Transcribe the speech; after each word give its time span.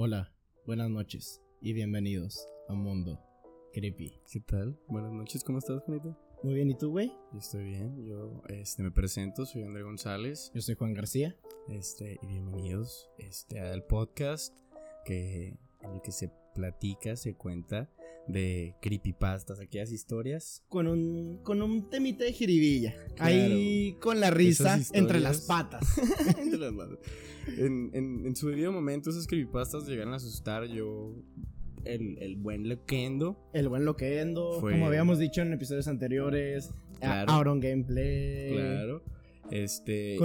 Hola, 0.00 0.32
buenas 0.64 0.88
noches 0.88 1.42
y 1.60 1.72
bienvenidos 1.72 2.46
a 2.68 2.72
Mundo 2.72 3.20
Creepy. 3.72 4.20
¿Qué 4.30 4.38
tal? 4.38 4.78
Buenas 4.86 5.10
noches, 5.10 5.42
¿cómo 5.42 5.58
estás, 5.58 5.82
Juanito? 5.82 6.16
Muy 6.44 6.54
bien, 6.54 6.70
¿y 6.70 6.78
tú, 6.78 6.92
güey? 6.92 7.08
Yo 7.32 7.38
estoy 7.40 7.64
bien, 7.64 8.04
yo 8.04 8.40
este, 8.48 8.84
me 8.84 8.92
presento, 8.92 9.44
soy 9.44 9.64
André 9.64 9.82
González. 9.82 10.52
Yo 10.54 10.62
soy 10.62 10.76
Juan 10.76 10.94
García. 10.94 11.34
Este, 11.66 12.16
y 12.22 12.26
bienvenidos 12.28 13.10
este, 13.18 13.58
al 13.58 13.82
podcast 13.86 14.56
que, 15.04 15.58
en 15.80 15.90
el 15.92 16.00
que 16.00 16.12
se 16.12 16.30
platica, 16.54 17.16
se 17.16 17.34
cuenta 17.34 17.90
de 18.28 18.74
creepypastas, 18.80 19.60
aquellas 19.60 19.90
historias. 19.90 20.64
Con 20.68 20.86
un, 20.86 21.38
con 21.42 21.62
un 21.62 21.88
temita 21.90 22.24
de 22.24 22.32
jiribilla. 22.32 22.94
Ahí 23.18 23.96
con 24.00 24.20
la 24.20 24.30
risa 24.30 24.78
entre 24.92 25.20
las 25.20 25.42
patas. 25.42 25.82
entre 26.38 26.58
las 26.58 26.72
patas. 26.72 26.98
En, 27.56 27.90
en, 27.94 28.26
en, 28.26 28.36
su 28.36 28.48
debido 28.48 28.70
momento, 28.70 29.10
esas 29.10 29.26
creepypastas 29.26 29.86
llegaron 29.88 30.12
a 30.12 30.16
asustar. 30.16 30.66
Yo. 30.66 31.14
El, 31.84 32.18
el 32.18 32.36
buen 32.36 32.68
Loquendo. 32.68 33.48
El 33.54 33.68
buen 33.68 33.84
Loquendo. 33.84 34.58
Como 34.60 34.86
habíamos 34.86 35.18
dicho 35.18 35.40
en 35.40 35.52
episodios 35.52 35.88
anteriores. 35.88 36.70
Claro. 37.00 37.32
Auron 37.32 37.60
Gameplay. 37.60 38.52
Claro. 38.52 39.02
Este. 39.50 40.18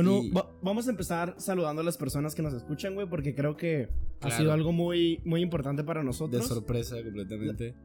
vamos 0.61 0.87
a 0.87 0.91
empezar 0.91 1.35
saludando 1.37 1.81
a 1.81 1.85
las 1.85 1.97
personas 1.97 2.35
que 2.35 2.41
nos 2.41 2.53
escuchan, 2.53 2.93
güey, 2.95 3.07
porque 3.07 3.33
creo 3.33 3.55
que 3.55 3.89
ha 4.21 4.31
sido 4.31 4.51
algo 4.51 4.71
muy, 4.71 5.21
muy 5.23 5.41
importante 5.41 5.83
para 5.83 6.03
nosotros. 6.03 6.41
De 6.41 6.47
sorpresa, 6.47 7.01
completamente. 7.03 7.75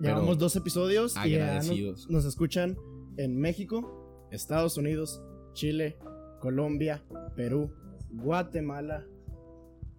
Llevamos 0.00 0.38
dos 0.38 0.54
episodios 0.54 1.14
y 1.24 1.36
nos, 1.36 2.08
nos 2.08 2.24
escuchan 2.24 2.76
en 3.16 3.36
México, 3.36 4.28
Estados 4.30 4.76
Unidos, 4.76 5.20
Chile, 5.54 5.98
Colombia, 6.40 7.04
Perú, 7.36 7.72
Guatemala. 8.10 9.04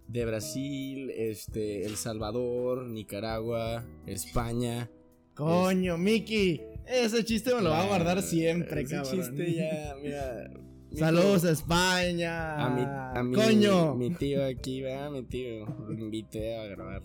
De 0.08 0.24
Brasil, 0.24 1.10
este, 1.10 1.84
El 1.84 1.96
Salvador, 1.96 2.86
Nicaragua, 2.86 3.84
España. 4.06 4.90
Coño, 5.34 5.98
Miki. 5.98 6.60
Ese 6.86 7.24
chiste 7.24 7.54
me 7.54 7.60
lo 7.60 7.70
va 7.70 7.82
a 7.82 7.86
guardar 7.86 8.22
siempre, 8.22 8.82
ese 8.82 9.02
chiste 9.02 9.54
ya, 9.54 9.94
mira. 10.02 10.50
Saludos 10.92 11.44
a 11.44 11.52
España. 11.52 12.56
A 12.56 13.22
mi, 13.22 13.36
Coño. 13.36 13.94
Mi, 13.94 14.10
tío 14.10 14.44
aquí, 14.44 14.82
va, 14.82 15.08
mi 15.10 15.22
tío. 15.22 15.66
Lo 15.88 15.92
invité 15.92 16.56
a 16.56 16.66
grabar. 16.66 17.02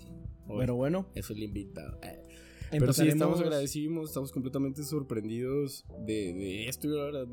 Pero 0.57 0.75
bueno. 0.75 1.07
Eso 1.13 1.33
le 1.35 1.45
invitado. 1.45 1.99
Eh. 2.01 2.24
Pero 2.79 2.93
sí, 2.93 3.07
estamos 3.07 3.39
agradecidos, 3.39 4.09
estamos 4.09 4.31
completamente 4.31 4.83
sorprendidos 4.83 5.85
de, 6.05 6.33
de 6.33 6.67
esto. 6.67 6.87
La 6.87 7.03
verdad, 7.05 7.27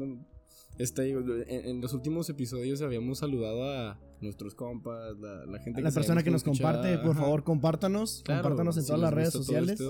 Está, 0.79 1.05
en, 1.05 1.81
los 1.81 1.93
últimos 1.93 2.31
episodios 2.31 2.81
habíamos 2.81 3.19
saludado 3.19 3.65
a 3.65 4.01
nuestros 4.21 4.55
compas, 4.55 5.19
la, 5.19 5.59
gente 5.61 5.81
a 5.81 5.85
la 5.85 5.91
persona 5.91 6.23
que 6.23 6.31
nos 6.31 6.45
comparte, 6.45 6.99
por 6.99 7.15
favor, 7.15 7.45
compártanos, 7.45 8.25
compártanos 8.27 8.79
en 8.79 8.87
todas 8.87 9.01
las 9.01 9.13
redes 9.13 9.33
sociales. 9.33 9.83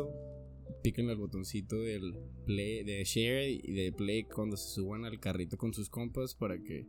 piquen 0.83 1.09
el 1.09 1.17
botoncito 1.17 1.77
del 1.77 2.19
play, 2.45 2.83
de 2.83 3.05
share 3.05 3.49
y 3.49 3.73
de 3.73 3.93
play 3.93 4.25
cuando 4.25 4.57
se 4.57 4.75
suban 4.75 5.05
al 5.05 5.21
carrito 5.21 5.57
con 5.57 5.73
sus 5.73 5.89
compas 5.89 6.35
para 6.35 6.59
que 6.59 6.89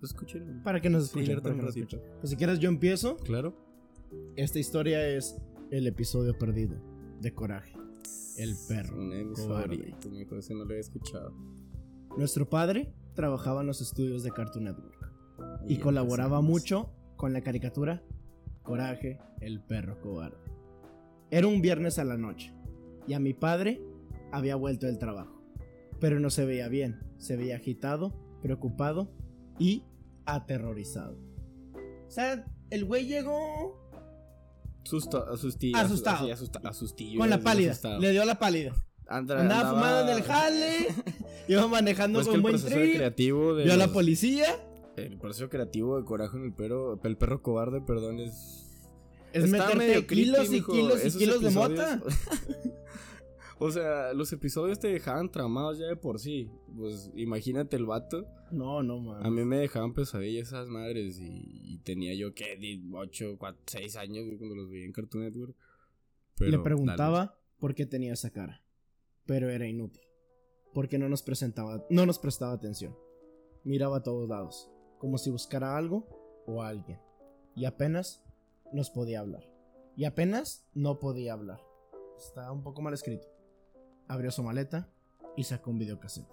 nos 0.00 0.10
escuchen. 0.10 0.62
Para 0.62 0.80
que 0.80 0.88
nos 0.88 1.04
escuchen. 1.04 1.40
Pues 2.20 2.30
si 2.30 2.36
quieres 2.36 2.58
yo 2.58 2.70
empiezo. 2.70 3.16
Claro. 3.18 3.54
Esta 4.36 4.58
historia 4.58 5.06
es 5.08 5.36
el 5.70 5.86
episodio 5.86 6.36
perdido 6.38 6.80
de 7.20 7.34
Coraje. 7.34 7.85
El 8.36 8.54
perro. 8.68 8.98
Una 8.98 9.16
no 10.54 10.64
lo 10.64 10.74
he 10.74 10.78
escuchado. 10.78 11.32
Nuestro 12.16 12.48
padre 12.48 12.92
trabajaba 13.14 13.62
en 13.62 13.66
los 13.66 13.80
estudios 13.80 14.22
de 14.22 14.30
Cartoon 14.30 14.64
Network 14.64 15.12
y 15.66 15.78
colaboraba 15.78 16.40
mucho 16.40 16.90
con 17.16 17.32
la 17.32 17.40
caricatura 17.40 18.02
Coraje, 18.62 19.20
el 19.40 19.60
perro 19.60 20.00
cobarde. 20.00 20.36
Era 21.30 21.46
un 21.46 21.62
viernes 21.62 22.00
a 22.00 22.04
la 22.04 22.16
noche 22.16 22.52
y 23.06 23.14
a 23.14 23.20
mi 23.20 23.32
padre 23.32 23.80
había 24.32 24.56
vuelto 24.56 24.86
del 24.86 24.98
trabajo, 24.98 25.40
pero 26.00 26.18
no 26.18 26.30
se 26.30 26.44
veía 26.44 26.68
bien, 26.68 26.98
se 27.16 27.36
veía 27.36 27.56
agitado, 27.56 28.12
preocupado 28.42 29.12
y 29.58 29.84
aterrorizado. 30.24 31.16
O 32.06 32.10
sea, 32.10 32.44
el 32.70 32.84
güey 32.84 33.06
llegó 33.06 33.85
Susto, 34.86 35.26
asustado. 35.28 36.28
Con 37.16 37.30
la 37.30 37.40
pálida. 37.40 37.74
Le 37.98 38.10
dio 38.12 38.24
la 38.24 38.38
pálida. 38.38 38.72
andaba, 39.06 39.70
fumando 39.70 40.12
en 40.12 40.18
el 40.18 40.22
jale. 40.22 40.86
iba 41.48 41.66
manejando 41.68 42.18
pues 42.18 42.28
con 42.28 42.42
buen 42.42 42.60
trip. 42.60 42.96
creativo 42.96 43.54
Vio 43.54 43.72
a 43.72 43.76
la 43.76 43.88
policía. 43.88 44.46
El 44.96 45.18
proceso 45.18 45.48
creativo 45.48 45.98
de 45.98 46.04
Coraje 46.04 46.36
en 46.36 46.44
el 46.44 46.52
perro. 46.52 47.00
El 47.02 47.16
perro 47.16 47.42
cobarde, 47.42 47.80
perdón, 47.80 48.20
es. 48.20 48.62
Es 49.32 49.50
meterte 49.50 50.06
kilos 50.06 50.52
y 50.52 50.62
kilos 50.62 51.04
y 51.04 51.18
kilos 51.18 51.42
de 51.42 51.50
mota. 51.50 52.00
o 53.58 53.70
sea, 53.70 54.12
los 54.12 54.32
episodios 54.32 54.78
te 54.78 54.88
dejaban 54.88 55.30
tramados 55.30 55.78
ya 55.78 55.86
de 55.86 55.96
por 55.96 56.18
sí. 56.18 56.50
Pues 56.76 57.10
imagínate 57.14 57.76
el 57.76 57.86
vato. 57.86 58.26
No, 58.50 58.82
no, 58.82 58.98
man. 58.98 59.24
A 59.24 59.30
mí 59.30 59.44
me 59.44 59.58
dejaban 59.58 59.94
pesadillas 59.94 60.48
esas 60.48 60.68
madres. 60.68 61.18
Y, 61.20 61.78
tenía 61.84 62.14
yo, 62.14 62.34
¿qué? 62.34 62.58
8, 62.92 63.36
4, 63.38 63.62
6 63.66 63.96
años 63.96 64.24
cuando 64.38 64.56
los 64.56 64.70
veía 64.70 64.84
en 64.84 64.92
Cartoon 64.92 65.24
Network. 65.24 65.56
Le 66.38 66.58
preguntaba 66.58 67.38
por 67.58 67.74
qué 67.74 67.86
tenía 67.86 68.12
esa 68.12 68.30
cara. 68.30 68.62
Pero 69.24 69.50
era 69.50 69.66
inútil 69.66 70.06
porque 70.76 70.98
no 70.98 71.08
nos 71.08 71.22
presentaba, 71.22 71.86
no 71.88 72.04
nos 72.04 72.18
prestaba 72.18 72.52
atención. 72.52 72.94
Miraba 73.64 73.96
a 73.96 74.02
todos 74.02 74.28
lados, 74.28 74.70
como 74.98 75.16
si 75.16 75.30
buscara 75.30 75.74
algo 75.74 76.06
o 76.46 76.62
a 76.62 76.68
alguien. 76.68 77.00
Y 77.54 77.64
apenas 77.64 78.22
nos 78.74 78.90
podía 78.90 79.20
hablar. 79.20 79.42
Y 79.96 80.04
apenas 80.04 80.68
no 80.74 80.98
podía 80.98 81.32
hablar. 81.32 81.62
Está 82.18 82.52
un 82.52 82.62
poco 82.62 82.82
mal 82.82 82.92
escrito. 82.92 83.26
Abrió 84.08 84.30
su 84.30 84.42
maleta 84.42 84.88
y 85.36 85.44
sacó 85.44 85.70
un 85.70 85.78
videocassette. 85.78 86.28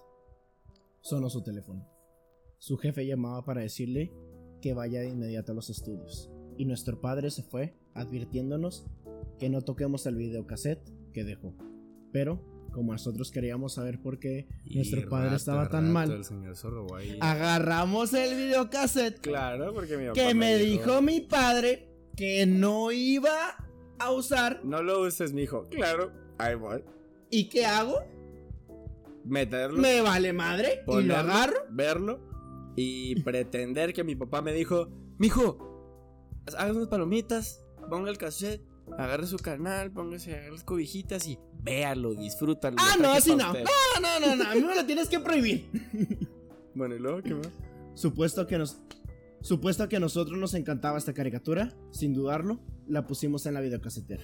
Sonó 1.01 1.29
su 1.29 1.41
teléfono. 1.44 1.88
Su 2.59 2.78
jefe 2.78 3.06
llamaba 3.06 3.44
para 3.44 3.61
decirle 3.61 4.13
que 4.61 4.73
vaya 4.73 5.01
de 5.01 5.09
inmediato 5.09 5.51
a 5.51 5.56
los 5.56 5.69
estudios. 5.69 6.31
Y 6.57 6.66
nuestro 6.66 7.01
padre 7.01 7.29
se 7.31 7.44
fue 7.44 7.75
advirtiéndonos 7.94 8.85
que 9.39 9.50
no 9.50 9.62
toquemos 9.62 10.06
el 10.06 10.16
videocassette 10.16 10.89
que 11.12 11.23
dejó. 11.23 11.53
Pero 12.12 12.41
como 12.72 12.91
nosotros 12.91 13.31
queríamos 13.31 13.73
saber 13.73 14.01
por 14.01 14.19
qué 14.19 14.47
nuestro 14.66 15.07
padre 15.07 15.35
estaba 15.35 15.69
tan 15.69 15.91
mal. 15.91 16.22
Agarramos 17.19 18.13
el 18.13 18.35
videocassette. 18.35 19.19
Claro, 19.19 19.73
porque 19.73 19.97
mi 19.97 20.12
Que 20.13 20.33
me 20.33 20.57
dijo, 20.57 21.01
mi 21.01 21.22
padre 21.22 21.89
que 22.16 22.45
no 22.45 22.91
iba 22.91 23.56
a 24.00 24.12
usar. 24.12 24.62
No 24.63 24.83
lo 24.83 25.01
uses, 25.01 25.33
mijo. 25.33 25.63
Claro, 25.69 26.12
ahí 26.38 26.56
voy. 26.56 26.83
¿Y 27.33 27.45
qué 27.45 27.66
hago? 27.66 27.97
Meterlo. 29.25 29.81
Me 29.81 30.01
vale 30.01 30.33
madre. 30.33 30.83
y 30.88 31.01
lo 31.01 31.16
agarro. 31.16 31.57
Verlo. 31.71 32.19
Y 32.75 33.19
pretender 33.23 33.91
que 33.91 34.03
mi 34.03 34.16
papá 34.16 34.44
me 34.44 34.53
dijo, 34.53 34.89
mijo, 35.17 35.57
haga 36.55 36.71
unas 36.71 36.89
palomitas, 36.89 37.66
ponga 37.89 38.11
el 38.11 38.19
cassette, 38.19 38.61
agarre 38.99 39.25
su 39.25 39.38
canal, 39.38 39.91
póngase 39.91 40.47
las 40.51 40.63
cobijitas 40.63 41.27
y 41.27 41.39
véalo, 41.63 42.13
disfrútalo. 42.13 42.77
Ah, 42.79 42.97
no, 43.01 43.13
así 43.13 43.35
no. 43.35 43.51
No, 43.51 43.59
no, 44.00 44.19
no, 44.19 44.35
no. 44.35 44.51
A 44.51 44.53
mí 44.53 44.61
me 44.61 44.75
lo 44.75 44.85
tienes 44.85 45.09
que 45.09 45.19
prohibir. 45.19 45.65
bueno, 46.75 46.94
¿y 46.94 47.00
luego 47.00 47.23
qué 47.23 47.33
más? 47.33 47.50
Supuesto 47.95 48.45
que 48.45 48.59
nos. 48.59 48.77
Supuesto 49.41 49.89
que 49.89 49.95
a 49.95 50.00
nosotros 50.00 50.38
nos 50.38 50.53
encantaba 50.53 51.00
esta 51.00 51.15
caricatura, 51.15 51.75
sin 51.89 52.13
dudarlo, 52.13 52.59
la 52.88 53.07
pusimos 53.07 53.47
en 53.47 53.55
la 53.55 53.61
videocasetera. 53.61 54.23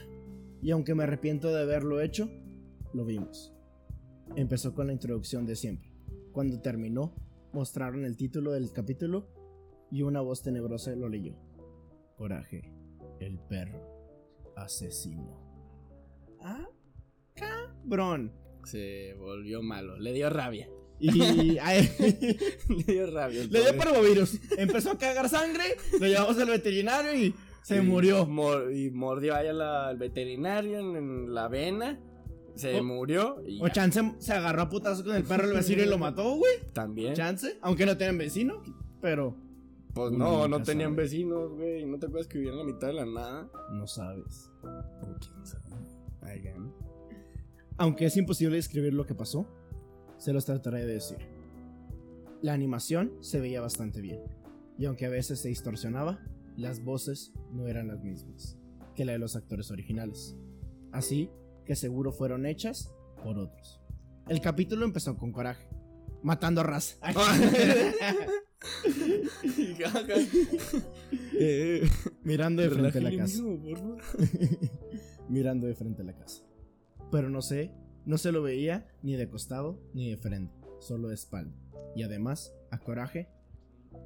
Y 0.61 0.69
aunque 0.69 0.93
me 0.93 1.05
arrepiento 1.05 1.47
de 1.51 1.63
haberlo 1.63 2.01
hecho, 2.01 2.29
lo 2.93 3.05
vimos. 3.05 3.53
Empezó 4.35 4.73
con 4.73 4.87
la 4.87 4.93
introducción 4.93 5.45
de 5.45 5.55
siempre. 5.55 5.91
Cuando 6.31 6.61
terminó, 6.61 7.15
mostraron 7.53 8.05
el 8.05 8.15
título 8.17 8.51
del 8.51 8.71
capítulo 8.71 9.27
y 9.91 10.03
una 10.03 10.21
voz 10.21 10.43
tenebrosa 10.43 10.95
lo 10.95 11.09
leyó. 11.09 11.35
Coraje, 12.15 12.71
el 13.19 13.39
perro 13.39 13.99
asesino. 14.55 15.39
Ah, 16.41 16.67
cabrón. 17.33 18.33
Se 18.65 19.15
volvió 19.15 19.61
malo, 19.61 19.97
le 19.97 20.13
dio 20.13 20.29
rabia. 20.29 20.69
Y 20.99 21.11
le 21.11 22.83
dio 22.85 23.09
rabia. 23.09 23.45
Le 23.49 23.61
dio 23.61 23.77
parvovirus. 23.77 24.39
Empezó 24.57 24.91
a 24.91 24.97
cagar 24.97 25.29
sangre, 25.29 25.63
lo 25.99 26.05
llevamos 26.05 26.37
al 26.37 26.49
veterinario 26.49 27.15
y 27.15 27.33
se 27.63 27.81
murió. 27.81 28.27
y 28.71 28.89
mordió 28.89 29.35
ahí 29.35 29.47
al 29.47 29.97
veterinario 29.97 30.79
en, 30.79 31.33
la 31.33 31.47
vena. 31.47 31.99
Se 32.59 32.81
murió. 32.81 33.41
Y 33.45 33.61
o 33.61 33.69
Chance 33.69 34.15
se 34.19 34.33
agarró 34.33 34.63
a 34.63 34.69
putazo 34.69 35.03
con 35.03 35.15
el 35.15 35.23
perro 35.23 35.47
del 35.47 35.57
vecino 35.57 35.83
y 35.83 35.87
lo 35.87 35.97
mató, 35.97 36.35
güey. 36.35 36.53
También. 36.73 37.13
Chance, 37.13 37.57
aunque 37.61 37.85
no 37.85 37.97
tienen 37.97 38.17
vecino, 38.17 38.61
pero. 39.01 39.35
Pues 39.93 40.11
no, 40.11 40.47
no 40.47 40.61
tenían 40.61 40.95
vecinos, 40.95 41.51
güey. 41.53 41.85
¿No 41.85 41.97
te 41.97 42.05
acuerdas 42.05 42.27
que 42.27 42.37
vivían 42.37 42.59
en 42.59 42.59
la 42.59 42.73
mitad 42.73 42.87
de 42.87 42.93
la 42.93 43.05
nada? 43.05 43.49
No 43.71 43.87
sabes. 43.87 44.51
O 44.61 45.15
quién 45.19 45.45
sabe. 45.45 45.69
Aunque 47.77 48.05
es 48.05 48.17
imposible 48.17 48.57
describir 48.57 48.93
lo 48.93 49.05
que 49.05 49.15
pasó, 49.15 49.47
se 50.17 50.33
los 50.33 50.45
trataré 50.45 50.85
de 50.85 50.93
decir. 50.93 51.17
La 52.41 52.53
animación 52.53 53.13
se 53.21 53.39
veía 53.39 53.61
bastante 53.61 54.01
bien, 54.01 54.21
y 54.77 54.85
aunque 54.85 55.05
a 55.05 55.09
veces 55.09 55.39
se 55.39 55.49
distorsionaba, 55.49 56.19
las 56.55 56.83
voces 56.83 57.33
no 57.51 57.67
eran 57.67 57.87
las 57.87 58.03
mismas. 58.03 58.57
que 58.95 59.05
la 59.05 59.13
de 59.13 59.19
los 59.19 59.37
actores 59.37 59.71
originales. 59.71 60.35
Así 60.91 61.29
que 61.69 61.75
seguro 61.75 62.11
fueron 62.11 62.47
hechas 62.47 62.91
por 63.23 63.37
otros. 63.37 63.79
El 64.27 64.41
capítulo 64.41 64.85
empezó 64.85 65.15
con 65.15 65.31
coraje, 65.31 65.69
matando 66.23 66.61
a 66.61 66.63
raza. 66.63 66.97
Mirando 72.23 72.63
de 72.63 72.71
frente 72.71 72.97
a 72.97 73.01
la 73.01 73.15
casa. 73.15 73.43
Mirando 75.29 75.67
de 75.67 75.75
frente 75.75 76.01
a 76.01 76.05
la 76.05 76.17
casa. 76.17 76.41
Pero 77.11 77.29
no 77.29 77.43
sé, 77.43 77.71
no 78.03 78.17
se 78.17 78.31
lo 78.31 78.41
veía 78.41 78.87
ni 79.03 79.15
de 79.15 79.29
costado 79.29 79.79
ni 79.93 80.09
de 80.09 80.17
frente, 80.17 80.55
solo 80.79 81.09
de 81.09 81.13
espalda. 81.13 81.55
Y 81.95 82.01
además, 82.01 82.51
a 82.71 82.79
coraje, 82.79 83.29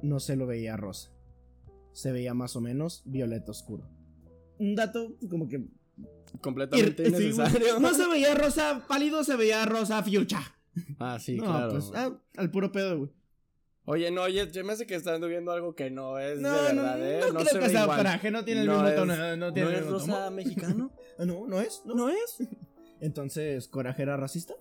no 0.02 0.20
se 0.20 0.36
lo 0.36 0.46
veía 0.46 0.76
rosa. 0.76 1.12
Se 1.94 2.12
veía 2.12 2.34
más 2.34 2.56
o 2.56 2.60
menos 2.60 3.04
violeta 3.06 3.52
oscuro. 3.52 3.88
Un 4.58 4.74
dato 4.74 5.16
como 5.30 5.48
que 5.48 5.66
completamente 6.40 7.08
innecesario. 7.08 7.80
no 7.80 7.94
se 7.94 8.08
veía 8.08 8.34
rosa 8.34 8.84
pálido, 8.88 9.24
se 9.24 9.36
veía 9.36 9.64
rosa 9.64 10.02
fiucha. 10.02 10.40
Ah, 10.98 11.18
sí, 11.20 11.38
claro. 11.38 11.72
Pues, 11.72 11.92
ah, 11.94 12.12
al 12.36 12.50
puro 12.50 12.72
pedo, 12.72 12.98
güey. 12.98 13.10
Oye, 13.86 14.10
no, 14.10 14.22
oye, 14.22 14.50
yo 14.50 14.64
me 14.64 14.72
hace 14.72 14.86
que 14.86 14.94
están 14.94 15.20
viendo 15.20 15.52
algo 15.52 15.74
que 15.74 15.90
no 15.90 16.18
es 16.18 16.40
no, 16.40 16.50
de 16.50 16.62
verdad, 16.74 16.96
no, 16.96 17.04
¿eh? 17.04 17.20
No, 17.32 17.40
creo 17.40 17.62
que 17.62 17.68
sea 17.68 17.86
coraje, 17.86 18.30
no 18.30 18.42
tiene 18.42 18.62
el 18.62 18.68
mismo 18.68 18.90
tono. 18.92 19.36
No, 19.36 19.52
tiene 19.52 19.76
es 19.76 19.86
rosa 19.86 20.30
mexicano? 20.30 20.90
Ah, 21.16 21.24
no, 21.24 21.46
no 21.46 21.60
es. 21.60 21.82
No, 21.84 22.08
es. 22.08 22.38
Entonces, 23.00 23.68
¿coraje 23.68 24.02
era 24.02 24.16
racista? 24.16 24.54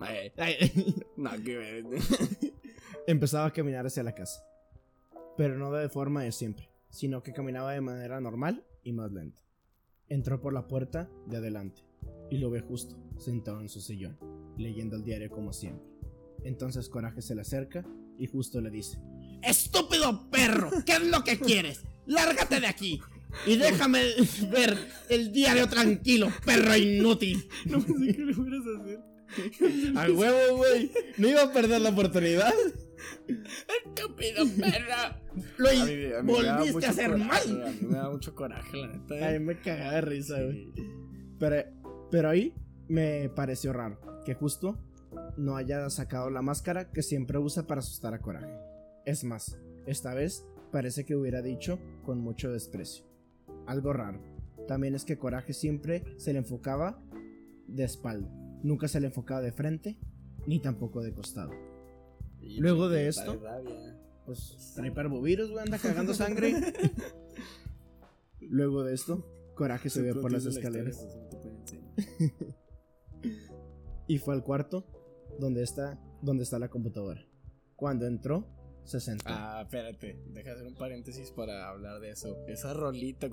Ay, 0.00 0.32
no, 1.16 1.30
que 1.44 1.56
ver. 1.56 1.84
Empezaba 3.06 3.46
a 3.46 3.52
caminar 3.52 3.86
hacia 3.86 4.02
la 4.02 4.12
casa. 4.12 4.42
Pero 5.36 5.56
no 5.56 5.70
de 5.70 5.88
forma 5.88 6.24
de 6.24 6.32
siempre, 6.32 6.68
sino 6.90 7.22
que 7.22 7.32
caminaba 7.32 7.72
de 7.72 7.82
manera 7.82 8.20
normal 8.20 8.64
y 8.82 8.92
más 8.92 9.12
lenta. 9.12 9.42
Entró 10.08 10.40
por 10.40 10.52
la 10.52 10.68
puerta 10.68 11.10
de 11.26 11.38
adelante 11.38 11.82
y 12.30 12.38
lo 12.38 12.50
ve 12.50 12.60
justo, 12.60 12.96
sentado 13.18 13.60
en 13.60 13.68
su 13.68 13.80
sillón, 13.80 14.18
leyendo 14.56 14.96
el 14.96 15.04
diario 15.04 15.30
como 15.30 15.52
siempre. 15.52 15.86
Entonces 16.44 16.88
Coraje 16.88 17.22
se 17.22 17.34
le 17.34 17.40
acerca 17.40 17.84
y 18.18 18.26
justo 18.26 18.60
le 18.60 18.70
dice: 18.70 18.98
¡Estúpido 19.42 20.30
perro! 20.30 20.70
¿Qué 20.84 20.92
es 20.92 21.06
lo 21.06 21.24
que 21.24 21.38
quieres? 21.38 21.82
¡Lárgate 22.06 22.60
de 22.60 22.66
aquí! 22.66 23.00
Y 23.46 23.56
déjame 23.56 24.02
ver 24.50 24.78
el 25.08 25.32
diario 25.32 25.68
tranquilo, 25.68 26.32
perro 26.44 26.76
inútil. 26.76 27.48
No 27.66 27.80
pensé 27.84 28.14
que 28.14 28.22
lo 28.22 28.34
fueras 28.34 28.62
a 28.66 28.82
hacer. 28.82 29.96
Al 29.96 30.12
huevo, 30.12 30.56
güey. 30.58 30.90
No 31.18 31.28
iba 31.28 31.42
a 31.42 31.52
perder 31.52 31.80
la 31.80 31.90
oportunidad. 31.90 32.54
Estúpido 33.28 34.44
perro. 34.58 35.16
Lo 35.58 36.24
volviste 36.24 36.86
a 36.86 36.90
hacer 36.90 37.16
mal. 37.16 37.62
A 37.62 37.70
mí 37.70 37.78
me 37.82 37.96
da 37.96 38.10
mucho 38.10 38.34
coraje, 38.34 38.76
la 38.76 38.88
neta. 38.88 39.28
A 39.28 39.32
mí 39.32 39.38
me 39.38 39.60
cagaba 39.60 39.92
de 39.92 40.00
risa, 40.00 40.42
güey. 40.42 40.72
Pero, 41.38 41.56
pero 42.10 42.28
ahí 42.28 42.54
me 42.88 43.28
pareció 43.34 43.72
raro 43.72 44.00
que 44.24 44.34
justo 44.34 44.78
no 45.36 45.56
haya 45.56 45.88
sacado 45.90 46.30
la 46.30 46.42
máscara 46.42 46.90
que 46.90 47.02
siempre 47.02 47.38
usa 47.38 47.66
para 47.66 47.80
asustar 47.80 48.14
a 48.14 48.20
Coraje. 48.20 48.52
Es 49.04 49.24
más, 49.24 49.58
esta 49.86 50.14
vez 50.14 50.44
parece 50.72 51.04
que 51.04 51.16
hubiera 51.16 51.42
dicho 51.42 51.78
con 52.04 52.20
mucho 52.20 52.50
desprecio. 52.50 53.04
Algo 53.66 53.92
raro. 53.92 54.20
También 54.66 54.94
es 54.94 55.04
que 55.04 55.18
Coraje 55.18 55.52
siempre 55.52 56.04
se 56.16 56.32
le 56.32 56.40
enfocaba 56.40 57.00
de 57.68 57.84
espalda. 57.84 58.28
Nunca 58.62 58.88
se 58.88 59.00
le 59.00 59.06
enfocaba 59.08 59.40
de 59.40 59.52
frente, 59.52 59.98
ni 60.46 60.60
tampoco 60.60 61.02
de 61.02 61.12
costado. 61.12 61.52
Luego 62.58 62.88
de 62.88 63.08
esto, 63.08 63.40
pues 64.24 64.72
trae 64.74 64.92
parvovirus, 64.92 65.50
güey, 65.50 65.64
anda 65.64 65.78
cagando 65.78 66.14
sangre. 66.14 66.54
Luego 68.40 68.84
de 68.84 68.94
esto, 68.94 69.26
Coraje 69.54 69.90
se 69.90 70.02
ve 70.02 70.14
por 70.14 70.32
las 70.32 70.46
escaleras. 70.46 71.06
y 74.06 74.18
fue 74.18 74.34
al 74.34 74.44
cuarto 74.44 74.86
donde 75.38 75.62
está, 75.62 76.00
donde 76.22 76.44
está 76.44 76.58
la 76.58 76.68
computadora. 76.68 77.26
Cuando 77.74 78.06
entró, 78.06 78.46
60. 78.86 79.24
Ah, 79.26 79.62
espérate, 79.62 80.16
deja 80.32 80.52
hacer 80.52 80.66
un 80.66 80.74
paréntesis 80.74 81.30
para 81.30 81.68
hablar 81.68 82.00
de 82.00 82.10
eso. 82.10 82.36
Esa 82.46 82.72
rolita, 82.72 83.28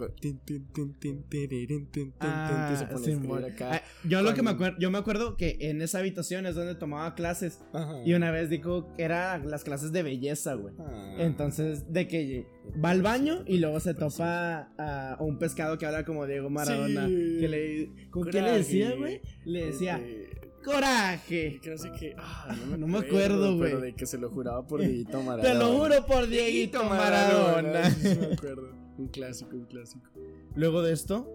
yo 4.04 4.22
lo 4.22 4.34
que 4.34 4.42
me 4.42 4.52
acuerdo, 4.52 4.78
yo 4.80 4.92
me 4.92 4.98
acuerdo 4.98 5.38
que 5.38 5.58
en 5.62 5.82
esa 5.82 6.00
habitación 6.00 6.46
es 6.46 6.56
donde 6.56 6.76
tomaba 6.76 7.16
clases 7.16 7.60
y 8.06 8.14
una 8.14 8.32
vez 8.32 8.50
dijo 8.50 8.94
que 8.96 9.04
eran 9.04 9.50
las 9.50 9.64
clases 9.64 9.92
de 9.92 10.04
belleza, 10.04 10.56
güey. 10.56 10.74
Ah. 10.80 11.16
Entonces, 11.20 11.92
de 11.92 12.08
que 12.08 12.48
va 12.84 12.92
al 12.92 13.02
baño 13.02 13.44
y 13.46 13.60
luego 13.60 13.80
se 13.80 13.94
topa 13.94 14.70
a, 14.78 15.18
un 15.20 15.38
pescado 15.38 15.78
que 15.78 15.86
habla 15.86 16.06
como 16.06 16.26
Diego 16.26 16.50
Maradona, 16.50 17.08
que 17.08 17.48
le 17.48 18.10
¿con 18.10 18.30
qué 18.30 18.42
le 18.42 18.52
decía, 18.52 18.96
güey? 18.96 19.22
Le 19.46 19.68
decía 19.68 19.98
este, 19.98 20.33
Coraje. 20.64 21.60
Que 21.62 21.70
no 21.70 21.78
sé 21.78 21.92
qué. 22.00 22.16
Ah, 22.18 22.56
no 22.78 22.88
me, 22.88 23.00
acuerdo, 23.00 23.58
güey. 23.58 23.72
Pero 23.72 23.82
de 23.82 23.94
que 23.94 24.06
se 24.06 24.18
lo 24.18 24.30
juraba 24.30 24.66
por 24.66 24.80
Dieguito 24.82 25.22
Maradona. 25.22 25.44
Te 25.44 25.56
lo 25.56 25.78
juro 25.78 26.06
por 26.06 26.28
Dieguito 26.28 26.84
Maradona. 26.84 27.90
me 28.02 28.34
acuerdo. 28.34 28.70
Un 28.98 29.08
clásico, 29.08 29.56
un 29.56 29.66
clásico. 29.66 30.10
Luego 30.56 30.82
de 30.82 30.94
esto, 30.94 31.28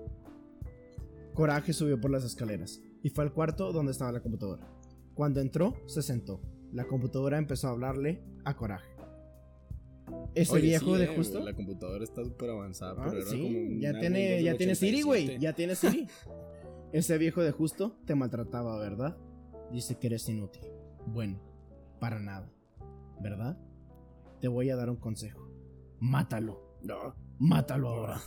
Coraje 1.35 1.73
subió 1.73 2.01
por 2.01 2.11
las 2.11 2.25
escaleras 2.25 2.81
y 3.03 3.11
fue 3.11 3.25
al 3.25 3.33
cuarto 3.33 3.73
donde 3.73 3.93
estaba 3.93 4.13
la 4.13 4.21
computadora. 4.21 4.67
Cuando 5.15 5.41
entró, 5.41 5.75
se 5.87 6.03
sentó. 6.03 6.41
La 6.73 6.87
computadora 6.87 7.39
empezó 7.39 7.69
a 7.69 7.71
hablarle 7.71 8.23
a 8.45 8.55
Coraje. 8.57 8.89
Ese 10.35 10.61
viejo 10.61 10.97
de 10.97 11.05
eh, 11.05 11.13
justo. 11.15 11.41
La 11.41 11.55
computadora 11.55 12.05
está 12.05 12.25
súper 12.25 12.51
avanzada, 12.51 12.95
pero 12.95 13.11
ah, 13.11 13.15
era 13.15 13.25
como 13.25 13.81
ya 13.81 13.99
tiene, 13.99 14.43
ya 14.43 14.57
tiene 14.57 14.75
Siri, 14.75 15.03
güey. 15.03 15.39
Ya 15.39 15.53
tiene 15.53 15.75
Siri. 15.75 16.07
Ese 16.93 17.19
viejo 17.19 17.43
de 17.43 17.53
justo 17.53 17.99
te 18.07 18.15
maltrataba, 18.15 18.79
¿verdad? 18.79 19.17
Dice 19.71 19.99
que 19.99 20.07
eres 20.07 20.29
inútil. 20.29 20.63
Bueno, 21.07 21.41
para 22.01 22.19
nada. 22.19 22.51
¿Verdad? 23.21 23.59
Te 24.41 24.49
voy 24.49 24.71
a 24.71 24.77
dar 24.77 24.89
un 24.89 24.97
consejo. 24.97 25.53
Mátalo. 26.01 26.79
No. 26.83 27.15
Mátalo 27.39 27.89
ahora. 27.89 28.21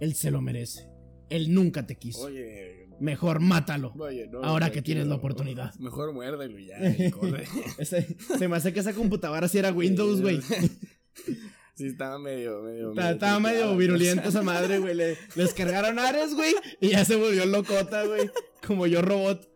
Él 0.00 0.14
se 0.14 0.30
lo 0.30 0.40
merece. 0.40 0.88
Él 1.30 1.52
nunca 1.52 1.86
te 1.86 1.96
quiso. 1.96 2.26
Oye. 2.26 2.88
Mejor 3.00 3.40
mátalo. 3.40 3.94
ahora 4.42 4.70
que 4.70 4.82
tienes 4.82 5.06
la 5.06 5.14
oportunidad. 5.16 5.74
Mejor 5.76 6.12
muérdelo 6.12 6.58
ya. 6.58 6.76
corre. 7.10 7.46
se 7.84 8.48
me 8.48 8.56
hace 8.56 8.72
que 8.72 8.80
esa 8.80 8.92
computadora 8.92 9.48
si 9.48 9.58
era 9.58 9.72
Windows, 9.72 10.20
güey. 10.20 10.40
Sí, 11.80 11.86
estaba 11.86 12.18
medio, 12.18 12.60
medio. 12.60 12.92
Estaba, 12.92 13.40
medio 13.40 13.74
virulento 13.74 14.28
esa 14.28 14.42
madre, 14.52 14.80
güey. 14.80 14.94
Le, 14.94 15.16
descargaron 15.34 15.98
Ares, 15.98 16.34
güey. 16.34 16.52
Y 16.78 16.90
ya 16.90 17.06
se 17.06 17.16
volvió 17.16 17.46
locota, 17.46 18.04
güey. 18.04 18.30
Como 18.66 18.86
yo 18.86 19.00
robot. 19.00 19.48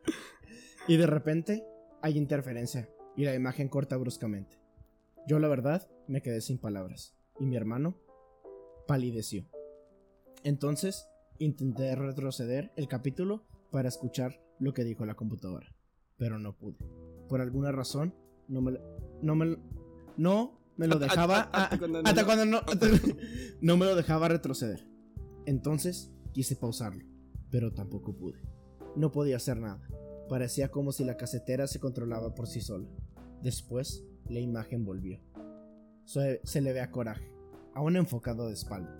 Y 0.88 0.96
de 0.96 1.06
repente 1.06 1.66
hay 2.00 2.16
interferencia. 2.16 2.88
Y 3.14 3.26
la 3.26 3.34
imagen 3.34 3.68
corta 3.68 3.98
bruscamente. 3.98 4.58
Yo, 5.26 5.38
la 5.38 5.48
verdad, 5.48 5.86
me 6.08 6.22
quedé 6.22 6.40
sin 6.40 6.56
palabras. 6.56 7.14
Y 7.38 7.44
mi 7.44 7.56
hermano 7.56 8.00
palideció. 8.88 9.44
Entonces, 10.44 11.06
intenté 11.38 11.94
retroceder 11.94 12.72
el 12.76 12.88
capítulo 12.88 13.44
para 13.70 13.90
escuchar 13.90 14.40
lo 14.58 14.72
que 14.72 14.84
dijo 14.84 15.04
la 15.04 15.14
computadora. 15.14 15.76
Pero 16.16 16.38
no 16.38 16.56
pude. 16.56 16.78
Por 17.28 17.42
alguna 17.42 17.70
razón, 17.70 18.14
no 18.48 18.62
me. 18.62 18.78
No 19.20 19.34
me. 19.34 19.58
No 20.16 20.63
me 20.76 20.86
lo 20.86 20.98
dejaba. 20.98 21.50
Hasta, 21.52 21.78
cuando, 21.78 22.44
no, 22.44 22.62
no 23.60 23.76
me 23.76 23.86
lo 23.86 23.96
dejaba 23.96 24.28
retroceder. 24.28 24.86
Entonces 25.46 26.12
quise 26.32 26.56
pausarlo, 26.56 27.04
pero 27.50 27.72
tampoco 27.72 28.16
pude. 28.16 28.40
No 28.96 29.12
podía 29.12 29.36
hacer 29.36 29.58
nada. 29.58 29.86
Parecía 30.28 30.70
como 30.70 30.92
si 30.92 31.04
la 31.04 31.16
casetera 31.16 31.66
se 31.66 31.80
controlaba 31.80 32.34
por 32.34 32.46
sí 32.46 32.60
sola. 32.60 32.88
Después, 33.42 34.04
la 34.28 34.40
imagen 34.40 34.84
volvió. 34.84 35.20
Se, 36.04 36.40
se 36.44 36.60
le 36.60 36.72
ve 36.72 36.80
a 36.80 36.90
coraje, 36.90 37.30
aún 37.74 37.96
enfocado 37.96 38.46
de 38.46 38.54
espalda, 38.54 38.94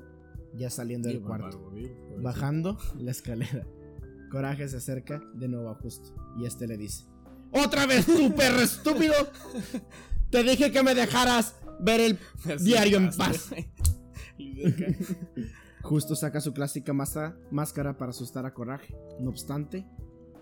ya 0.55 0.71
saliendo 0.71 1.09
del 1.09 1.23
cuarto, 1.23 1.71
bajando 2.19 2.79
la 2.99 3.11
escalera. 3.11 3.67
Coraje 4.31 4.69
se 4.69 4.79
acerca 4.79 5.23
de 5.35 5.49
nuevo 5.49 5.69
a 5.69 5.75
Justo 5.75 6.15
y 6.39 6.47
este 6.47 6.67
le 6.67 6.77
dice: 6.77 7.05
¡Otra 7.53 7.87
vez 7.87 8.07
tú, 8.07 8.35
perro 8.35 8.61
estúpido! 8.61 9.15
Te 10.31 10.43
dije 10.43 10.73
que 10.73 10.83
me 10.83 10.95
dejaras 10.95 11.55
ver 11.81 12.01
el 12.01 12.19
diario 12.63 12.99
en 12.99 13.11
paz. 13.11 13.51
Justo 15.83 16.17
saca 16.17 16.41
su 16.41 16.55
clásica 16.55 16.93
máscara 16.95 17.99
para 17.99 18.11
asustar 18.11 18.47
a 18.47 18.55
Coraje. 18.55 18.97
No 19.21 19.31
obstante, 19.31 19.87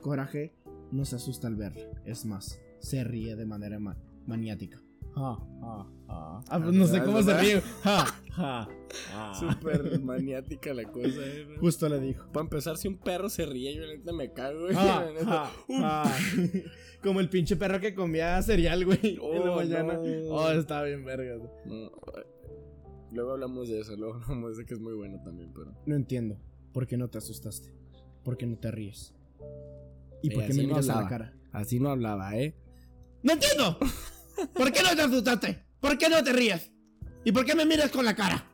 Coraje 0.01 0.55
no 0.93 1.05
se 1.05 1.17
asusta 1.17 1.49
al 1.49 1.57
verla. 1.57 1.85
Es 2.05 2.25
más, 2.25 2.61
se 2.79 3.03
ríe 3.03 3.35
de 3.35 3.47
manera 3.47 3.79
maniática. 4.27 4.81
Ah, 5.16 6.59
pues 6.62 6.75
no 6.75 6.87
sé 6.87 7.02
cómo 7.02 7.23
se 7.23 7.38
ríe. 7.38 7.62
Súper 9.38 10.00
maniática 10.00 10.75
la 10.75 10.85
cosa. 10.85 11.21
¿eh? 11.21 11.47
Justo 11.61 11.88
le 11.88 12.00
dijo. 12.00 12.26
Para 12.33 12.45
empezar, 12.45 12.76
si 12.76 12.88
un 12.88 12.99
perro 12.99 13.28
se 13.28 13.47
ríe, 13.47 13.75
yo 13.75 13.87
neta 13.87 14.12
me 14.12 14.33
cago. 14.33 14.66
Como 17.02 17.21
el 17.21 17.28
pinche 17.28 17.57
perro 17.57 17.81
que 17.81 17.95
comía 17.95 18.40
cereal, 18.42 18.85
güey. 18.85 19.19
Oh, 19.21 19.35
en 19.35 19.45
la 19.45 19.57
mañana. 19.57 19.99
Oh, 20.28 20.50
estaba 20.50 20.85
bien 20.85 21.04
verga. 21.04 21.38
Luego 23.12 23.33
hablamos 23.33 23.69
de 23.69 23.81
eso, 23.81 23.97
luego 23.97 24.14
hablamos 24.23 24.57
de 24.57 24.64
que 24.64 24.75
es 24.75 24.81
muy 24.81 24.95
bueno 24.95 25.21
también, 25.23 25.52
pero. 25.54 25.75
No 25.87 25.95
entiendo. 25.95 26.38
¿Por 26.73 26.87
qué 26.87 26.97
no 26.97 27.09
te 27.09 27.19
asustaste? 27.19 27.75
¿Por 28.25 28.38
qué 28.38 28.47
no 28.47 28.57
te 28.57 28.71
ríes? 28.71 29.14
¿Y 30.23 30.31
por 30.31 30.47
qué 30.47 30.54
me 30.54 30.66
miras 30.66 30.88
a 30.88 31.02
la 31.02 31.09
cara? 31.09 31.35
Así 31.52 31.81
no 31.81 31.90
hablaba, 31.90 32.38
¿eh? 32.38 32.54
¡No 33.23 33.35
entiendo! 33.35 33.76
¿Por 34.54 34.72
qué 34.72 34.82
no 34.82 34.94
te 34.94 35.02
asustaste? 35.02 35.64
¿Por 35.80 35.99
qué 35.99 36.08
no 36.08 36.22
te 36.22 36.32
ríes? 36.32 36.72
¿Y 37.25 37.32
por 37.32 37.44
qué 37.44 37.54
me 37.54 37.66
miras 37.66 37.90
con 37.90 38.04
la 38.04 38.14
cara? 38.14 38.46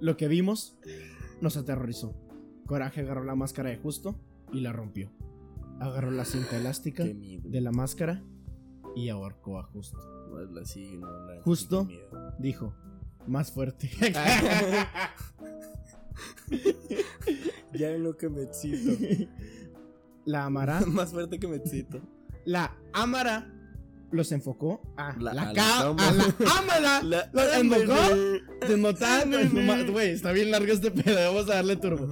Lo 0.00 0.16
que 0.16 0.28
vimos 0.28 0.76
nos 1.40 1.56
aterrorizó. 1.56 2.14
Coraje 2.66 3.00
agarró 3.00 3.24
la 3.24 3.34
máscara 3.34 3.70
de 3.70 3.76
Justo 3.76 4.20
y 4.52 4.60
la 4.60 4.72
rompió. 4.72 5.10
Agarró 5.80 6.10
la 6.10 6.24
cinta 6.24 6.56
elástica 6.56 7.04
de 7.04 7.60
la 7.60 7.72
máscara 7.72 8.22
y 8.96 9.08
ahorcó 9.08 9.58
a 9.58 9.64
Justo. 9.64 9.98
Justo 11.42 11.88
dijo, 12.38 12.74
más 13.26 13.52
fuerte. 13.52 13.90
ya 17.72 17.90
en 17.90 18.02
lo 18.02 18.16
que 18.16 18.28
me 18.28 18.42
excito. 18.42 18.92
La 20.24 20.44
amará. 20.46 20.80
más 20.86 21.10
fuerte 21.10 21.38
que 21.38 21.46
me 21.48 21.56
excito. 21.56 22.00
La 22.44 22.76
amará 22.92 23.53
los 24.10 24.32
enfocó 24.32 24.80
a 24.96 25.16
la, 25.18 25.34
la, 25.34 25.42
a 25.42 25.52
la, 25.52 25.80
a 25.80 26.12
la 26.12 26.34
ámala. 26.58 27.02
La, 27.04 27.30
los 27.32 27.56
enfocó. 27.56 28.16
Desmontaron. 28.68 29.92
Güey, 29.92 30.10
está 30.10 30.32
bien 30.32 30.50
largo 30.50 30.72
este 30.72 30.90
pedo. 30.90 31.16
Vamos 31.32 31.50
a 31.50 31.54
darle 31.56 31.76
turbo. 31.76 32.06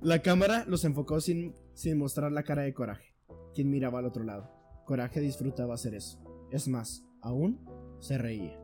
La 0.00 0.20
cámara 0.20 0.64
los 0.66 0.84
enfocó 0.84 1.20
sin, 1.20 1.54
sin 1.74 1.98
mostrar 1.98 2.32
la 2.32 2.42
cara 2.42 2.62
de 2.62 2.74
Coraje, 2.74 3.14
quien 3.54 3.70
miraba 3.70 3.98
al 4.00 4.06
otro 4.06 4.24
lado. 4.24 4.50
Coraje 4.86 5.20
disfrutaba 5.20 5.74
hacer 5.74 5.94
eso. 5.94 6.18
Es 6.50 6.68
más, 6.68 7.04
aún 7.20 7.64
se 8.00 8.18
reía. 8.18 8.58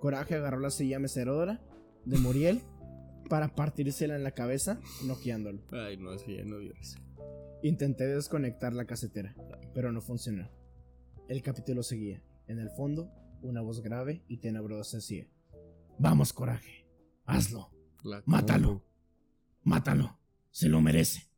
Coraje 0.00 0.34
agarró 0.34 0.58
la 0.58 0.70
silla 0.70 0.98
mecerodora 0.98 1.60
de 2.04 2.18
Muriel 2.18 2.62
para 3.28 3.54
partírsela 3.54 4.16
en 4.16 4.24
la 4.24 4.32
cabeza, 4.32 4.80
noqueándolo. 5.04 5.60
Ay, 5.70 5.96
no, 5.96 6.16
ya 6.16 6.44
no 6.44 6.58
eso. 6.60 6.98
Intenté 7.62 8.06
desconectar 8.06 8.72
la 8.72 8.86
casetera, 8.86 9.36
pero 9.74 9.92
no 9.92 10.00
funcionó. 10.00 10.48
El 11.30 11.42
capítulo 11.42 11.84
seguía. 11.84 12.20
En 12.48 12.58
el 12.58 12.70
fondo, 12.70 13.08
una 13.40 13.60
voz 13.60 13.82
grave 13.82 14.24
y 14.26 14.38
tenebrosa 14.38 14.96
decía: 14.96 15.28
Vamos, 15.96 16.32
coraje, 16.32 16.88
hazlo. 17.24 17.70
Mátalo. 18.24 18.84
Mátalo. 19.62 20.18
Se 20.50 20.68
lo 20.68 20.80
merece. 20.80 21.30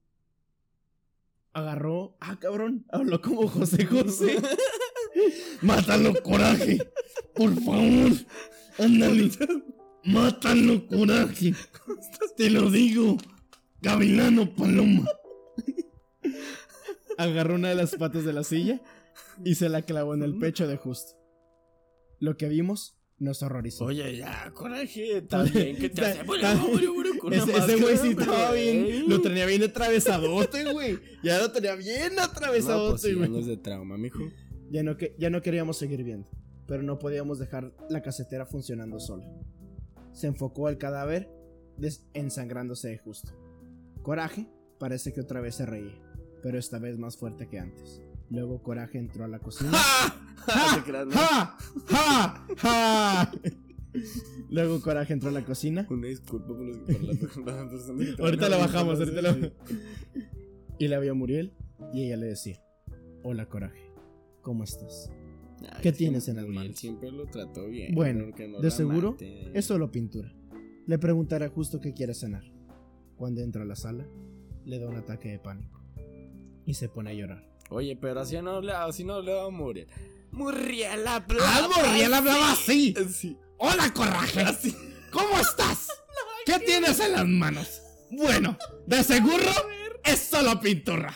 Agarró. 1.53 2.17
Ah, 2.21 2.39
cabrón. 2.41 2.87
Habló 2.91 3.21
como 3.21 3.47
José 3.47 3.85
José. 3.85 4.41
Mátalo, 5.61 6.15
coraje. 6.23 6.79
Por 7.35 7.53
favor. 7.61 8.13
Ándale. 8.79 9.31
Mátalo, 10.05 10.87
coraje. 10.87 11.53
Te 12.39 12.49
lo 12.49 12.71
digo. 12.71 13.19
Gavilano 13.83 14.55
Paloma. 14.55 15.07
Agarró 17.19 17.57
una 17.57 17.69
de 17.69 17.75
las 17.75 17.95
patas 17.95 18.25
de 18.25 18.33
la 18.33 18.43
silla 18.43 18.81
y 19.45 19.55
se 19.55 19.69
la 19.69 19.83
clavó 19.83 20.15
en 20.15 20.23
el 20.23 20.39
pecho 20.39 20.67
de 20.67 20.77
Justo. 20.77 21.19
Lo 22.21 22.37
que 22.37 22.49
vimos 22.49 23.03
nos 23.23 23.43
horrorizó. 23.43 23.85
Oye, 23.85 24.17
ya, 24.17 24.51
coraje, 24.53 25.23
también 25.29 25.77
que 25.77 25.89
te 25.89 26.05
hace 26.05 26.21
Ese 27.33 27.77
güey 27.77 27.97
sí 27.97 28.09
estaba 28.11 28.53
bien, 28.53 29.09
lo 29.09 29.21
tenía 29.21 29.47
bien 29.47 29.63
atravesadote, 29.63 30.73
güey. 30.73 30.99
Ya 31.23 31.39
lo 31.39 31.53
tenía 31.53 31.77
bien 31.77 32.19
atravesadote, 32.19 33.13
no, 33.15 33.33
pues, 33.33 33.47
de 33.47 33.57
trauma, 33.57 33.97
mijo. 33.97 34.19
Ya 34.71 34.83
no, 34.83 34.97
que, 34.97 35.15
ya 35.19 35.31
no 35.31 35.41
queríamos 35.41 35.77
seguir 35.77 36.03
viendo, 36.03 36.29
pero 36.67 36.83
no 36.83 36.99
podíamos 36.99 37.39
dejar 37.39 37.73
la 37.89 38.03
casetera 38.03 38.47
funcionando 38.47 38.99
sola. 38.99 39.27
Se 40.13 40.27
enfocó 40.27 40.67
al 40.67 40.79
cadáver 40.79 41.31
ensangrándose 42.15 42.89
de 42.89 42.99
justo. 42.99 43.33
Coraje 44.03 44.49
parece 44.79 45.13
que 45.13 45.21
otra 45.21 45.41
vez 45.41 45.55
se 45.55 45.67
reía, 45.67 45.95
pero 46.43 46.59
esta 46.59 46.79
vez 46.79 46.99
más 46.99 47.17
fuerte 47.17 47.49
que 47.49 47.59
antes. 47.59 48.03
Luego 48.33 48.63
Coraje 48.63 48.99
entró 48.99 49.25
a 49.25 49.29
la 49.29 49.39
cocina. 49.39 49.73
Luego 54.49 54.81
Coraje 54.81 55.13
entró 55.13 55.29
a 55.29 55.33
la 55.33 55.45
cocina. 55.45 55.87
Una 55.91 56.09
disculpa 56.09 56.49
por 56.49 56.61
los 56.61 56.79
que 56.79 56.97
Ahorita 58.23 58.49
la 58.49 58.57
bajamos, 58.57 58.99
ahorita 58.99 59.21
la 59.21 59.53
Y 60.79 60.89
la 60.89 60.99
vio 60.99 61.15
Muriel 61.15 61.53
y 61.93 62.07
ella 62.07 62.17
le 62.17 62.29
decía: 62.29 62.59
Hola 63.23 63.51
Coraje, 63.51 63.93
¿cómo 64.41 64.65
estás? 64.65 65.11
¿Qué 65.83 65.93
tienes 65.93 66.27
en 66.29 66.37
las 66.37 66.47
manos? 66.47 66.77
Siempre 66.77 67.13
lo 67.13 67.27
trató 67.27 67.69
bien. 67.69 67.95
Bueno, 67.95 68.25
de 68.35 68.71
seguro 68.71 69.19
es 69.21 69.67
solo 69.67 69.93
pintura. 69.93 70.35
Le 70.87 70.99
preguntará 70.99 71.51
justo 71.51 71.81
qué 71.81 71.93
quiere 71.93 72.15
cenar. 72.15 72.45
Cuando 73.17 73.43
entra 73.43 73.63
a 73.63 73.67
la 73.67 73.77
sala, 73.77 74.09
le 74.65 74.79
da 74.79 74.89
un 74.89 74.97
ataque 74.97 75.29
de 75.29 75.39
pánico 75.39 75.83
y 76.65 76.73
se 76.75 76.89
pone 76.89 77.11
a 77.11 77.15
llorar. 77.15 77.52
Oye, 77.73 77.97
pero 77.97 78.21
así 78.21 78.41
no 78.43 78.57
hablaba, 78.57 78.85
así 78.85 79.03
no 79.03 79.15
hablaba 79.15 79.49
Muriel. 79.51 79.89
Muriel 80.31 81.07
hablaba. 81.07 81.43
Ah, 81.43 81.69
Muriel 81.75 82.13
hablaba 82.13 82.53
así. 82.53 82.95
Sí. 83.11 83.39
Hola, 83.59 83.93
coraje. 83.95 84.45
¿Cómo 85.11 85.39
estás? 85.39 85.89
¿Qué 86.47 86.59
tienes 86.59 87.01
en 87.01 87.13
las 87.13 87.27
manos? 87.27 87.83
Bueno, 88.11 88.59
de 88.87 89.03
seguro 89.03 89.51
es 90.05 90.19
solo 90.19 90.61
pintura. 90.61 91.15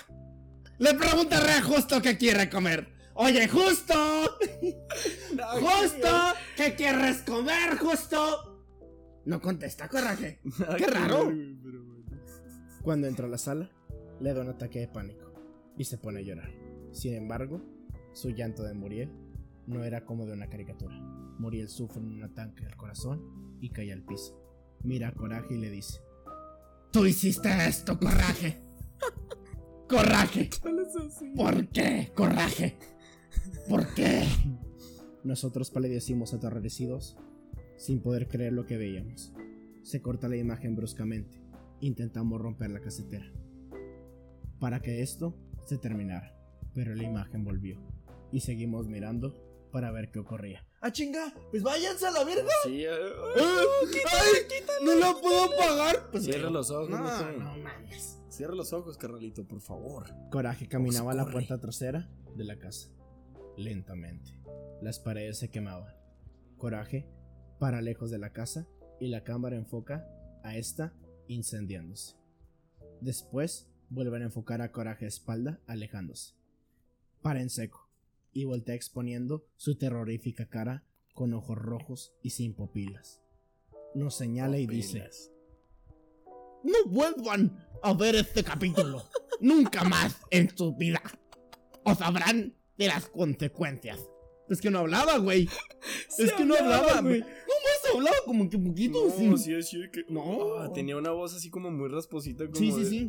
Le 0.78 0.94
preguntaré 0.94 1.52
a 1.52 1.62
Justo 1.62 2.00
qué 2.00 2.16
quiere 2.16 2.48
comer. 2.48 2.88
Oye, 3.14 3.48
Justo. 3.48 3.94
Justo, 5.60 6.08
¿qué 6.56 6.74
quieres 6.74 7.18
comer, 7.22 7.76
Justo? 7.78 8.64
No 9.26 9.40
contesta, 9.42 9.88
coraje. 9.88 10.40
Qué 10.78 10.86
raro. 10.86 11.32
Cuando 12.82 13.08
entra 13.08 13.26
a 13.26 13.30
la 13.30 13.38
sala, 13.38 13.70
le 14.20 14.32
da 14.32 14.40
un 14.40 14.50
ataque 14.50 14.80
de 14.80 14.88
pánico 14.88 15.25
y 15.76 15.84
se 15.84 15.98
pone 15.98 16.20
a 16.20 16.22
llorar. 16.22 16.50
Sin 16.92 17.14
embargo, 17.14 17.60
su 18.12 18.30
llanto 18.30 18.62
de 18.62 18.74
Muriel 18.74 19.10
no 19.66 19.84
era 19.84 20.04
como 20.04 20.26
de 20.26 20.32
una 20.32 20.48
caricatura. 20.48 20.96
Muriel 21.38 21.68
sufre 21.68 22.00
un 22.00 22.22
ataque 22.22 22.64
al 22.64 22.76
corazón 22.76 23.58
y 23.60 23.70
cae 23.70 23.92
al 23.92 24.02
piso. 24.02 24.40
Mira 24.82 25.08
a 25.08 25.12
Coraje 25.12 25.54
y 25.54 25.58
le 25.58 25.70
dice: 25.70 26.00
¡Tú 26.92 27.06
hiciste 27.06 27.48
esto, 27.66 27.98
Coraje! 27.98 28.62
¡Coraje! 29.88 30.50
¿Por 31.34 31.68
qué, 31.68 32.12
Coraje? 32.14 32.78
¿Por 33.68 33.94
qué? 33.94 34.24
Nosotros 35.24 35.70
palidecimos 35.70 36.32
aterrorecidos 36.32 37.18
sin 37.76 38.00
poder 38.00 38.28
creer 38.28 38.52
lo 38.52 38.64
que 38.64 38.76
veíamos. 38.76 39.32
Se 39.82 40.00
corta 40.00 40.28
la 40.28 40.36
imagen 40.36 40.74
bruscamente. 40.74 41.42
Intentamos 41.80 42.40
romper 42.40 42.70
la 42.70 42.80
casetera. 42.80 43.30
Para 44.58 44.80
que 44.80 45.02
esto 45.02 45.36
se 45.66 45.78
terminara, 45.78 46.32
pero 46.74 46.94
la 46.94 47.02
imagen 47.02 47.44
volvió 47.44 47.76
y 48.32 48.40
seguimos 48.40 48.86
mirando 48.88 49.34
para 49.72 49.90
ver 49.90 50.10
qué 50.10 50.20
ocurría. 50.20 50.64
¡Ah, 50.80 50.92
chinga! 50.92 51.34
¡Pues 51.50 51.62
váyanse 51.62 52.06
a 52.06 52.10
la 52.12 52.24
verga! 52.24 52.52
Sí, 52.64 52.84
eh, 52.84 52.88
¡No 54.84 54.94
lo 54.94 55.20
puedo 55.20 55.50
pagar! 55.56 56.08
Pues 56.10 56.24
Cierra 56.24 56.48
los 56.50 56.70
ojos, 56.70 56.88
no, 56.88 57.32
no, 57.32 57.56
mames. 57.58 58.20
Cierra 58.28 58.54
los 58.54 58.72
ojos, 58.72 58.96
carnalito, 58.96 59.46
por 59.46 59.60
favor. 59.60 60.06
Coraje 60.30 60.68
caminaba 60.68 61.12
a 61.12 61.16
la 61.16 61.26
puerta 61.26 61.58
trasera 61.58 62.08
de 62.36 62.44
la 62.44 62.58
casa, 62.58 62.88
lentamente. 63.56 64.38
Las 64.80 65.00
paredes 65.00 65.38
se 65.38 65.50
quemaban. 65.50 65.94
Coraje 66.58 67.08
para 67.58 67.80
lejos 67.80 68.10
de 68.10 68.18
la 68.18 68.30
casa 68.30 68.68
y 69.00 69.08
la 69.08 69.24
cámara 69.24 69.56
enfoca 69.56 70.06
a 70.44 70.56
esta 70.56 70.94
incendiándose. 71.26 72.14
Después 73.00 73.68
Vuelven 73.88 74.22
a 74.22 74.26
enfocar 74.26 74.62
a 74.62 74.72
Coraje 74.72 75.06
espalda, 75.06 75.60
alejándose. 75.66 76.34
Para 77.22 77.40
en 77.40 77.50
seco, 77.50 77.88
y 78.32 78.44
voltea 78.44 78.74
exponiendo 78.74 79.46
su 79.56 79.76
terrorífica 79.76 80.46
cara 80.46 80.84
con 81.14 81.32
ojos 81.32 81.56
rojos 81.56 82.12
y 82.22 82.30
sin 82.30 82.54
pupilas. 82.54 83.22
Nos 83.94 84.16
señala 84.16 84.58
y 84.58 84.66
dice: 84.66 85.08
No 86.62 86.84
vuelvan 86.86 87.66
a 87.82 87.94
ver 87.94 88.16
este 88.16 88.44
capítulo. 88.44 89.02
Nunca 89.40 89.84
más 89.84 90.18
en 90.30 90.54
su 90.56 90.76
vida. 90.76 91.00
O 91.84 91.94
sabrán 91.94 92.54
de 92.76 92.88
las 92.88 93.06
consecuencias. 93.06 94.00
Es 94.48 94.60
que 94.60 94.70
no 94.70 94.80
hablaba, 94.80 95.18
güey. 95.18 95.48
es 96.18 96.32
que 96.32 96.44
no 96.44 96.54
hablaba, 96.54 97.00
güey. 97.00 97.20
Más 97.20 97.94
hablaba 97.94 98.16
como 98.24 98.48
que 98.48 98.58
poquito. 98.58 99.06
No, 99.06 99.36
sí, 99.38 99.62
sí, 99.62 99.82
que... 99.92 100.04
no. 100.08 100.58
Ah, 100.58 100.72
tenía 100.72 100.96
una 100.96 101.10
voz 101.10 101.34
así 101.34 101.50
como 101.50 101.70
muy 101.70 101.88
rasposita. 101.88 102.44
Como 102.44 102.56
sí, 102.56 102.70
sí, 102.72 102.84
sí. 102.84 103.06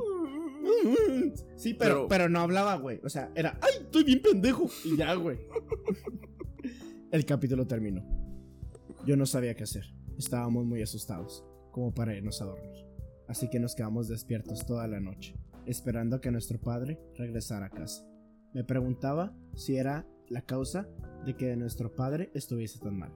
Sí, 1.56 1.74
pero, 1.74 2.08
pero, 2.08 2.30
no 2.30 2.40
hablaba, 2.40 2.76
güey. 2.76 3.00
O 3.04 3.10
sea, 3.10 3.32
era, 3.36 3.60
¡ay, 3.62 3.84
estoy 3.84 4.04
bien 4.04 4.22
pendejo! 4.22 4.70
Y 4.86 4.98
ya, 4.98 5.14
güey. 5.16 5.40
El 7.12 7.26
capítulo 7.26 7.66
terminó. 7.66 8.04
Yo 9.06 9.16
no 9.16 9.26
sabía 9.26 9.56
qué 9.56 9.64
hacer. 9.64 9.86
Estábamos 10.18 10.66
muy 10.66 10.82
asustados, 10.82 11.46
como 11.72 11.94
para 11.94 12.16
irnos 12.16 12.42
a 12.42 12.46
dormir. 12.46 12.86
Así 13.28 13.50
que 13.50 13.60
nos 13.60 13.76
quedamos 13.76 14.08
despiertos 14.08 14.66
toda 14.66 14.88
la 14.88 15.00
noche, 15.00 15.36
esperando 15.66 16.18
a 16.18 16.22
que 16.22 16.32
nuestro 16.32 16.60
padre 16.60 17.00
regresara 17.16 17.68
a 17.68 17.70
casa. 17.70 18.06
Me 18.54 18.64
preguntaba 18.64 19.36
si 19.56 19.78
era 19.78 20.08
la 20.30 20.42
causa 20.42 20.88
de 21.26 21.36
que 21.36 21.56
nuestro 21.56 21.96
padre 21.96 22.32
estuviese 22.34 22.80
tan 22.80 22.98
mal. 22.98 23.14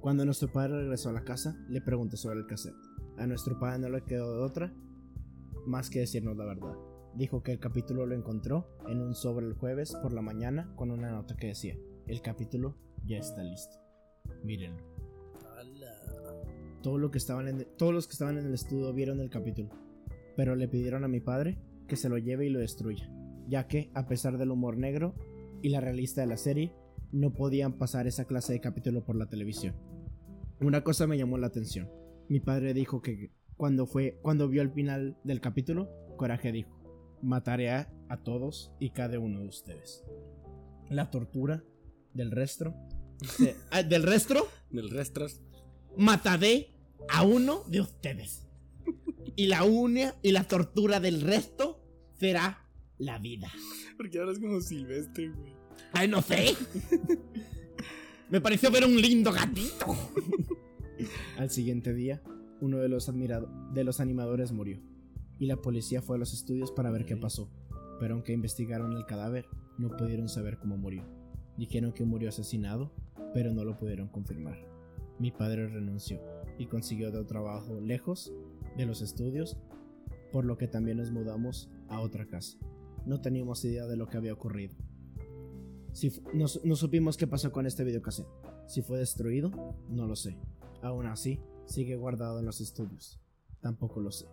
Cuando 0.00 0.24
nuestro 0.24 0.50
padre 0.50 0.78
regresó 0.80 1.10
a 1.10 1.12
la 1.12 1.24
casa, 1.24 1.56
le 1.68 1.80
pregunté 1.80 2.16
sobre 2.16 2.40
el 2.40 2.46
cassette. 2.46 2.76
A 3.16 3.26
nuestro 3.26 3.58
padre 3.58 3.80
no 3.80 3.88
le 3.88 4.04
quedó 4.04 4.36
de 4.36 4.42
otra 4.42 4.72
más 5.68 5.90
que 5.90 6.00
decirnos 6.00 6.36
la 6.36 6.44
verdad. 6.44 6.74
Dijo 7.14 7.42
que 7.42 7.52
el 7.52 7.58
capítulo 7.58 8.06
lo 8.06 8.14
encontró 8.14 8.68
en 8.88 9.00
un 9.00 9.14
sobre 9.14 9.46
el 9.46 9.54
jueves 9.54 9.94
por 10.02 10.12
la 10.12 10.22
mañana 10.22 10.72
con 10.76 10.90
una 10.90 11.10
nota 11.10 11.36
que 11.36 11.48
decía, 11.48 11.76
el 12.06 12.20
capítulo 12.22 12.76
ya 13.04 13.18
está 13.18 13.42
listo. 13.42 13.76
Mírenlo. 14.44 14.82
Todo 16.82 16.98
lo 16.98 17.10
que 17.10 17.18
estaban 17.18 17.48
en, 17.48 17.66
todos 17.76 17.92
los 17.92 18.06
que 18.06 18.12
estaban 18.12 18.38
en 18.38 18.46
el 18.46 18.54
estudio 18.54 18.92
vieron 18.92 19.20
el 19.20 19.30
capítulo, 19.30 19.70
pero 20.36 20.54
le 20.54 20.68
pidieron 20.68 21.04
a 21.04 21.08
mi 21.08 21.20
padre 21.20 21.58
que 21.88 21.96
se 21.96 22.08
lo 22.08 22.18
lleve 22.18 22.46
y 22.46 22.50
lo 22.50 22.60
destruya, 22.60 23.10
ya 23.48 23.66
que, 23.66 23.90
a 23.94 24.06
pesar 24.06 24.38
del 24.38 24.52
humor 24.52 24.76
negro 24.76 25.14
y 25.60 25.70
la 25.70 25.80
realista 25.80 26.20
de 26.20 26.28
la 26.28 26.36
serie, 26.36 26.72
no 27.10 27.32
podían 27.32 27.78
pasar 27.78 28.06
esa 28.06 28.26
clase 28.26 28.52
de 28.52 28.60
capítulo 28.60 29.04
por 29.04 29.16
la 29.16 29.28
televisión. 29.28 29.74
Una 30.60 30.82
cosa 30.84 31.06
me 31.06 31.18
llamó 31.18 31.36
la 31.36 31.48
atención. 31.48 31.90
Mi 32.28 32.40
padre 32.40 32.74
dijo 32.74 33.02
que 33.02 33.32
cuando 33.58 33.86
fue 33.86 34.18
cuando 34.22 34.48
vio 34.48 34.62
el 34.62 34.70
final 34.70 35.18
del 35.24 35.42
capítulo, 35.42 35.90
Coraje 36.16 36.52
dijo: 36.52 36.70
"Mataré 37.20 37.70
a, 37.70 37.92
todos 38.24 38.72
y 38.80 38.90
cada 38.90 39.18
uno 39.18 39.40
de 39.40 39.48
ustedes." 39.48 40.04
La 40.88 41.10
tortura 41.10 41.62
del 42.14 42.30
resto 42.30 42.74
ah, 43.70 43.82
del 43.82 44.04
resto 44.04 44.48
del 44.70 44.88
resto 44.88 45.26
mataré 45.98 46.70
a 47.10 47.24
uno 47.24 47.64
de 47.66 47.82
ustedes. 47.82 48.46
Y 49.36 49.46
la 49.48 49.64
uña 49.64 50.14
y 50.22 50.32
la 50.32 50.44
tortura 50.44 51.00
del 51.00 51.20
resto 51.20 51.84
será 52.18 52.64
la 52.96 53.18
vida. 53.18 53.52
Porque 53.96 54.18
ahora 54.18 54.32
es 54.32 54.38
como 54.38 54.60
silvestre, 54.60 55.28
güey. 55.28 55.52
Ay, 55.92 56.08
no 56.08 56.22
sé. 56.22 56.56
Me 58.30 58.40
pareció 58.40 58.70
ver 58.70 58.84
un 58.84 59.00
lindo 59.00 59.32
gatito. 59.32 59.96
Al 61.38 61.50
siguiente 61.50 61.94
día, 61.94 62.20
uno 62.60 62.78
de 62.78 62.88
los, 62.88 63.10
de 63.74 63.84
los 63.84 64.00
animadores 64.00 64.52
murió. 64.52 64.80
Y 65.38 65.46
la 65.46 65.56
policía 65.56 66.02
fue 66.02 66.16
a 66.16 66.18
los 66.18 66.32
estudios 66.32 66.72
para 66.72 66.90
ver 66.90 67.04
qué 67.04 67.16
pasó. 67.16 67.50
Pero 68.00 68.14
aunque 68.14 68.32
investigaron 68.32 68.92
el 68.92 69.06
cadáver, 69.06 69.46
no 69.78 69.96
pudieron 69.96 70.28
saber 70.28 70.58
cómo 70.58 70.76
murió. 70.76 71.04
Dijeron 71.56 71.92
que 71.92 72.04
murió 72.04 72.28
asesinado, 72.28 72.92
pero 73.34 73.52
no 73.52 73.64
lo 73.64 73.76
pudieron 73.76 74.08
confirmar. 74.08 74.58
Mi 75.18 75.30
padre 75.30 75.68
renunció 75.68 76.20
y 76.58 76.66
consiguió 76.66 77.08
otro 77.08 77.26
trabajo 77.26 77.80
lejos 77.80 78.32
de 78.76 78.86
los 78.86 79.02
estudios, 79.02 79.56
por 80.32 80.44
lo 80.44 80.56
que 80.58 80.68
también 80.68 80.98
nos 80.98 81.10
mudamos 81.10 81.70
a 81.88 82.00
otra 82.00 82.26
casa. 82.26 82.58
No 83.06 83.20
teníamos 83.20 83.64
idea 83.64 83.86
de 83.86 83.96
lo 83.96 84.08
que 84.08 84.16
había 84.16 84.32
ocurrido. 84.32 84.76
Si 85.92 86.12
no, 86.34 86.46
supimos 86.76 87.16
qué 87.16 87.26
pasó 87.26 87.50
con 87.50 87.66
este 87.66 87.82
videocassette. 87.82 88.28
Si 88.66 88.82
fue 88.82 88.98
destruido, 88.98 89.50
no 89.88 90.06
lo 90.06 90.14
sé. 90.14 90.36
Aún 90.82 91.06
así, 91.06 91.40
sigue 91.68 91.96
guardado 91.96 92.40
en 92.40 92.46
los 92.46 92.60
estudios. 92.60 93.20
Tampoco 93.60 94.00
lo 94.00 94.10
sé. 94.10 94.26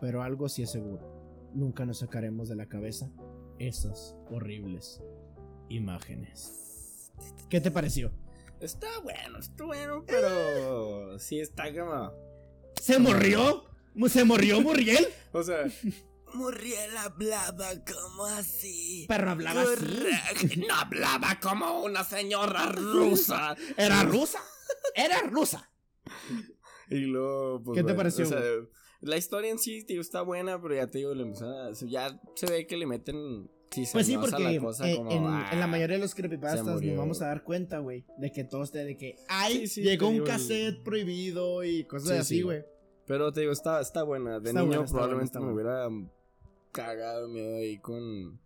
Pero 0.00 0.22
algo 0.22 0.48
sí 0.48 0.62
es 0.62 0.70
seguro. 0.70 1.50
Nunca 1.54 1.84
nos 1.84 1.98
sacaremos 1.98 2.48
de 2.48 2.56
la 2.56 2.66
cabeza 2.66 3.10
esas 3.58 4.16
horribles 4.30 5.02
imágenes. 5.68 7.12
¿Qué 7.48 7.60
te 7.60 7.70
pareció? 7.70 8.12
Está 8.60 8.88
bueno, 9.02 9.38
está 9.38 9.64
bueno, 9.64 10.04
pero 10.06 11.18
sí 11.18 11.40
está 11.40 11.72
como. 11.72 12.12
¿Se 12.80 12.98
murió? 12.98 13.64
¿Se 14.08 14.24
murió 14.24 14.60
Muriel? 14.60 15.06
o 15.32 15.42
sea. 15.42 15.64
Muriel 16.34 16.96
hablaba 16.96 17.68
como 17.84 18.26
así. 18.26 19.06
Pero 19.08 19.30
hablaba 19.30 19.62
así. 19.62 20.60
No 20.68 20.74
hablaba 20.74 21.40
como 21.40 21.82
una 21.82 22.04
señora 22.04 22.66
rusa. 22.66 23.56
¿Era 23.76 24.02
rusa? 24.04 24.38
Era 24.94 25.20
rusa. 25.22 25.69
Y 26.92 27.02
luego, 27.02 27.62
pues, 27.62 27.78
¿Qué 27.78 27.84
te 27.84 27.94
pareció? 27.94 28.26
la 29.00 29.16
historia 29.16 29.52
en 29.52 29.60
sí, 29.60 29.84
tío, 29.84 30.00
está 30.00 30.22
buena, 30.22 30.60
pero 30.60 30.74
ya 30.74 30.88
te 30.88 30.98
digo, 30.98 31.14
ya 31.86 32.20
se 32.34 32.46
ve 32.46 32.66
que 32.66 32.76
le 32.76 32.84
meten 32.84 33.48
pues 33.92 34.06
sí, 34.06 34.16
porque 34.18 34.42
en, 34.42 35.24
la 35.24 35.48
ah, 35.52 35.66
mayoría 35.68 35.96
de 35.96 36.02
los 36.02 36.14
creepypastas 36.14 36.82
nos 36.82 36.96
vamos 36.96 37.22
a 37.22 37.28
dar 37.28 37.44
cuenta, 37.44 37.78
güey, 37.78 38.04
de 38.18 38.32
que 38.32 38.42
todo 38.42 38.64
esté 38.64 38.84
de 38.84 38.96
que, 38.96 39.16
ay, 39.28 39.66
llegó 39.66 40.08
un 40.08 40.24
cassette 40.24 40.82
prohibido 40.82 41.62
y 41.62 41.84
cosas 41.84 42.20
así, 42.20 42.42
güey. 42.42 42.64
Pero 43.06 43.32
te 43.32 43.40
digo, 43.40 43.52
está, 43.52 43.80
está 43.80 44.02
buena. 44.02 44.40
De 44.40 44.52
niño 44.52 44.84
probablemente 44.86 45.38
me 45.38 45.52
hubiera 45.52 45.88
cagado 46.72 47.28
miedo 47.28 47.56
ahí 47.56 47.78
con, 47.78 48.40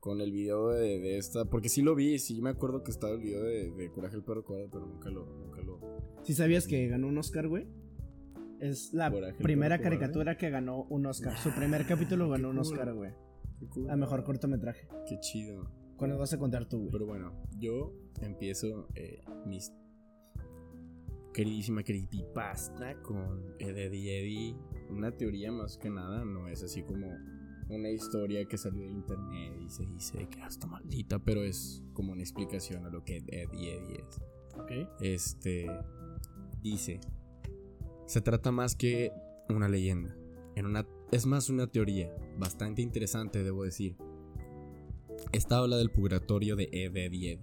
con 0.00 0.20
el 0.20 0.32
video 0.32 0.70
de, 0.70 1.18
esta. 1.18 1.44
Porque 1.44 1.68
sí 1.68 1.82
lo 1.82 1.94
vi, 1.94 2.18
sí 2.18 2.40
me 2.40 2.50
acuerdo 2.50 2.82
que 2.82 2.90
estaba 2.90 3.12
el 3.12 3.20
video 3.20 3.44
de, 3.44 3.90
Coraje 3.94 4.16
el 4.16 4.24
Perro 4.24 4.42
Cobarde, 4.42 4.68
pero 4.72 4.86
nunca 4.86 5.10
lo, 5.10 5.26
nunca 5.26 5.60
lo. 5.62 5.78
¿Sí 6.22 6.34
sabías 6.34 6.66
que 6.66 6.88
ganó 6.88 7.06
un 7.06 7.18
Oscar, 7.18 7.46
güey? 7.46 7.66
Es 8.58 8.92
la 8.92 9.10
primera 9.38 9.80
caricatura 9.80 10.36
que 10.36 10.50
ganó 10.50 10.82
un 10.84 11.06
Oscar. 11.06 11.36
Su 11.38 11.50
primer 11.50 11.86
capítulo 11.86 12.28
ganó 12.30 12.50
un 12.50 12.58
Oscar, 12.58 12.92
güey. 12.94 13.12
A 13.88 13.96
mejor 13.96 14.24
cortometraje. 14.24 14.88
Qué 15.06 15.18
chido. 15.20 15.70
¿Cuándo 15.96 16.18
vas 16.18 16.32
a 16.32 16.38
contar 16.38 16.66
tú, 16.66 16.78
güey? 16.78 16.90
Pero 16.90 17.06
bueno, 17.06 17.32
yo 17.58 17.92
empiezo 18.22 18.88
eh, 18.94 19.22
mis 19.46 19.70
queridísima 21.34 21.82
creepypasta 21.82 23.00
con 23.02 23.54
Eddie 23.58 24.18
Eddie. 24.18 24.56
Una 24.90 25.16
teoría 25.16 25.52
más 25.52 25.76
que 25.76 25.90
nada, 25.90 26.24
no 26.24 26.48
es 26.48 26.62
así 26.62 26.82
como 26.82 27.06
una 27.70 27.90
historia 27.90 28.44
que 28.46 28.58
salió 28.58 28.82
de 28.82 28.90
internet 28.90 29.54
y 29.64 29.68
se 29.68 29.86
dice 29.86 30.28
que 30.28 30.40
hasta 30.42 30.66
maldita, 30.66 31.18
pero 31.18 31.42
es 31.42 31.82
como 31.92 32.12
una 32.12 32.22
explicación 32.22 32.84
a 32.84 32.90
lo 32.90 33.04
que 33.04 33.18
Eddie 33.18 33.76
Eddie 33.76 34.04
es. 34.08 34.20
Ok. 34.58 34.72
Este 35.00 35.70
dice: 36.62 37.00
Se 38.06 38.20
trata 38.20 38.52
más 38.52 38.74
que 38.74 39.12
una 39.48 39.68
leyenda. 39.68 40.16
En 40.56 40.66
una 40.66 40.86
es 41.12 41.26
más 41.26 41.50
una 41.50 41.66
teoría, 41.66 42.14
bastante 42.38 42.82
interesante 42.82 43.42
debo 43.42 43.64
decir. 43.64 43.96
Esta 45.32 45.58
habla 45.58 45.76
del 45.76 45.90
purgatorio 45.90 46.56
de 46.56 46.68
Ed, 46.72 46.96
Ed 46.96 47.12
y 47.12 47.28
Ed. 47.28 47.40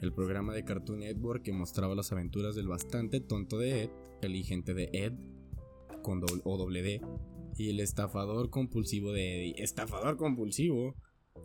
El 0.00 0.12
programa 0.12 0.52
de 0.52 0.64
Cartoon 0.64 1.00
Network 1.00 1.42
que 1.42 1.52
mostraba 1.52 1.94
las 1.94 2.12
aventuras 2.12 2.54
del 2.54 2.68
bastante 2.68 3.20
tonto 3.20 3.58
de 3.58 3.84
Ed, 3.84 3.90
el 4.20 4.36
ingente 4.36 4.74
de 4.74 4.90
Ed, 4.92 5.12
con 6.02 6.20
doble, 6.20 6.42
o 6.44 6.56
doble 6.58 6.82
D, 6.82 7.00
y 7.56 7.70
el 7.70 7.80
estafador 7.80 8.50
compulsivo 8.50 9.12
de 9.12 9.36
Eddie. 9.36 9.54
¿Estafador 9.62 10.16
compulsivo? 10.16 10.94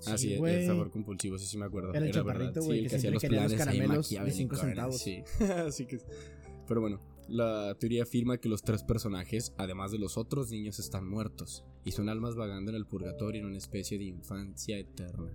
ah, 0.05 0.17
sí, 0.17 0.33
el 0.33 0.45
estafador 0.45 0.91
compulsivo, 0.91 1.37
sí, 1.37 1.45
sí 1.45 1.57
me 1.57 1.65
acuerdo. 1.65 1.93
Era, 1.93 2.23
verdad. 2.23 2.53
Sí, 2.61 2.71
el 2.71 2.89
que, 2.89 2.95
hacía 2.95 3.11
los 3.11 3.23
planes 3.23 3.51
los 3.51 3.59
caramelos 3.59 4.09
de 4.09 4.31
5 4.31 4.55
centavos. 4.55 4.97
Sí, 4.99 5.23
así 5.67 5.85
que... 5.85 5.99
Pero 6.67 6.81
bueno, 6.81 6.99
la 7.27 7.75
teoría 7.79 8.03
afirma 8.03 8.37
que 8.39 8.49
los 8.49 8.61
tres 8.61 8.83
personajes, 8.83 9.53
además 9.57 9.91
de 9.91 9.99
los 9.99 10.17
otros 10.17 10.51
niños, 10.51 10.79
están 10.79 11.07
muertos 11.07 11.65
y 11.83 11.91
son 11.91 12.09
almas 12.09 12.35
vagando 12.35 12.71
en 12.71 12.77
el 12.77 12.85
purgatorio 12.85 13.41
en 13.41 13.47
una 13.47 13.57
especie 13.57 13.97
de 13.97 14.05
infancia 14.05 14.77
eterna. 14.77 15.33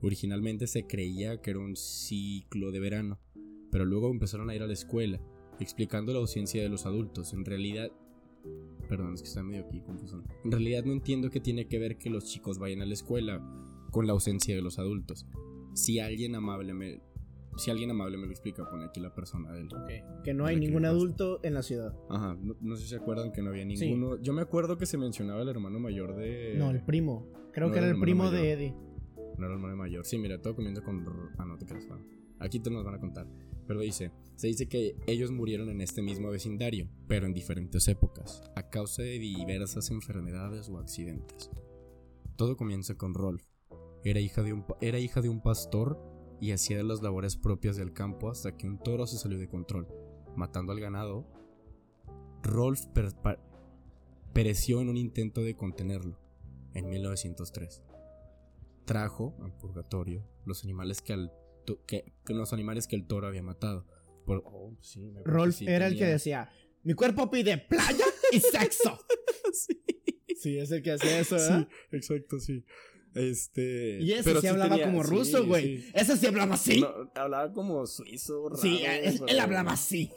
Originalmente 0.00 0.66
se 0.66 0.86
creía 0.86 1.40
que 1.40 1.50
era 1.50 1.60
un 1.60 1.76
ciclo 1.76 2.70
de 2.72 2.80
verano, 2.80 3.20
pero 3.70 3.84
luego 3.84 4.10
empezaron 4.10 4.48
a 4.48 4.54
ir 4.54 4.62
a 4.62 4.66
la 4.66 4.72
escuela, 4.72 5.20
explicando 5.60 6.12
la 6.12 6.20
ausencia 6.20 6.62
de 6.62 6.68
los 6.68 6.86
adultos. 6.86 7.32
En 7.32 7.44
realidad, 7.44 7.90
perdón, 8.88 9.14
es 9.14 9.22
que 9.22 9.28
está 9.28 9.42
medio 9.42 9.64
aquí 9.66 9.80
confuso. 9.80 10.22
En 10.44 10.50
realidad 10.50 10.84
no 10.84 10.92
entiendo 10.92 11.30
qué 11.30 11.40
tiene 11.40 11.66
que 11.66 11.78
ver 11.78 11.98
que 11.98 12.10
los 12.10 12.24
chicos 12.24 12.58
vayan 12.58 12.82
a 12.82 12.86
la 12.86 12.94
escuela 12.94 13.40
con 13.90 14.06
la 14.06 14.12
ausencia 14.12 14.54
de 14.54 14.62
los 14.62 14.78
adultos. 14.78 15.26
Si 15.74 16.00
alguien 16.00 16.34
amable 16.34 16.74
me, 16.74 17.00
si 17.58 17.70
alguien 17.70 17.90
amable 17.90 18.16
me 18.16 18.26
lo 18.26 18.30
explica, 18.30 18.68
pone 18.68 18.84
aquí 18.84 19.00
la 19.00 19.14
persona 19.14 19.52
del. 19.52 19.68
Que 20.24 20.32
no 20.32 20.46
hay 20.46 20.56
ningún 20.56 20.84
adulto 20.84 21.40
en 21.42 21.54
la 21.54 21.62
ciudad. 21.62 21.94
Ajá, 22.08 22.36
no, 22.40 22.76
sé 22.76 22.82
si 22.82 22.88
se 22.88 22.96
acuerdan 22.96 23.32
que 23.32 23.42
no 23.42 23.50
había 23.50 23.64
ninguno. 23.64 24.20
Yo 24.20 24.32
me 24.32 24.42
acuerdo 24.42 24.78
que 24.78 24.86
se 24.86 24.96
mencionaba 24.96 25.42
el 25.42 25.48
hermano 25.48 25.78
mayor 25.80 26.16
de. 26.16 26.54
No, 26.56 26.70
el 26.70 26.82
primo. 26.82 27.26
Creo 27.52 27.72
que 27.72 27.78
era 27.78 27.88
el, 27.88 27.98
primo 27.98 28.30
de 28.30 28.52
Eddie. 28.52 28.74
No 29.16 29.44
era 29.44 29.48
el 29.48 29.52
hermano 29.54 29.76
mayor. 29.76 30.04
Sí, 30.04 30.18
mira, 30.18 30.40
todo 30.40 30.54
comiendo 30.54 30.82
con. 30.82 31.04
Ah, 31.36 31.44
no 31.44 31.58
te 31.58 31.66
creas. 31.66 31.86
Aquí 32.38 32.60
te 32.60 32.70
nos 32.70 32.84
van 32.84 32.94
a 32.94 33.00
contar. 33.00 33.26
Pero 33.68 33.80
dice: 33.80 34.10
Se 34.34 34.48
dice 34.48 34.66
que 34.66 34.96
ellos 35.06 35.30
murieron 35.30 35.68
en 35.68 35.82
este 35.82 36.02
mismo 36.02 36.30
vecindario, 36.30 36.88
pero 37.06 37.26
en 37.26 37.34
diferentes 37.34 37.86
épocas, 37.86 38.42
a 38.56 38.70
causa 38.70 39.02
de 39.02 39.18
diversas 39.18 39.90
enfermedades 39.90 40.68
o 40.70 40.78
accidentes. 40.78 41.50
Todo 42.34 42.56
comienza 42.56 42.96
con 42.96 43.14
Rolf. 43.14 43.44
Era 44.04 44.20
hija 44.20 44.42
de 44.42 44.54
un, 44.54 44.64
era 44.80 44.98
hija 44.98 45.20
de 45.20 45.28
un 45.28 45.42
pastor 45.42 46.00
y 46.40 46.52
hacía 46.52 46.82
las 46.82 47.02
labores 47.02 47.36
propias 47.36 47.76
del 47.76 47.92
campo 47.92 48.30
hasta 48.30 48.56
que 48.56 48.66
un 48.66 48.78
toro 48.78 49.06
se 49.06 49.18
salió 49.18 49.38
de 49.38 49.48
control, 49.48 49.86
matando 50.34 50.72
al 50.72 50.80
ganado. 50.80 51.26
Rolf 52.42 52.80
pereció 54.32 54.80
en 54.80 54.88
un 54.88 54.96
intento 54.96 55.42
de 55.42 55.56
contenerlo 55.56 56.18
en 56.72 56.88
1903. 56.88 57.82
Trajo 58.86 59.36
al 59.42 59.52
purgatorio 59.52 60.24
los 60.46 60.64
animales 60.64 61.02
que, 61.02 61.28
los 62.26 62.52
animales 62.52 62.86
que 62.86 62.96
el 62.96 63.06
toro 63.06 63.26
había 63.26 63.42
matado. 63.42 63.86
Oh, 64.26 64.76
Rolf 65.24 65.62
era 65.62 65.86
el 65.86 65.96
que 65.96 66.04
decía, 66.04 66.50
mi 66.82 66.94
cuerpo 66.94 67.30
pide 67.30 67.58
playa 67.58 68.04
y 68.32 68.40
sexo. 68.40 68.98
sí. 69.52 69.82
sí. 70.40 70.58
es 70.58 70.70
el 70.70 70.82
que 70.82 70.92
hacía 70.92 71.20
eso, 71.20 71.36
¿verdad? 71.36 71.68
Sí, 71.68 71.96
exacto, 71.96 72.38
sí. 72.38 72.64
Este. 73.14 73.98
Y 74.00 74.12
ese 74.12 74.40
sí, 74.40 74.46
hablaba 74.46 74.78
como 74.80 75.02
ruso, 75.02 75.46
güey. 75.46 75.84
Ese 75.94 76.16
sí 76.16 76.26
hablaba 76.26 76.54
así. 76.54 76.84
hablaba 77.14 77.52
como 77.52 77.86
suizo, 77.86 78.48
raro, 78.48 78.60
Sí, 78.60 78.82
él, 78.84 79.40
hablaba 79.40 79.72
así. 79.72 80.10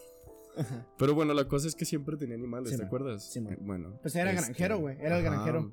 Pero 0.97 1.15
bueno, 1.15 1.33
la 1.33 1.47
cosa 1.47 1.67
es 1.67 1.75
que 1.75 1.85
siempre 1.85 2.17
tenía 2.17 2.35
animales, 2.35 2.77
¿te 2.77 2.83
acuerdas? 2.83 3.31
Sí, 3.31 3.39
bueno. 3.61 3.97
Pues 4.01 4.15
era 4.15 4.31
este, 4.31 4.43
granjero, 4.43 4.79
güey. 4.79 4.97
Era 4.99 5.17
el 5.17 5.23
granjero. 5.23 5.71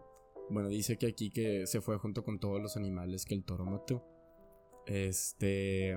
Bueno, 0.50 0.68
dice 0.68 0.96
que 0.96 1.06
aquí 1.06 1.30
que 1.30 1.66
se 1.66 1.80
fue 1.80 1.98
junto 1.98 2.24
con 2.24 2.38
todos 2.38 2.62
los 2.62 2.76
animales 2.76 3.24
que 3.24 3.34
el 3.34 3.44
toro 3.44 3.66
mató. 3.66 4.04
Este. 4.88 5.94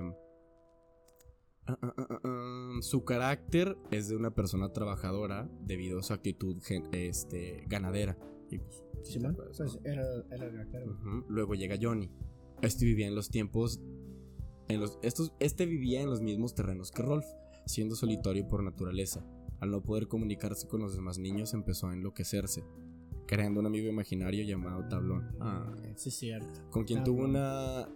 Ah, 1.66 1.78
ah, 1.80 1.94
ah, 1.96 2.78
su 2.82 3.04
carácter 3.04 3.78
es 3.90 4.08
de 4.08 4.16
una 4.16 4.34
persona 4.34 4.72
trabajadora 4.72 5.48
debido 5.62 6.00
a 6.00 6.02
su 6.02 6.12
actitud 6.12 6.58
este, 6.92 7.64
ganadera. 7.68 8.18
Y 8.50 8.58
pues, 8.58 8.84
pues 8.92 9.78
era, 9.84 10.04
era. 10.30 10.50
Luego 11.28 11.54
llega 11.54 11.76
Johnny. 11.80 12.10
Este 12.60 12.84
vivía 12.84 13.06
en 13.06 13.14
los 13.14 13.30
tiempos. 13.30 13.80
En 14.68 14.80
los, 14.80 14.98
estos, 15.02 15.32
este 15.40 15.66
vivía 15.66 16.02
en 16.02 16.10
los 16.10 16.20
mismos 16.20 16.54
terrenos 16.54 16.90
que 16.90 17.02
Rolf, 17.02 17.24
siendo 17.66 17.94
solitario 17.94 18.46
por 18.46 18.62
naturaleza. 18.62 19.24
Al 19.60 19.70
no 19.70 19.82
poder 19.82 20.08
comunicarse 20.08 20.68
con 20.68 20.80
los 20.80 20.94
demás 20.94 21.18
niños, 21.18 21.54
empezó 21.54 21.88
a 21.88 21.94
enloquecerse 21.94 22.64
creando 23.26 23.60
un 23.60 23.66
amigo 23.66 23.88
imaginario 23.88 24.44
llamado 24.44 24.86
Tablón. 24.88 25.36
Ah, 25.40 25.74
sí, 25.96 26.10
cierto. 26.10 26.60
Con 26.70 26.84
quien 26.84 27.04
tuvo 27.04 27.24
una. 27.24 27.88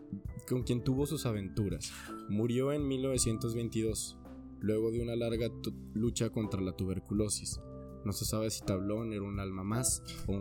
con 0.49 0.63
quien 0.63 0.83
tuvo 0.83 1.07
sus 1.07 1.27
aventuras. 1.27 1.93
Murió 2.29 2.73
en 2.73 2.87
1922, 2.87 4.19
luego 4.61 4.91
de 4.91 5.01
una 5.01 5.17
larga 5.17 5.49
lucha 5.95 6.31
contra 6.31 6.61
la 6.61 6.73
tuberculosis. 6.73 7.61
No 8.05 8.13
se 8.13 8.25
sabe 8.25 8.51
si 8.51 8.65
Tablón 8.65 9.13
era 9.13 9.23
un 9.23 9.41
alma 9.41 9.65
más 9.65 10.03
o 10.29 10.35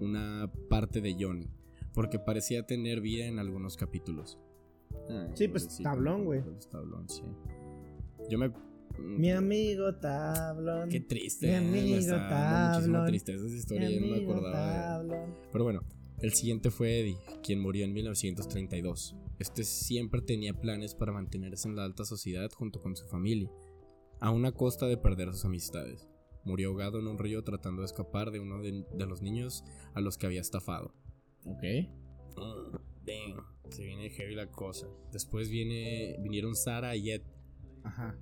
una 0.00 0.50
parte 0.68 1.00
de 1.00 1.16
Johnny, 1.18 1.48
porque 1.94 2.18
parecía 2.18 2.66
tener 2.66 3.00
vida 3.00 3.26
en 3.26 3.38
algunos 3.38 3.76
capítulos. 3.76 4.38
sí, 5.34 5.48
pues 5.48 5.78
Tablón, 5.82 6.26
güey. 6.26 6.42
Tablón, 6.70 7.08
sí. 7.08 7.22
Yo 8.28 8.38
me 8.38 8.52
mi 8.98 9.30
amigo 9.30 9.94
Tablón. 9.96 10.88
Qué 10.88 11.00
triste. 11.00 11.46
Mi 11.48 11.54
amigo 11.54 12.14
Tablón. 12.14 13.06
tristeza 13.06 13.46
esa 13.46 13.56
historia, 13.56 13.90
yo 13.90 14.00
no 14.00 14.06
me 14.08 14.22
acordaba. 14.22 15.26
Pero 15.52 15.64
bueno, 15.64 15.82
el 16.20 16.32
siguiente 16.32 16.70
fue 16.70 17.00
Eddie, 17.00 17.18
quien 17.42 17.60
murió 17.60 17.84
en 17.84 17.92
1932. 17.92 19.16
Este 19.38 19.62
siempre 19.62 20.20
tenía 20.20 20.52
planes 20.52 20.94
para 20.94 21.12
mantenerse 21.12 21.68
en 21.68 21.76
la 21.76 21.84
alta 21.84 22.04
sociedad 22.04 22.50
junto 22.52 22.80
con 22.80 22.96
su 22.96 23.06
familia, 23.06 23.50
a 24.20 24.30
una 24.30 24.52
costa 24.52 24.86
de 24.86 24.96
perder 24.96 25.32
sus 25.32 25.44
amistades. 25.44 26.08
Murió 26.44 26.70
ahogado 26.70 26.98
en 26.98 27.06
un 27.06 27.18
río 27.18 27.44
tratando 27.44 27.82
de 27.82 27.86
escapar 27.86 28.30
de 28.32 28.40
uno 28.40 28.60
de, 28.60 29.06
los 29.06 29.22
niños 29.22 29.64
a 29.94 30.00
los 30.00 30.18
que 30.18 30.26
había 30.26 30.40
estafado. 30.40 30.92
Ok. 31.44 31.62
Mm, 32.36 33.70
se 33.70 33.84
viene 33.84 34.10
heavy 34.10 34.34
la 34.34 34.50
cosa. 34.50 34.88
Después 35.12 35.50
viene, 35.50 36.16
vinieron 36.20 36.56
Sara 36.56 36.96
y 36.96 37.12
Ed. 37.12 37.22
Ajá. 37.84 38.18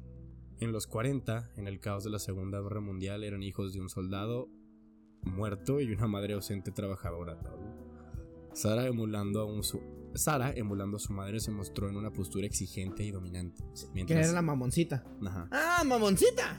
En 0.59 0.73
los 0.73 0.87
40, 0.87 1.53
en 1.57 1.69
el 1.69 1.81
caos 1.81 2.05
de 2.05 2.11
la 2.11 2.19
Segunda 2.19 2.61
Guerra 2.61 2.81
Mundial, 2.81 3.25
eran 3.25 3.43
hijos 3.43 3.75
de 3.75 3.81
un 3.81 3.91
soldado 3.91 4.49
muerto 5.23 5.81
y 5.81 5.93
una 5.93 6.07
madre 6.07 6.35
ausente 6.35 6.71
trabajadora. 6.71 7.39
Sara 8.55 8.87
emulando 8.87 9.41
a 9.41 9.45
un 9.45 9.63
su 9.63 9.83
Sara, 10.15 10.53
emulando 10.53 10.97
a 10.97 11.01
su 11.01 11.13
madre, 11.13 11.41
se 11.41 11.51
mostró 11.51 11.91
en 11.91 11.97
una 11.97 12.11
postura 12.11 12.47
exigente 12.47 13.05
y 13.05 13.11
dominante. 13.11 13.63
Mientras... 13.93 14.19
era 14.19 14.33
la 14.33 14.41
mamoncita. 14.41 15.05
Ajá. 15.27 15.47
¡Ah, 15.51 15.85
mamoncita! 15.85 16.59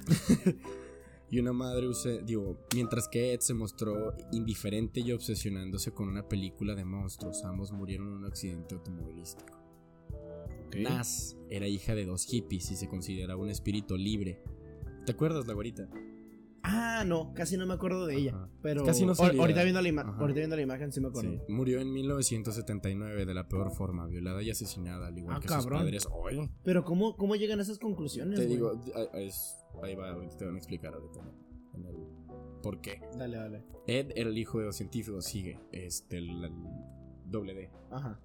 y 1.32 1.40
una 1.40 1.54
madre, 1.54 1.88
digo, 2.24 2.68
mientras 2.76 3.08
que 3.08 3.34
Ed 3.34 3.40
se 3.40 3.56
mostró 3.56 4.14
indiferente 4.32 5.00
y 5.00 5.12
obsesionándose 5.12 5.92
con 5.92 6.08
una 6.08 6.28
película 6.28 6.76
de 6.76 6.86
monstruos, 6.86 7.44
ambos 7.46 7.72
murieron 7.72 8.10
en 8.10 8.14
un 8.14 8.26
accidente 8.26 8.76
automovilístico. 8.76 9.57
Nas 10.76 11.38
era 11.50 11.68
hija 11.68 11.96
de 11.96 12.06
dos 12.06 12.26
hippies 12.26 12.72
y 12.72 12.76
se 12.76 12.88
consideraba 12.88 13.42
un 13.42 13.50
espíritu 13.50 13.98
libre. 13.98 14.42
¿Te 15.06 15.14
acuerdas, 15.14 15.48
la 15.48 15.54
güerita? 15.54 15.90
Ah, 16.70 17.04
no, 17.06 17.34
casi 17.34 17.56
no 17.56 17.66
me 17.66 17.74
acuerdo 17.74 18.06
de 18.06 18.18
ella. 18.18 18.50
Pero 18.62 18.84
casi 18.84 19.06
no 19.06 19.14
ahorita, 19.14 19.64
viendo 19.64 19.82
la 19.82 20.02
ahorita 20.02 20.40
viendo 20.40 20.56
la 20.58 20.62
imagen 20.62 20.92
sí 20.92 21.00
me 21.00 21.08
acuerdo. 21.08 21.42
Murió 21.48 21.80
en 21.80 21.94
1979 21.94 23.26
de 23.26 23.34
la 23.34 23.48
peor 23.48 23.72
forma, 23.72 24.06
violada 24.06 24.44
y 24.44 24.50
asesinada, 24.50 25.08
al 25.08 25.18
igual 25.18 25.38
ah, 25.38 25.40
que 25.40 25.48
sus 25.48 25.66
padres 25.66 26.08
hoy. 26.12 26.50
Pero 26.64 26.84
¿cómo, 26.84 27.16
¿cómo 27.16 27.38
llegan 27.38 27.60
a 27.60 27.62
esas 27.62 27.80
conclusiones? 27.80 28.38
Te 28.38 28.48
digo, 28.48 28.74
ahí 29.82 29.96
va, 29.96 30.14
te 30.38 30.46
van 30.46 30.56
a 30.56 30.58
explicar 30.58 30.94
ahorita. 30.94 31.22
¿Por 32.62 32.82
qué? 32.82 33.00
Dale, 33.18 33.38
dale. 33.38 33.64
Ed 33.86 34.12
era 34.16 34.30
el 34.30 34.38
hijo 34.38 34.60
de 34.60 34.66
dos 34.66 34.76
científicos, 34.76 35.24
sigue, 35.24 35.60
este, 35.72 36.18
el, 36.18 36.44
el 36.44 36.52
doble 37.26 37.54
D. 37.54 37.72
Ajá 37.92 38.20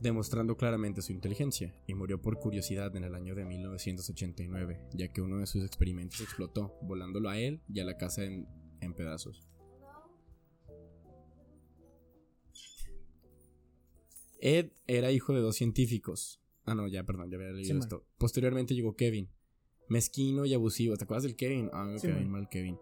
demostrando 0.00 0.56
claramente 0.56 1.02
su 1.02 1.12
inteligencia, 1.12 1.74
y 1.86 1.94
murió 1.94 2.20
por 2.20 2.38
curiosidad 2.38 2.94
en 2.96 3.04
el 3.04 3.14
año 3.14 3.34
de 3.34 3.44
1989, 3.44 4.80
ya 4.94 5.08
que 5.08 5.20
uno 5.20 5.38
de 5.38 5.46
sus 5.46 5.64
experimentos 5.64 6.20
explotó, 6.20 6.76
volándolo 6.82 7.28
a 7.28 7.38
él 7.38 7.62
y 7.68 7.80
a 7.80 7.84
la 7.84 7.96
casa 7.96 8.24
en, 8.24 8.46
pedazos. 8.96 9.48
Ed 14.40 14.70
era 14.86 15.10
hijo 15.10 15.34
de 15.34 15.40
dos 15.40 15.56
científicos. 15.56 16.40
Ah, 16.64 16.74
no, 16.74 16.86
ya, 16.86 17.04
perdón, 17.04 17.30
ya 17.30 17.36
había 17.36 17.50
leído 17.50 17.78
esto. 17.78 18.06
Posteriormente 18.18 18.74
llegó 18.74 18.94
Kevin, 18.94 19.30
mezquino 19.88 20.46
y 20.46 20.54
abusivo. 20.54 20.96
¿Te 20.96 21.04
acuerdas 21.04 21.24
del 21.24 21.34
Kevin? 21.34 21.70
Ah, 21.72 21.84
me 21.84 22.00
Kevin 22.00 22.30
mal 22.30 22.48
Kevin. 22.48 22.78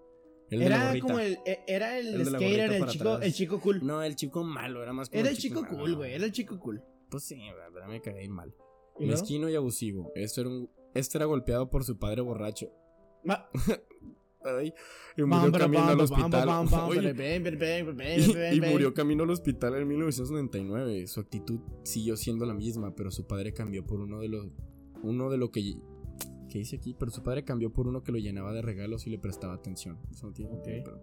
era 0.50 0.98
como 1.00 1.18
el. 1.18 1.38
E, 1.46 1.64
era 1.66 1.98
el, 1.98 2.26
skater, 2.26 2.72
el 2.72 2.86
chico, 2.86 3.18
el 3.20 3.32
chico 3.32 3.60
cool. 3.60 3.86
No, 3.86 4.02
el 4.02 4.16
chico 4.16 4.44
malo, 4.44 4.82
era 4.82 4.92
más 4.92 5.08
como. 5.08 5.20
Era 5.20 5.30
el 5.30 5.38
chico, 5.38 5.66
cool, 5.66 5.96
güey. 5.96 6.12
Era 6.12 6.26
el 6.26 6.32
chico 6.32 6.58
cool. 6.58 6.82
Pues 7.10 7.24
sí, 7.24 7.40
verdad, 7.52 7.88
me 7.88 8.00
caí 8.00 8.28
mal. 8.28 8.54
Mezquino 8.98 9.48
y 9.48 9.54
abusivo. 9.54 10.12
Esto 10.14 10.40
era 10.42 10.50
un, 10.50 10.70
este 10.94 11.18
era 11.18 11.26
golpeado 11.26 11.68
por 11.70 11.84
su 11.84 11.98
padre 11.98 12.22
borracho. 12.22 12.72
y 15.16 15.22
murió 15.22 15.52
camino 15.52 15.88
al 15.88 16.00
hospital. 16.00 16.48
y, 18.52 18.60
murió 18.60 18.94
camino 18.94 19.24
al 19.24 19.30
hospital 19.30 19.74
en 19.76 19.88
1999. 19.88 21.06
Su 21.06 21.20
actitud 21.20 21.60
siguió 21.82 22.16
siendo 22.16 22.46
la 22.46 22.54
misma, 22.54 22.94
pero 22.94 23.10
su 23.10 23.26
padre 23.26 23.52
cambió 23.52 23.84
por 23.84 24.00
uno 24.00 24.20
de 24.20 24.28
los. 24.28 24.46
Uno 25.02 25.30
de 25.30 25.38
lo 25.38 25.50
que. 25.50 25.76
¿Qué 26.48 26.58
dice 26.58 26.76
aquí? 26.76 26.94
Pero 26.98 27.10
su 27.10 27.22
padre 27.22 27.44
cambió 27.44 27.72
por 27.72 27.86
uno 27.88 28.02
que 28.02 28.12
lo 28.12 28.18
llenaba 28.18 28.52
de 28.52 28.62
regalos 28.62 29.06
y 29.06 29.10
le 29.10 29.18
prestaba 29.18 29.54
atención. 29.54 29.98
Eso 30.10 30.26
no 30.26 30.32
tiene 30.32 30.52
sentido, 30.52 31.02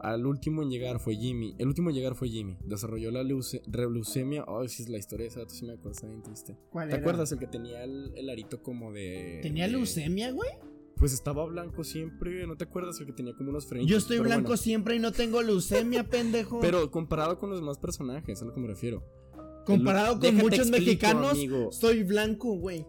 al 0.00 0.26
último 0.26 0.62
en 0.62 0.70
llegar 0.70 1.00
fue 1.00 1.16
Jimmy. 1.16 1.54
El 1.58 1.68
último 1.68 1.90
en 1.90 1.96
llegar 1.96 2.14
fue 2.14 2.28
Jimmy. 2.28 2.58
Desarrolló 2.64 3.10
la 3.10 3.22
leucemia. 3.22 4.44
Oh, 4.46 4.66
si 4.68 4.82
es 4.82 4.88
la 4.88 4.98
historia 4.98 5.26
esa, 5.26 5.48
sí 5.48 5.66
me 5.66 5.72
acuerdo, 5.72 5.92
está 5.92 6.06
bien 6.06 6.22
triste. 6.22 6.56
¿Cuál 6.70 6.90
¿Te 6.90 6.96
acuerdas? 6.96 7.32
El 7.32 7.38
que 7.38 7.46
tenía 7.46 7.84
el, 7.84 8.28
arito 8.30 8.62
como 8.62 8.92
de. 8.92 9.40
¿Tenía 9.42 9.66
leucemia, 9.68 10.30
güey? 10.32 10.50
Pues 10.96 11.12
estaba 11.12 11.44
blanco 11.44 11.84
siempre, 11.84 12.46
¿no 12.46 12.56
te 12.56 12.64
acuerdas? 12.64 12.98
El 13.00 13.06
que 13.06 13.12
tenía 13.12 13.34
como 13.34 13.50
unos 13.50 13.66
frenos. 13.66 13.88
Yo 13.88 13.98
estoy 13.98 14.18
blanco 14.18 14.56
siempre 14.56 14.96
y 14.96 14.98
no 14.98 15.12
tengo 15.12 15.42
leucemia, 15.42 16.04
pendejo. 16.08 16.60
Pero 16.60 16.90
comparado 16.90 17.38
con 17.38 17.50
los 17.50 17.60
demás 17.60 17.78
personajes, 17.78 18.40
a 18.40 18.44
lo 18.46 18.54
que 18.54 18.60
me 18.60 18.68
refiero. 18.68 19.04
Comparado 19.66 20.18
con 20.20 20.36
muchos 20.36 20.70
mexicanos, 20.70 21.38
soy 21.72 22.04
blanco, 22.04 22.56
güey. 22.56 22.86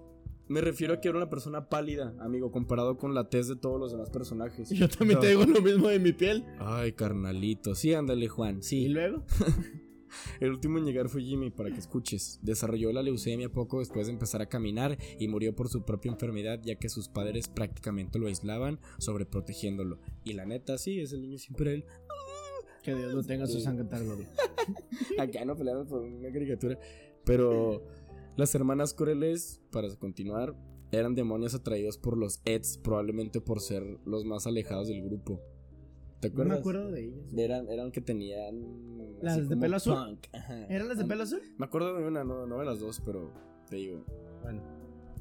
Me 0.47 0.61
refiero 0.61 0.93
a 0.93 1.01
que 1.01 1.09
era 1.09 1.17
una 1.17 1.29
persona 1.29 1.67
pálida, 1.67 2.15
amigo, 2.19 2.51
comparado 2.51 2.97
con 2.97 3.13
la 3.13 3.29
tez 3.29 3.47
de 3.47 3.55
todos 3.55 3.79
los 3.79 3.91
demás 3.91 4.09
personajes. 4.09 4.69
Yo 4.71 4.87
también 4.87 5.19
te 5.19 5.27
digo 5.27 5.45
lo 5.45 5.61
mismo 5.61 5.89
de 5.89 5.99
mi 5.99 6.13
piel. 6.13 6.45
Ay, 6.59 6.93
carnalito. 6.93 7.75
Sí, 7.75 7.93
ándale, 7.93 8.27
Juan, 8.27 8.63
sí. 8.63 8.85
¿Y 8.85 8.89
luego? 8.89 9.23
El 10.39 10.51
último 10.51 10.77
en 10.77 10.85
llegar 10.85 11.09
fue 11.09 11.21
Jimmy, 11.21 11.49
para 11.49 11.69
que 11.69 11.79
escuches. 11.79 12.39
Desarrolló 12.41 12.91
la 12.91 13.03
leucemia 13.03 13.49
poco 13.49 13.79
después 13.79 14.07
de 14.07 14.13
empezar 14.13 14.41
a 14.41 14.47
caminar 14.47 14.97
y 15.19 15.27
murió 15.27 15.53
por 15.53 15.69
su 15.69 15.83
propia 15.83 16.11
enfermedad, 16.11 16.59
ya 16.63 16.75
que 16.75 16.89
sus 16.89 17.09
padres 17.09 17.49
prácticamente 17.49 18.17
lo 18.17 18.27
aislaban, 18.27 18.79
sobreprotegiéndolo. 18.99 19.99
Y 20.23 20.33
la 20.33 20.45
neta, 20.45 20.77
sí, 20.77 20.99
es 20.99 21.11
el 21.11 21.21
niño 21.21 21.37
siempre 21.37 21.73
él. 21.73 21.85
Que 22.83 22.95
Dios 22.95 23.13
lo 23.13 23.23
tenga 23.23 23.47
su 23.47 23.59
sangre 23.59 23.83
tal 23.83 24.05
Acá 25.19 25.43
no 25.43 25.57
peleamos 25.57 25.87
por 25.87 26.01
una 26.03 26.31
caricatura. 26.31 26.79
Pero 27.25 27.83
las 28.37 28.53
hermanas 28.53 28.93
Coreles, 28.93 29.61
para 29.71 29.93
continuar, 29.95 30.55
eran 30.91 31.15
demonios 31.15 31.55
atraídos 31.55 31.97
por 31.97 32.17
los 32.17 32.39
Eds, 32.45 32.77
probablemente 32.77 33.41
por 33.41 33.59
ser 33.59 33.83
los 34.05 34.25
más 34.25 34.47
alejados 34.47 34.87
del 34.87 35.03
grupo. 35.03 35.41
¿Te 36.19 36.29
acuerdas? 36.29 36.47
No 36.47 36.53
me 36.53 36.59
acuerdo 36.59 36.91
de 36.91 37.05
ellas. 37.05 37.33
Eran, 37.35 37.67
eran 37.67 37.91
que 37.91 37.99
tenían. 37.99 39.17
¿Las 39.21 39.49
de 39.49 39.57
pelo 39.57 39.77
azul? 39.77 40.19
¿Eran 40.69 40.87
las 40.87 40.97
de 40.97 41.05
pelo 41.05 41.23
azul? 41.23 41.41
Me 41.57 41.65
acuerdo 41.65 41.97
de 41.97 42.07
una, 42.07 42.23
no, 42.23 42.45
no 42.45 42.59
de 42.59 42.65
las 42.65 42.79
dos, 42.79 43.01
pero 43.03 43.33
te 43.69 43.75
digo. 43.77 44.05
Bueno, 44.43 44.61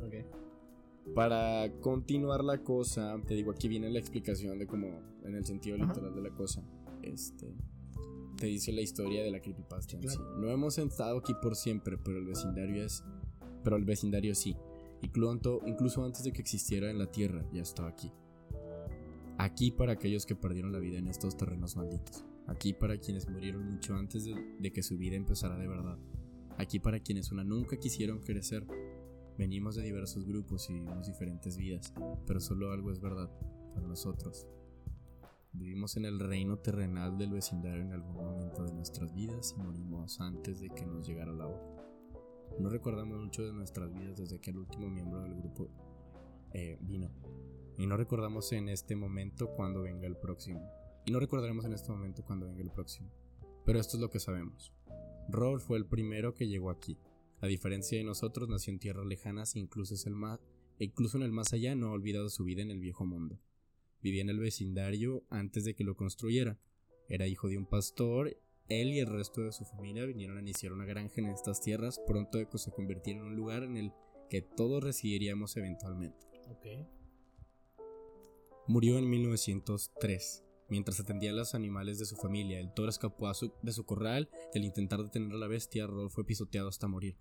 ok. 0.04 1.14
Para 1.14 1.72
continuar 1.80 2.44
la 2.44 2.62
cosa, 2.62 3.18
te 3.26 3.34
digo, 3.34 3.50
aquí 3.50 3.68
viene 3.68 3.90
la 3.90 3.98
explicación 3.98 4.58
de 4.58 4.66
cómo, 4.66 5.00
en 5.24 5.34
el 5.34 5.44
sentido 5.44 5.76
literal 5.76 6.14
de 6.14 6.20
la 6.20 6.30
cosa. 6.30 6.62
Este 7.02 7.54
te 8.36 8.46
dice 8.46 8.72
la 8.72 8.82
historia 8.82 9.22
de 9.22 9.30
la 9.30 9.40
creepypasta 9.40 9.98
No 10.38 10.50
hemos 10.50 10.78
estado 10.78 11.18
aquí 11.18 11.34
por 11.42 11.56
siempre, 11.56 11.98
pero 11.98 12.18
el 12.18 12.26
vecindario 12.26 12.84
es. 12.84 13.02
Pero 13.64 13.76
el 13.76 13.84
vecindario 13.84 14.34
sí. 14.34 14.56
Incluso, 15.02 15.60
incluso 15.66 16.04
antes 16.04 16.24
de 16.24 16.32
que 16.32 16.40
existiera 16.40 16.90
en 16.90 16.98
la 16.98 17.10
tierra, 17.10 17.44
ya 17.52 17.62
estaba 17.62 17.88
aquí. 17.88 18.12
Aquí 19.38 19.70
para 19.70 19.92
aquellos 19.92 20.24
que 20.24 20.36
perdieron 20.36 20.72
la 20.72 20.78
vida 20.78 20.98
en 20.98 21.08
estos 21.08 21.36
terrenos 21.36 21.76
malditos. 21.76 22.24
Aquí 22.46 22.72
para 22.72 22.98
quienes 22.98 23.28
murieron 23.28 23.64
mucho 23.70 23.94
antes 23.94 24.24
de, 24.24 24.34
de 24.58 24.72
que 24.72 24.82
su 24.82 24.96
vida 24.96 25.16
empezara 25.16 25.58
de 25.58 25.66
verdad. 25.66 25.98
Aquí 26.58 26.78
para 26.78 27.00
quienes 27.00 27.32
una 27.32 27.44
nunca 27.44 27.76
quisieron 27.76 28.20
crecer. 28.20 28.66
Venimos 29.36 29.74
de 29.74 29.82
diversos 29.82 30.24
grupos 30.24 30.70
y 30.70 30.74
vivimos 30.74 31.06
diferentes 31.06 31.58
vidas, 31.58 31.92
pero 32.26 32.40
solo 32.40 32.72
algo 32.72 32.90
es 32.90 33.00
verdad. 33.00 33.30
para 33.74 33.86
nosotros. 33.86 34.46
Vivimos 35.58 35.96
en 35.96 36.04
el 36.04 36.20
reino 36.20 36.58
terrenal 36.58 37.16
del 37.16 37.32
vecindario 37.32 37.80
en 37.80 37.92
algún 37.92 38.14
momento 38.14 38.62
de 38.62 38.74
nuestras 38.74 39.14
vidas 39.14 39.54
y 39.56 39.62
morimos 39.62 40.20
antes 40.20 40.60
de 40.60 40.68
que 40.68 40.84
nos 40.84 41.06
llegara 41.06 41.32
la 41.32 41.46
hora. 41.46 41.64
No 42.60 42.68
recordamos 42.68 43.18
mucho 43.18 43.42
de 43.42 43.54
nuestras 43.54 43.90
vidas 43.94 44.18
desde 44.18 44.38
que 44.38 44.50
el 44.50 44.58
último 44.58 44.90
miembro 44.90 45.22
del 45.22 45.34
grupo 45.34 45.70
eh, 46.52 46.76
vino. 46.82 47.10
Y 47.78 47.86
no 47.86 47.96
recordamos 47.96 48.52
en 48.52 48.68
este 48.68 48.96
momento 48.96 49.48
cuando 49.56 49.80
venga 49.80 50.06
el 50.06 50.18
próximo. 50.18 50.60
Y 51.06 51.10
no 51.10 51.20
recordaremos 51.20 51.64
en 51.64 51.72
este 51.72 51.90
momento 51.90 52.22
cuando 52.22 52.46
venga 52.46 52.62
el 52.62 52.70
próximo. 52.70 53.10
Pero 53.64 53.80
esto 53.80 53.96
es 53.96 54.02
lo 54.02 54.10
que 54.10 54.20
sabemos. 54.20 54.74
Rolf 55.30 55.64
fue 55.64 55.78
el 55.78 55.86
primero 55.86 56.34
que 56.34 56.48
llegó 56.48 56.68
aquí. 56.68 56.98
A 57.40 57.46
diferencia 57.46 57.96
de 57.96 58.04
nosotros, 58.04 58.48
nació 58.50 58.74
en 58.74 58.78
tierras 58.78 59.06
lejanas 59.06 59.56
e 59.56 59.60
incluso, 59.60 59.94
es 59.94 60.04
el 60.06 60.16
más, 60.16 60.38
e 60.78 60.84
incluso 60.84 61.16
en 61.16 61.22
el 61.22 61.32
más 61.32 61.54
allá 61.54 61.74
no 61.74 61.88
ha 61.88 61.92
olvidado 61.92 62.28
su 62.28 62.44
vida 62.44 62.60
en 62.60 62.70
el 62.70 62.80
viejo 62.80 63.06
mundo. 63.06 63.40
Vivía 64.02 64.22
en 64.22 64.30
el 64.30 64.38
vecindario 64.38 65.24
antes 65.30 65.64
de 65.64 65.74
que 65.74 65.84
lo 65.84 65.96
construyera. 65.96 66.58
Era 67.08 67.26
hijo 67.26 67.48
de 67.48 67.58
un 67.58 67.66
pastor. 67.66 68.36
Él 68.68 68.88
y 68.88 68.98
el 68.98 69.06
resto 69.06 69.42
de 69.42 69.52
su 69.52 69.64
familia 69.64 70.06
vinieron 70.06 70.38
a 70.38 70.40
iniciar 70.40 70.72
una 70.72 70.84
granja 70.84 71.20
en 71.20 71.26
estas 71.26 71.60
tierras, 71.60 72.00
pronto 72.06 72.38
de 72.38 72.48
que 72.48 72.58
se 72.58 72.72
convirtiera 72.72 73.20
en 73.20 73.26
un 73.26 73.36
lugar 73.36 73.62
en 73.62 73.76
el 73.76 73.92
que 74.28 74.42
todos 74.42 74.82
residiríamos 74.82 75.56
eventualmente. 75.56 76.26
Murió 78.66 78.98
en 78.98 79.08
1903. 79.08 80.42
Mientras 80.68 80.98
atendía 80.98 81.30
a 81.30 81.34
los 81.34 81.54
animales 81.54 82.00
de 82.00 82.06
su 82.06 82.16
familia, 82.16 82.58
el 82.58 82.74
toro 82.74 82.88
escapó 82.88 83.30
de 83.62 83.72
su 83.72 83.84
corral 83.84 84.28
y 84.52 84.58
al 84.58 84.64
intentar 84.64 85.00
detener 85.00 85.32
a 85.32 85.38
la 85.38 85.46
bestia, 85.46 85.86
Rolf 85.86 86.12
fue 86.12 86.26
pisoteado 86.26 86.68
hasta 86.68 86.88
morir. 86.88 87.16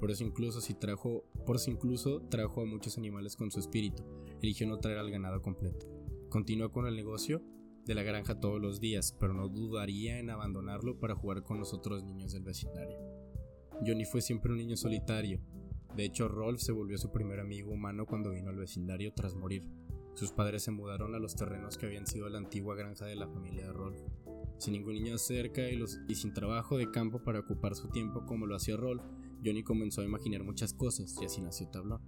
Por 0.00 0.10
eso 0.10 0.24
incluso 0.24 0.62
si 0.62 0.72
trajo, 0.72 1.24
por 1.44 1.56
eso 1.56 1.70
incluso 1.70 2.22
trajo 2.30 2.62
a 2.62 2.66
muchos 2.66 2.96
animales 2.96 3.36
con 3.36 3.50
su 3.50 3.60
espíritu. 3.60 4.02
Eligió 4.42 4.66
no 4.66 4.78
traer 4.78 4.98
al 4.98 5.10
ganado 5.10 5.42
completo. 5.42 5.95
Continúa 6.36 6.70
con 6.70 6.86
el 6.86 6.94
negocio 6.94 7.40
de 7.86 7.94
la 7.94 8.02
granja 8.02 8.38
todos 8.38 8.60
los 8.60 8.78
días, 8.78 9.16
pero 9.18 9.32
no 9.32 9.48
dudaría 9.48 10.18
en 10.18 10.28
abandonarlo 10.28 11.00
para 11.00 11.14
jugar 11.14 11.42
con 11.44 11.58
los 11.58 11.72
otros 11.72 12.04
niños 12.04 12.34
del 12.34 12.42
vecindario. 12.42 12.98
Johnny 13.80 14.04
fue 14.04 14.20
siempre 14.20 14.52
un 14.52 14.58
niño 14.58 14.76
solitario. 14.76 15.40
De 15.96 16.04
hecho, 16.04 16.28
Rolf 16.28 16.60
se 16.60 16.72
volvió 16.72 16.98
su 16.98 17.10
primer 17.10 17.40
amigo 17.40 17.72
humano 17.72 18.04
cuando 18.04 18.32
vino 18.32 18.50
al 18.50 18.58
vecindario 18.58 19.14
tras 19.14 19.34
morir. 19.34 19.66
Sus 20.12 20.30
padres 20.30 20.62
se 20.62 20.72
mudaron 20.72 21.14
a 21.14 21.18
los 21.18 21.36
terrenos 21.36 21.78
que 21.78 21.86
habían 21.86 22.06
sido 22.06 22.28
la 22.28 22.36
antigua 22.36 22.76
granja 22.76 23.06
de 23.06 23.16
la 23.16 23.28
familia 23.28 23.68
de 23.68 23.72
Rolf. 23.72 23.98
Sin 24.58 24.74
ningún 24.74 24.92
niño 24.92 25.16
cerca 25.16 25.70
y, 25.70 25.82
y 26.06 26.14
sin 26.16 26.34
trabajo 26.34 26.76
de 26.76 26.90
campo 26.90 27.24
para 27.24 27.40
ocupar 27.40 27.74
su 27.74 27.88
tiempo 27.88 28.26
como 28.26 28.44
lo 28.44 28.56
hacía 28.56 28.76
Rolf, 28.76 29.02
Johnny 29.42 29.62
comenzó 29.62 30.02
a 30.02 30.04
imaginar 30.04 30.44
muchas 30.44 30.74
cosas 30.74 31.16
y 31.18 31.24
así 31.24 31.40
nació 31.40 31.70
Tablón. 31.70 32.02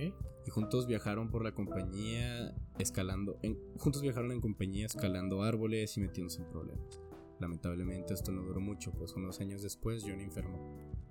Y 0.00 0.50
juntos 0.50 0.86
viajaron 0.86 1.30
por 1.30 1.44
la 1.44 1.52
compañía 1.52 2.54
escalando, 2.78 3.38
juntos 3.76 4.02
viajaron 4.02 4.32
en 4.32 4.40
compañía 4.40 4.86
escalando 4.86 5.42
árboles 5.42 5.96
y 5.96 6.00
metiéndose 6.00 6.42
en 6.42 6.48
problemas. 6.48 7.00
Lamentablemente 7.38 8.14
esto 8.14 8.32
no 8.32 8.42
duró 8.42 8.60
mucho, 8.60 8.92
pues 8.92 9.12
unos 9.14 9.40
años 9.40 9.62
después 9.62 10.02
Johnny 10.02 10.24
enfermó. 10.24 10.58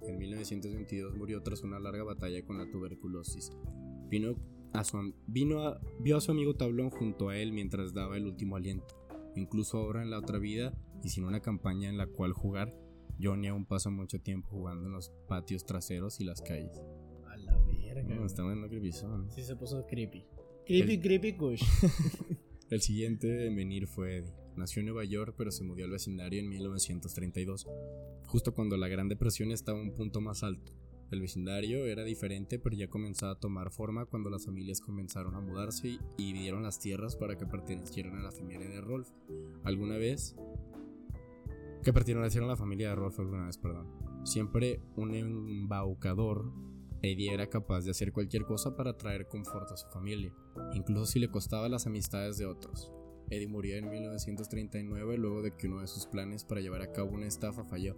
En 0.01 0.17
1922 0.17 1.15
murió 1.15 1.41
tras 1.41 1.61
una 1.63 1.79
larga 1.79 2.03
batalla 2.03 2.43
con 2.45 2.57
la 2.57 2.69
tuberculosis. 2.69 3.51
Vino 4.09 4.35
a 4.73 4.83
su, 4.83 5.13
vio 5.27 6.17
a 6.17 6.21
su 6.21 6.31
amigo 6.31 6.55
Tablón 6.55 6.89
junto 6.89 7.29
a 7.29 7.37
él 7.37 7.53
mientras 7.53 7.93
daba 7.93 8.17
el 8.17 8.25
último 8.25 8.55
aliento. 8.55 8.95
Incluso 9.35 9.77
ahora 9.77 10.01
en 10.01 10.09
la 10.09 10.19
otra 10.19 10.39
vida 10.39 10.73
y 11.03 11.09
sin 11.09 11.23
una 11.23 11.41
campaña 11.41 11.89
en 11.89 11.97
la 11.97 12.07
cual 12.07 12.33
jugar, 12.33 12.73
Johnny 13.21 13.47
aún 13.47 13.65
pasa 13.65 13.89
mucho 13.89 14.19
tiempo 14.19 14.49
jugando 14.49 14.87
en 14.87 14.93
los 14.93 15.11
patios 15.27 15.65
traseros 15.65 16.19
y 16.19 16.25
las 16.25 16.41
calles. 16.41 16.81
Verga. 18.03 18.15
No, 18.15 18.25
está 18.25 18.43
bueno 18.43 18.67
creepy 18.67 18.91
son. 18.91 19.31
Sí, 19.31 19.43
se 19.43 19.55
puso 19.55 19.85
creepy. 19.85 20.25
Creepy, 20.65 20.99
creepy, 20.99 21.33
kush. 21.33 21.63
el 22.69 22.81
siguiente 22.81 23.47
en 23.47 23.55
venir 23.55 23.87
fue 23.87 24.17
Eddie. 24.17 24.33
Nació 24.55 24.79
en 24.79 24.87
Nueva 24.87 25.05
York, 25.05 25.35
pero 25.37 25.51
se 25.51 25.63
mudó 25.63 25.83
al 25.83 25.91
vecindario 25.91 26.39
en 26.39 26.49
1932, 26.49 27.67
justo 28.25 28.53
cuando 28.53 28.75
la 28.75 28.87
Gran 28.87 29.07
Depresión 29.07 29.51
estaba 29.51 29.79
a 29.79 29.81
un 29.81 29.93
punto 29.93 30.19
más 30.19 30.43
alto. 30.43 30.73
El 31.09 31.21
vecindario 31.21 31.85
era 31.85 32.03
diferente, 32.03 32.59
pero 32.59 32.75
ya 32.75 32.89
comenzaba 32.89 33.33
a 33.33 33.39
tomar 33.39 33.71
forma 33.71 34.05
cuando 34.05 34.29
las 34.29 34.45
familias 34.45 34.81
comenzaron 34.81 35.35
a 35.35 35.39
mudarse 35.39 35.87
y 35.87 35.99
dividieron 36.17 36.63
las 36.63 36.79
tierras 36.79 37.15
para 37.15 37.37
que 37.37 37.45
pertenecieran 37.45 38.17
a 38.17 38.23
la 38.23 38.31
familia 38.31 38.67
de 38.67 38.81
Rolf. 38.81 39.09
¿Alguna 39.63 39.97
vez? 39.97 40.35
Que 41.83 41.93
pertenecieron 41.93 42.49
a 42.49 42.53
la 42.53 42.57
familia 42.57 42.89
de 42.89 42.95
Rolf 42.95 43.19
alguna 43.19 43.45
vez, 43.45 43.57
perdón. 43.57 43.87
Siempre 44.25 44.81
un 44.97 45.15
embaucador, 45.15 46.51
Eddie 47.01 47.33
era 47.33 47.47
capaz 47.47 47.81
de 47.81 47.91
hacer 47.91 48.11
cualquier 48.11 48.43
cosa 48.43 48.75
para 48.75 48.97
traer 48.97 49.27
confort 49.27 49.71
a 49.71 49.77
su 49.77 49.87
familia, 49.89 50.33
incluso 50.73 51.05
si 51.05 51.19
le 51.19 51.29
costaba 51.29 51.69
las 51.69 51.85
amistades 51.87 52.37
de 52.37 52.45
otros. 52.45 52.91
Eddie 53.29 53.47
murió 53.47 53.75
en 53.75 53.89
1939 53.89 55.17
luego 55.17 55.41
de 55.41 55.55
que 55.55 55.67
uno 55.67 55.81
de 55.81 55.87
sus 55.87 56.05
planes 56.05 56.43
para 56.43 56.61
llevar 56.61 56.81
a 56.81 56.91
cabo 56.91 57.11
una 57.11 57.27
estafa 57.27 57.65
falló 57.65 57.95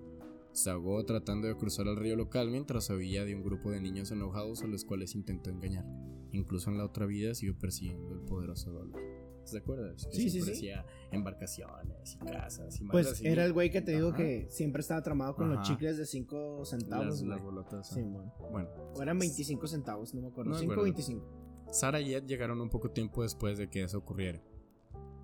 se 0.51 0.71
ahogó 0.71 1.05
tratando 1.05 1.47
de 1.47 1.55
cruzar 1.55 1.88
el 1.88 1.95
río 1.95 2.15
local 2.15 2.49
mientras 2.49 2.89
huía 2.89 3.23
de 3.23 3.35
un 3.35 3.43
grupo 3.43 3.71
de 3.71 3.79
niños 3.79 4.12
enojados 4.12 4.63
a 4.63 4.67
los 4.67 4.83
cuales 4.83 5.15
intentó 5.15 5.49
engañar. 5.49 5.85
Incluso 6.31 6.69
en 6.69 6.77
la 6.77 6.85
otra 6.85 7.05
vida 7.05 7.33
siguió 7.35 7.57
persiguiendo 7.57 8.13
el 8.13 8.21
poderoso 8.21 8.71
dólar. 8.71 9.18
¿Te 9.51 9.57
acuerdas? 9.59 10.07
sí, 10.12 10.29
sí, 10.29 10.41
sí. 10.41 10.69
embarcaciones 11.12 12.15
y 12.15 12.25
casas 12.25 12.79
y 12.79 12.85
Pues 12.85 13.21
era 13.23 13.45
el 13.45 13.53
güey 13.53 13.69
que 13.71 13.81
te 13.81 13.91
digo 13.93 14.13
que 14.13 14.47
siempre 14.49 14.81
estaba 14.81 15.01
tramado 15.01 15.35
con 15.35 15.49
los 15.49 15.67
chicles 15.67 15.97
de 15.97 16.05
5 16.05 16.65
centavos. 16.65 17.21
Las, 17.21 17.41
bolotas. 17.41 17.89
Sí, 17.89 18.01
bueno. 18.01 18.33
bueno. 18.51 18.69
O 18.95 19.01
eran 19.01 19.17
25 19.17 19.67
centavos, 19.67 20.13
no 20.13 20.21
me 20.21 20.27
acuerdo. 20.27 20.53
5 20.53 20.73
o 20.73 20.83
25. 20.83 21.67
Sara 21.71 22.01
y 22.01 22.13
Ed 22.13 22.25
llegaron 22.25 22.62
un 22.62 22.69
poco 22.69 22.91
tiempo 22.91 23.23
después 23.23 23.57
de 23.57 23.69
que 23.69 23.83
eso 23.83 23.97
ocurriera 23.97 24.41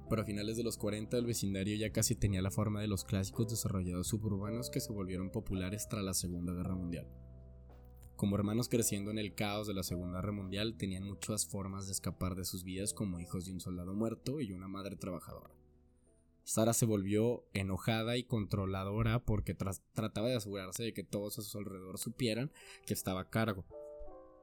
pero 0.10 0.22
a 0.22 0.26
finales 0.26 0.58
de 0.58 0.64
los 0.64 0.78
40 0.78 1.18
el 1.18 1.26
vecindario 1.26 1.76
ya 1.76 1.92
casi 1.92 2.16
tenía 2.16 2.42
la 2.42 2.52
forma 2.52 2.82
de 2.82 2.88
los 2.88 3.04
clásicos 3.04 3.50
desarrollados 3.50 4.08
suburbanos 4.08 4.70
que 4.70 4.80
se 4.80 4.94
volvieron 4.94 5.32
populares 5.32 5.88
tras 5.90 6.04
la 6.04 6.14
Segunda 6.14 6.54
Guerra 6.54 6.76
Mundial. 6.76 7.08
Como 8.16 8.38
hermanos 8.38 8.70
creciendo 8.70 9.12
en 9.12 9.20
el 9.20 9.36
caos 9.36 9.68
de 9.68 9.74
la 9.74 9.84
Segunda 9.84 10.22
Guerra 10.22 10.32
Mundial, 10.32 10.78
tenían 10.78 11.04
muchas 11.04 11.46
formas 11.46 11.86
de 11.86 11.92
escapar 11.92 12.36
de 12.36 12.46
sus 12.46 12.64
vidas 12.64 12.94
como 12.94 13.20
hijos 13.20 13.46
de 13.46 13.52
un 13.52 13.60
soldado 13.60 13.94
muerto 13.94 14.40
y 14.40 14.54
una 14.54 14.70
madre 14.70 14.96
trabajadora. 14.96 15.54
Sara 16.46 16.72
se 16.72 16.86
volvió 16.86 17.44
enojada 17.54 18.16
y 18.16 18.24
controladora 18.24 19.26
porque 19.26 19.54
trataba 19.54 20.28
de 20.30 20.36
asegurarse 20.36 20.84
de 20.84 20.94
que 20.94 21.04
todos 21.04 21.38
a 21.40 21.42
su 21.42 21.58
alrededor 21.58 21.98
supieran 21.98 22.52
que 22.86 22.94
estaba 22.94 23.22
a 23.22 23.30
cargo. 23.30 23.66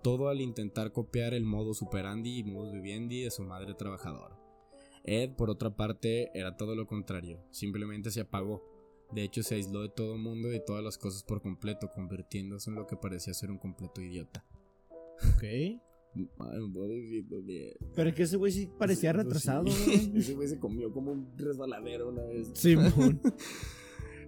Todo 0.02 0.28
al 0.28 0.42
intentar 0.42 0.92
copiar 0.92 1.32
el 1.32 1.44
modo 1.44 1.72
superandi 1.72 2.38
y 2.38 2.44
modus 2.44 2.72
vivendi 2.72 3.22
de 3.22 3.30
su 3.30 3.42
madre 3.44 3.74
trabajadora. 3.74 4.36
Ed, 5.04 5.30
por 5.34 5.48
otra 5.48 5.76
parte, 5.76 6.30
era 6.38 6.56
todo 6.56 6.74
lo 6.74 6.86
contrario, 6.86 7.42
simplemente 7.50 8.10
se 8.10 8.20
apagó. 8.20 8.71
De 9.14 9.22
hecho, 9.22 9.42
se 9.42 9.56
aisló 9.56 9.82
de 9.82 9.90
todo 9.90 10.14
el 10.14 10.20
mundo 10.20 10.48
y 10.48 10.52
de 10.52 10.60
todas 10.60 10.82
las 10.82 10.96
cosas 10.98 11.22
por 11.22 11.42
completo, 11.42 11.90
convirtiéndose 11.94 12.70
en 12.70 12.76
lo 12.76 12.86
que 12.86 12.96
parecía 12.96 13.34
ser 13.34 13.50
un 13.50 13.58
completo 13.58 14.00
idiota. 14.00 14.44
Ok. 15.36 15.44
Pero 17.94 18.08
es 18.08 18.14
que 18.14 18.22
ese 18.22 18.36
güey 18.36 18.52
sí 18.52 18.68
parecía 18.78 19.12
retrasado, 19.12 19.64
Ese 20.14 20.34
güey 20.34 20.48
se 20.48 20.58
comió 20.58 20.92
como 20.92 21.12
un 21.12 21.36
resbaladero 21.36 22.08
una 22.08 22.24
vez. 22.24 22.50
Sí, 22.54 22.74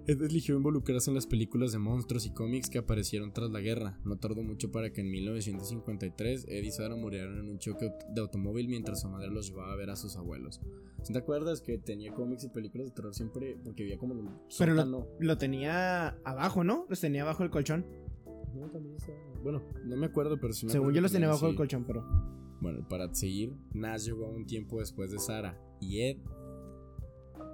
Ed 0.06 0.20
eligió 0.22 0.54
involucrarse 0.54 1.10
en 1.10 1.14
las 1.14 1.26
películas 1.26 1.72
de 1.72 1.78
monstruos 1.78 2.26
y 2.26 2.30
cómics 2.30 2.68
que 2.68 2.76
aparecieron 2.78 3.32
tras 3.32 3.50
la 3.50 3.60
guerra. 3.60 3.98
No 4.04 4.16
tardó 4.18 4.42
mucho 4.42 4.70
para 4.70 4.92
que 4.92 5.00
en 5.00 5.10
1953 5.10 6.46
Ed 6.46 6.62
y 6.62 6.70
Sarah 6.70 6.94
murieran 6.94 7.38
en 7.38 7.48
un 7.48 7.58
choque 7.58 7.90
de 8.10 8.20
automóvil 8.20 8.68
mientras 8.68 9.00
su 9.00 9.08
madre 9.08 9.30
los 9.30 9.48
llevaba 9.48 9.72
a 9.72 9.76
ver 9.76 9.88
a 9.88 9.96
sus 9.96 10.16
abuelos. 10.16 10.60
¿Te 11.10 11.18
acuerdas 11.18 11.62
que 11.62 11.78
tenía 11.78 12.12
cómics 12.12 12.44
y 12.44 12.48
películas 12.48 12.88
de 12.88 12.94
terror 12.94 13.14
siempre 13.14 13.56
porque 13.64 13.84
había 13.84 13.96
como 13.96 14.14
un 14.14 14.30
Pero 14.58 14.74
lo, 14.74 15.38
tenía 15.38 16.08
abajo, 16.24 16.64
¿no? 16.64 16.86
Los 16.88 17.00
tenía 17.00 17.22
abajo 17.22 17.42
el 17.42 17.50
colchón. 17.50 17.86
No, 18.54 18.70
también 18.70 18.96
estaba... 18.96 19.18
Bueno, 19.42 19.62
no 19.84 19.96
me 19.96 20.06
acuerdo, 20.06 20.38
pero 20.38 20.52
sí 20.52 20.66
me 20.66 20.72
Según 20.72 20.92
yo 20.92 21.00
los 21.00 21.12
tenía 21.12 21.28
abajo 21.28 21.48
el 21.48 21.56
colchón, 21.56 21.84
pero... 21.86 22.04
Bueno, 22.60 22.86
para 22.88 23.12
seguir, 23.14 23.54
Nash 23.72 24.06
llegó 24.06 24.28
un 24.28 24.46
tiempo 24.46 24.80
después 24.80 25.10
de 25.10 25.18
Sara 25.18 25.58
y 25.80 26.00
Ed 26.00 26.18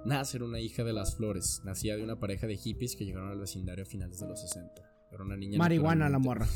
Nace 0.05 0.37
era 0.37 0.45
una 0.45 0.59
hija 0.59 0.83
de 0.83 0.93
las 0.93 1.15
flores. 1.15 1.61
Nacía 1.63 1.95
de 1.95 2.03
una 2.03 2.19
pareja 2.19 2.47
de 2.47 2.57
hippies 2.57 2.95
que 2.95 3.05
llegaron 3.05 3.29
al 3.29 3.39
vecindario 3.39 3.83
a 3.83 3.87
finales 3.87 4.19
de 4.19 4.27
los 4.27 4.41
60. 4.41 4.73
Era 5.11 5.23
una 5.23 5.37
niña. 5.37 5.57
Marihuana 5.57 6.09
la 6.09 6.19
morra. 6.19 6.47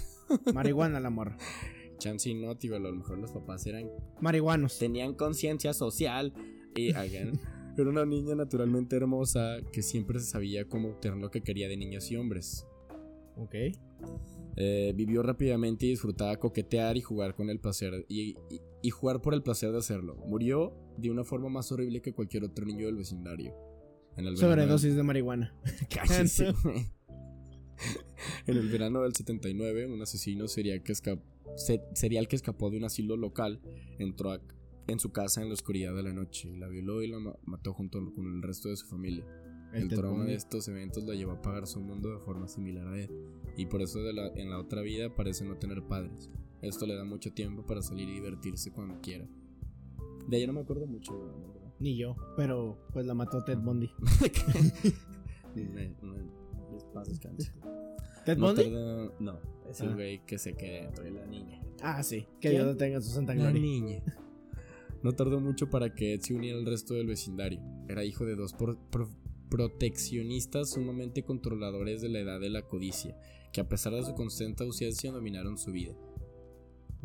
Marihuana 0.54 1.00
la 1.00 1.10
morra. 1.10 1.38
Chance 2.00 2.30
y 2.30 2.34
no, 2.34 2.58
tío, 2.58 2.76
a 2.76 2.80
lo 2.80 2.92
mejor 2.92 3.20
los 3.20 3.32
papás 3.32 3.66
eran. 3.68 3.90
Marihuanos. 4.22 4.78
Tenían 4.80 5.14
conciencia 5.14 5.74
social. 5.74 6.34
Y, 6.76 6.94
again, 6.94 7.40
era 7.78 7.90
una 7.90 8.06
niña 8.06 8.36
naturalmente 8.36 8.96
hermosa 8.96 9.58
que 9.72 9.82
siempre 9.82 10.20
se 10.20 10.26
sabía 10.26 10.68
cómo 10.68 10.90
obtener 10.90 11.18
lo 11.18 11.32
que 11.32 11.42
quería 11.42 11.68
de 11.68 11.78
niños 11.78 12.12
y 12.12 12.18
hombres. 12.18 12.66
Ok. 13.38 13.56
Eh, 14.58 14.94
vivió 14.96 15.22
rápidamente 15.22 15.86
y 15.86 15.90
disfrutaba 15.90 16.38
coquetear 16.38 16.96
y 16.96 17.02
jugar 17.02 17.36
con 17.36 17.50
el 17.50 17.60
placer 17.60 18.06
y, 18.08 18.36
jugar 18.90 19.22
por 19.22 19.34
el 19.34 19.44
placer 19.44 19.72
de 19.72 19.80
hacerlo. 19.80 20.16
Murió 20.16 20.74
de 20.98 21.10
una 21.10 21.24
forma 21.24 21.50
más 21.50 21.72
horrible 21.72 22.02
que 22.02 22.14
cualquier 22.14 22.44
otro 22.44 22.66
niño 22.66 22.86
del 22.86 22.96
vecindario. 22.96 23.54
En 24.18 24.38
Sobredosis 24.38 24.96
de 24.96 25.04
marihuana. 25.04 25.54
en 28.48 28.58
el 28.58 28.70
verano 28.70 29.02
del 29.02 29.14
79, 29.14 29.88
un 29.88 30.02
asesino 30.02 30.48
serial 30.48 30.82
que, 30.84 30.94
serial 31.94 32.28
que 32.28 32.36
escapó 32.36 32.70
de 32.70 32.78
un 32.78 32.86
asilo 32.86 33.18
local 33.18 33.60
entró 34.00 34.32
a, 34.32 34.42
en 34.88 35.00
su 35.00 35.12
casa 35.12 35.42
en 35.42 35.50
la 35.50 35.54
oscuridad 35.54 35.96
de 35.96 36.04
la 36.04 36.14
noche 36.14 36.56
la 36.58 36.68
violó 36.68 37.02
y 37.02 37.08
la 37.08 37.18
mató 37.44 37.74
junto 37.74 38.00
con 38.14 38.28
el 38.28 38.42
resto 38.42 38.70
de 38.70 38.78
su 38.78 38.88
familia. 38.88 39.26
El, 39.74 39.90
trauma 39.90 40.24
de 40.24 40.36
estos 40.36 40.70
eventos 40.70 41.04
la 41.04 41.16
llevó 41.16 41.34
a 41.34 41.42
pagar 41.42 41.68
su 41.68 41.82
mundo 41.82 42.10
de 42.10 42.20
forma 42.20 42.48
similar 42.48 42.88
a 42.88 42.98
él, 42.98 43.10
y 43.58 43.66
por 43.66 43.82
eso 43.82 44.00
en 44.10 44.50
la 44.50 44.58
otra 44.58 44.82
vida 44.82 45.14
parece 45.14 45.44
no 45.44 45.58
tener 45.58 45.84
padres. 45.84 46.30
Esto 46.62 46.86
le 46.86 46.96
da 46.96 47.04
mucho 47.04 47.34
tiempo 47.34 47.66
para 47.66 47.82
salir 47.82 48.08
y 48.08 48.14
divertirse 48.14 48.72
cuando 48.72 49.02
quiera. 49.02 49.28
De 50.28 50.38
ella 50.38 50.48
no 50.48 50.54
me 50.54 50.62
acuerdo 50.62 50.88
mucho, 50.88 51.14
Ni 51.80 51.98
yo, 51.98 52.16
pero 52.36 52.78
pues 52.94 53.06
la 53.06 53.14
mató 53.14 53.44
Ted 53.44 53.58
Bundy. 53.58 53.90
¿Ted 58.26 58.38
Bundy? 58.38 58.70
no, 59.20 59.40
es 59.70 59.82
el 59.82 59.90
ah. 59.90 59.94
güey 59.94 60.26
que 60.26 60.38
se 60.38 60.56
queda 60.56 60.84
dentro 60.84 61.04
de 61.04 61.12
la 61.12 61.26
niña. 61.26 61.62
Ah, 61.82 62.02
sí, 62.04 62.28
que 62.40 62.50
Dios 62.50 62.66
lo 62.66 62.76
tenga 62.76 63.02
su 63.02 63.10
santa 63.10 63.34
gloria. 63.34 63.54
La 63.54 63.60
niña. 63.60 64.02
No 65.04 65.14
tardó 65.14 65.40
mucho 65.40 65.70
para 65.70 65.94
que 65.94 66.16
Ed 66.16 66.22
se 66.22 66.34
uniera 66.34 66.58
al 66.58 66.66
resto 66.66 66.96
del 66.96 67.06
vecindario. 67.06 67.62
Era 67.88 68.04
hijo 68.04 68.26
de 68.26 68.36
dos 68.36 68.56
proteccionistas 69.50 70.72
sumamente 70.72 71.24
controladores 71.24 72.02
de 72.02 72.10
la 72.10 72.20
edad 72.20 72.40
de 72.40 72.50
la 72.50 72.64
codicia, 72.64 73.16
que 73.54 73.62
a 73.62 73.70
pesar 73.70 73.94
de 73.94 74.04
su 74.04 74.16
constante 74.16 74.64
ausencia 74.64 75.12
dominaron 75.12 75.60
su 75.60 75.72
vida. 75.72 75.94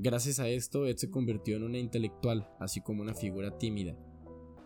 Gracias 0.03 0.41
a 0.41 0.49
esto, 0.49 0.87
Ed 0.87 0.97
se 0.97 1.11
convirtió 1.11 1.57
en 1.57 1.63
una 1.63 1.77
intelectual, 1.77 2.49
así 2.59 2.81
como 2.81 3.03
una 3.03 3.13
figura 3.13 3.59
tímida 3.59 3.99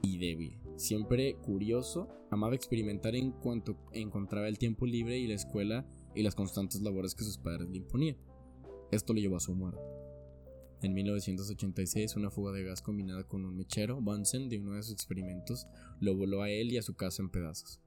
y 0.01 0.19
débil. 0.19 0.61
Siempre 0.77 1.35
curioso, 1.39 2.07
amaba 2.31 2.55
experimentar 2.55 3.17
en 3.17 3.33
cuanto 3.33 3.77
encontraba 3.91 4.47
el 4.47 4.59
tiempo 4.59 4.87
libre 4.87 5.19
y 5.19 5.27
la 5.27 5.35
escuela 5.35 5.85
y 6.15 6.23
las 6.23 6.37
constantes 6.37 6.83
labores 6.83 7.17
que 7.17 7.25
sus 7.25 7.37
padres 7.37 7.69
le 7.69 7.79
imponían. 7.79 8.17
Esto 8.93 9.13
le 9.13 9.23
llevó 9.23 9.35
a 9.39 9.41
su 9.41 9.57
muerte. 9.57 9.83
En 10.83 10.95
1986, 10.95 12.15
una 12.15 12.31
fuga 12.31 12.53
de 12.53 12.63
gas 12.63 12.81
combinada 12.81 13.25
con 13.25 13.45
un 13.45 13.57
mechero, 13.57 14.01
Bunsen, 14.01 14.49
de 14.49 14.61
uno 14.61 14.77
de 14.77 14.85
sus 14.85 14.93
experimentos, 14.93 15.67
lo 15.99 16.15
voló 16.15 16.43
a 16.43 16.51
él 16.51 16.71
y 16.71 16.79
a 16.79 16.83
su 16.83 16.95
casa 16.95 17.23
en 17.23 17.31
pedazos. 17.31 17.81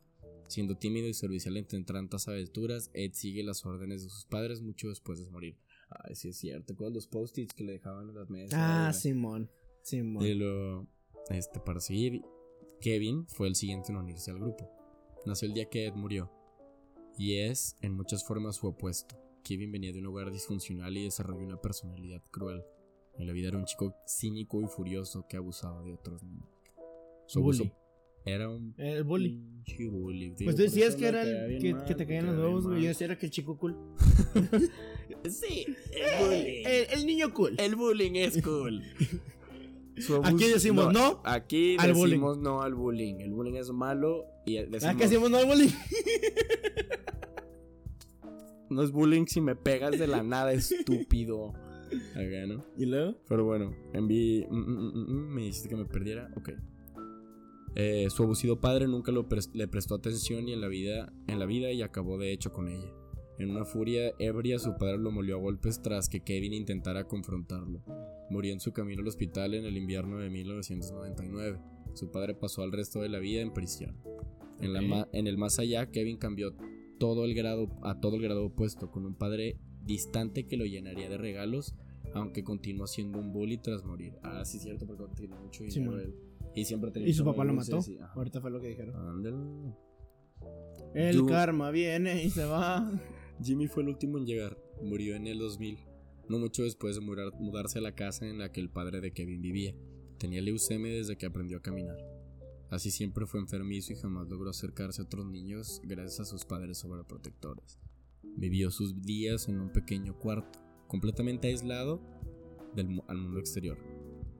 Siendo 0.49 0.75
tímido 0.75 1.07
y 1.07 1.13
servicial 1.13 1.55
entre 1.55 1.81
tantas 1.81 2.27
aventuras, 2.27 2.89
Ed 2.93 3.13
sigue 3.13 3.41
las 3.43 3.65
órdenes 3.65 4.03
de 4.03 4.09
sus 4.09 4.25
padres 4.25 4.61
mucho 4.61 4.89
después 4.89 5.19
de 5.19 5.29
morir. 5.29 5.57
Ay, 5.89 6.15
sí 6.15 6.29
es 6.29 6.37
cierto. 6.37 6.75
¿Cuál 6.75 6.93
los 6.93 7.07
post-its 7.07 7.53
que 7.53 7.63
le 7.63 7.73
dejaban 7.73 8.09
en 8.09 8.15
las 8.15 8.29
mesas? 8.29 8.59
Ah, 8.61 8.91
Simón. 8.93 9.49
Simón. 9.81 10.25
Y 10.25 10.33
lo, 10.33 10.87
este, 11.29 11.59
para 11.59 11.79
seguir, 11.79 12.21
Kevin 12.81 13.25
fue 13.27 13.47
el 13.47 13.55
siguiente 13.55 13.91
en 13.91 13.97
unirse 13.97 14.31
al 14.31 14.39
grupo. 14.39 14.69
Nació 15.25 15.47
el 15.47 15.53
día 15.53 15.69
que 15.69 15.87
Ed 15.87 15.93
murió. 15.93 16.31
Y 17.17 17.39
es, 17.39 17.75
en 17.81 17.93
muchas 17.93 18.25
formas, 18.25 18.57
su 18.57 18.67
opuesto. 18.67 19.17
Kevin 19.43 19.71
venía 19.71 19.91
de 19.91 19.99
un 19.99 20.07
hogar 20.07 20.31
disfuncional 20.31 20.95
y 20.97 21.05
desarrolló 21.05 21.45
una 21.45 21.61
personalidad 21.61 22.21
cruel. 22.31 22.63
En 23.17 23.27
la 23.27 23.33
vida 23.33 23.47
era 23.47 23.57
un 23.57 23.65
chico 23.65 23.95
cínico 24.05 24.61
y 24.61 24.67
furioso 24.67 25.25
que 25.27 25.37
abusaba 25.37 25.81
de 25.83 25.93
otros 25.93 26.21
niños. 26.23 26.47
Su 27.25 27.41
bully. 27.41 27.73
Era 28.27 28.49
un. 28.49 28.73
El 28.77 29.03
bully. 29.05 29.41
bully. 29.89 30.33
pues 30.43 30.55
tú 30.55 30.61
decías 30.61 30.95
que 30.95 31.07
era 31.07 31.23
el 31.23 31.59
que, 31.59 31.95
te 31.95 32.05
caían 32.05 32.25
los 32.25 32.37
huevos, 32.37 32.67
güey. 32.67 32.81
Yo 32.81 32.89
decía 32.89 33.05
era 33.05 33.17
que 33.17 33.27
el 33.27 33.31
chico 33.31 33.57
cool. 33.57 33.75
sí, 35.29 35.65
el 35.93 36.25
bullying. 36.25 36.63
El, 36.91 37.05
niño 37.05 37.33
cool. 37.33 37.55
El 37.57 37.75
bullying 37.75 38.15
es 38.15 38.41
cool. 38.41 38.83
aquí 40.23 40.45
decimos 40.45 40.93
no, 40.93 41.21
Aquí 41.23 41.77
decimos 41.77 42.37
no 42.37 42.61
al 42.61 42.75
bullying. 42.75 43.15
El 43.21 43.31
bullying 43.31 43.55
es 43.55 43.71
malo 43.71 44.25
y 44.45 44.55
decimos. 44.55 44.83
Aquí 44.83 44.99
decimos 45.03 45.31
no 45.31 45.37
al 45.37 45.45
bullying. 45.45 45.71
no 48.69 48.83
es 48.83 48.91
bullying 48.91 49.25
si 49.25 49.39
me 49.39 49.55
pegas 49.55 49.97
de 49.97 50.07
la 50.07 50.21
nada, 50.21 50.51
estúpido. 50.51 51.53
¿Y 52.77 52.85
luego? 52.85 53.17
Pero 53.29 53.45
bueno, 53.45 53.73
envié. 53.93 54.45
Mm, 54.49 54.57
mm, 54.57 55.11
mm, 55.11 55.33
me 55.33 55.41
dijiste 55.43 55.69
que 55.69 55.77
me 55.77 55.85
perdiera. 55.85 56.29
Ok. 56.35 56.49
Eh, 57.79 58.09
su 58.09 58.23
abusivo 58.23 58.59
padre 58.59 58.87
nunca 58.87 59.11
le 59.11 59.67
prestó 59.67 59.93
atención 59.93 60.49
y 60.49 60.53
en 60.53 60.61
la, 60.61 60.67
vida, 60.67 61.13
en 61.27 61.37
la 61.37 61.45
vida 61.45 61.71
y 61.71 61.83
acabó 61.83 62.17
de 62.17 62.33
hecho 62.33 62.51
con 62.51 62.69
ella. 62.69 62.91
En 63.37 63.51
una 63.51 63.65
furia 63.65 64.15
ebria, 64.17 64.57
su 64.57 64.75
padre 64.77 64.97
lo 64.97 65.11
molió 65.11 65.35
a 65.35 65.39
golpes 65.39 65.83
tras 65.83 66.09
que 66.09 66.23
Kevin 66.23 66.53
intentara 66.53 67.07
confrontarlo. 67.07 67.83
Murió 68.31 68.51
en 68.51 68.59
su 68.59 68.73
camino 68.73 69.01
al 69.01 69.07
hospital 69.07 69.53
en 69.53 69.65
el 69.65 69.77
invierno 69.77 70.17
de 70.17 70.31
1999. 70.31 71.59
Su 71.93 72.09
padre 72.09 72.33
pasó 72.33 72.63
al 72.63 72.71
resto 72.71 72.99
de 72.99 73.09
la 73.09 73.19
vida 73.19 73.41
en 73.41 73.53
prisión. 73.53 73.95
En, 74.59 74.73
la 74.73 75.07
en 75.13 75.27
el 75.27 75.37
más 75.37 75.59
allá, 75.59 75.91
Kevin 75.91 76.17
cambió 76.17 76.55
todo 76.97 77.25
el 77.25 77.35
grado, 77.35 77.69
a 77.83 77.99
todo 77.99 78.15
el 78.15 78.23
grado 78.23 78.45
opuesto, 78.45 78.89
con 78.89 79.05
un 79.05 79.13
padre 79.13 79.59
distante 79.83 80.47
que 80.47 80.57
lo 80.57 80.65
llenaría 80.65 81.09
de 81.09 81.17
regalos, 81.19 81.75
aunque 82.15 82.43
continúa 82.43 82.87
siendo 82.87 83.19
un 83.19 83.33
bully 83.33 83.59
tras 83.59 83.83
morir. 83.85 84.15
Ah, 84.23 84.45
sí, 84.45 84.57
cierto, 84.57 84.87
porque 84.87 85.03
tiene 85.15 85.35
mucho 85.35 85.63
dinero 85.63 85.99
él. 85.99 86.15
Y 86.57 86.65
siempre 86.65 86.91
¿Y 87.07 87.13
su 87.13 87.23
papá 87.23 87.43
lo 87.43 87.53
mató? 87.53 87.79
Ahorita 88.15 88.41
fue 88.41 88.49
lo 88.49 88.59
que 88.59 88.69
dijeron. 88.69 89.75
El 90.95 91.23
karma 91.27 91.69
viene 91.69 92.23
y 92.23 92.31
se 92.31 92.45
va. 92.45 92.91
Jimmy 93.43 93.67
fue 93.67 93.83
el 93.83 93.89
último 93.89 94.17
en 94.17 94.25
llegar. 94.25 94.57
Murió 94.81 95.15
en 95.15 95.27
el 95.27 95.37
2000. 95.37 95.77
No 96.29 96.39
mucho 96.39 96.63
después 96.63 96.95
de 96.95 97.01
mudarse 97.01 97.77
a 97.77 97.81
la 97.83 97.93
casa 97.93 98.25
en 98.25 98.39
la 98.39 98.51
que 98.51 98.59
el 98.59 98.71
padre 98.71 99.01
de 99.01 99.13
Kevin 99.13 99.39
vivía. 99.39 99.75
Tenía 100.17 100.41
leucemia 100.41 100.91
desde 100.91 101.15
que 101.15 101.27
aprendió 101.27 101.59
a 101.59 101.61
caminar. 101.61 101.97
Así 102.71 102.89
siempre 102.89 103.27
fue 103.27 103.39
enfermizo 103.39 103.93
y 103.93 103.97
jamás 103.97 104.27
logró 104.27 104.49
acercarse 104.49 105.03
a 105.03 105.05
otros 105.05 105.27
niños 105.27 105.79
gracias 105.83 106.21
a 106.21 106.25
sus 106.25 106.43
padres 106.43 106.79
sobreprotectores. 106.79 107.77
Vivió 108.35 108.71
sus 108.71 109.03
días 109.03 109.47
en 109.47 109.61
un 109.61 109.71
pequeño 109.71 110.17
cuarto, 110.17 110.57
completamente 110.87 111.49
aislado 111.49 112.01
del, 112.75 112.99
al 113.07 113.17
mundo 113.19 113.39
exterior. 113.39 113.77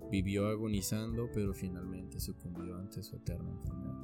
Vivió 0.09 0.47
agonizando, 0.47 1.29
pero 1.33 1.53
finalmente 1.53 2.19
sucumbió 2.19 2.77
ante 2.77 3.03
su 3.03 3.15
eterna 3.15 3.49
enfermedad. 3.51 3.95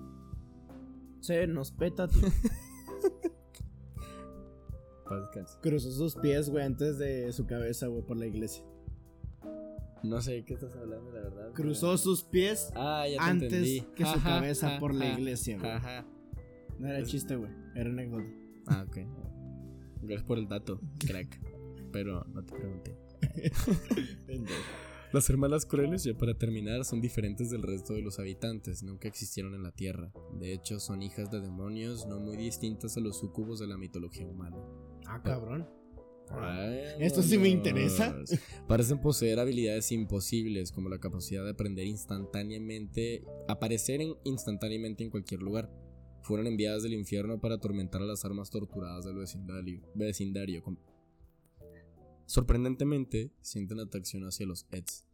Se 1.21 1.47
nos 1.47 1.71
peta, 1.71 2.07
Cruzó 5.61 5.91
sus 5.91 6.15
pies, 6.15 6.49
güey, 6.49 6.65
antes 6.65 6.97
de 6.97 7.31
su 7.33 7.45
cabeza, 7.45 7.87
güey, 7.87 8.03
por 8.03 8.17
la 8.17 8.25
iglesia. 8.25 8.63
No 10.03 10.21
sé 10.21 10.33
de 10.33 10.45
qué 10.45 10.53
estás 10.55 10.75
hablando, 10.75 11.11
la 11.11 11.21
verdad. 11.21 11.53
Cruzó 11.53 11.97
sus 11.97 12.23
pies 12.23 12.71
ah, 12.75 13.05
antes 13.19 13.85
que 13.95 14.05
su 14.05 14.21
cabeza 14.21 14.77
por 14.79 14.93
la 14.93 15.13
iglesia, 15.13 15.57
güey. 15.57 15.71
No 16.79 16.87
era 16.89 17.03
chiste, 17.03 17.35
güey. 17.35 17.51
Era 17.75 17.89
anécdota. 17.89 18.25
Ah, 18.67 18.85
ok. 18.87 18.97
Gracias 20.01 20.23
por 20.23 20.37
el 20.37 20.47
dato, 20.47 20.81
crack. 21.07 21.39
Pero 21.91 22.25
no 22.33 22.43
te 22.43 22.53
pregunté. 22.53 22.97
Las 25.13 25.29
hermanas 25.29 25.67
crueles, 25.67 26.03
ya 26.03 26.15
para 26.17 26.33
terminar, 26.33 26.83
son 26.85 26.99
diferentes 26.99 27.51
del 27.51 27.61
resto 27.61 27.93
de 27.93 28.01
los 28.01 28.17
habitantes, 28.17 28.81
nunca 28.81 29.07
existieron 29.07 29.53
en 29.53 29.61
la 29.61 29.71
Tierra. 29.71 30.11
De 30.39 30.53
hecho, 30.53 30.79
son 30.79 31.03
hijas 31.03 31.29
de 31.29 31.39
demonios 31.39 32.07
no 32.07 32.19
muy 32.19 32.35
distintas 32.35 32.97
a 32.97 32.99
los 32.99 33.19
sucubos 33.19 33.59
de 33.59 33.67
la 33.67 33.77
mitología 33.77 34.25
humana. 34.25 34.57
Ah, 35.05 35.21
cabrón. 35.21 35.69
Esto 36.99 37.21
sí 37.21 37.37
me 37.37 37.49
interesa. 37.49 38.15
Parecen 38.67 39.01
poseer 39.01 39.39
habilidades 39.39 39.91
imposibles, 39.91 40.71
como 40.71 40.89
la 40.89 40.97
capacidad 40.97 41.43
de 41.43 41.51
aprender 41.51 41.85
instantáneamente, 41.85 43.23
aparecer 43.47 44.01
instantáneamente 44.23 45.03
en 45.03 45.11
cualquier 45.11 45.43
lugar 45.43 45.69
fueron 46.23 46.47
enviadas 46.47 46.81
del 46.81 46.93
infierno 46.93 47.39
para 47.39 47.55
atormentar 47.55 48.01
a 48.01 48.05
las 48.05 48.25
armas 48.25 48.49
torturadas 48.49 49.05
del 49.05 49.17
vecindario. 49.93 50.63
Sorprendentemente, 52.25 53.31
sienten 53.41 53.79
atracción 53.79 54.23
hacia 54.23 54.45
los 54.45 54.65
Eds, 54.71 55.05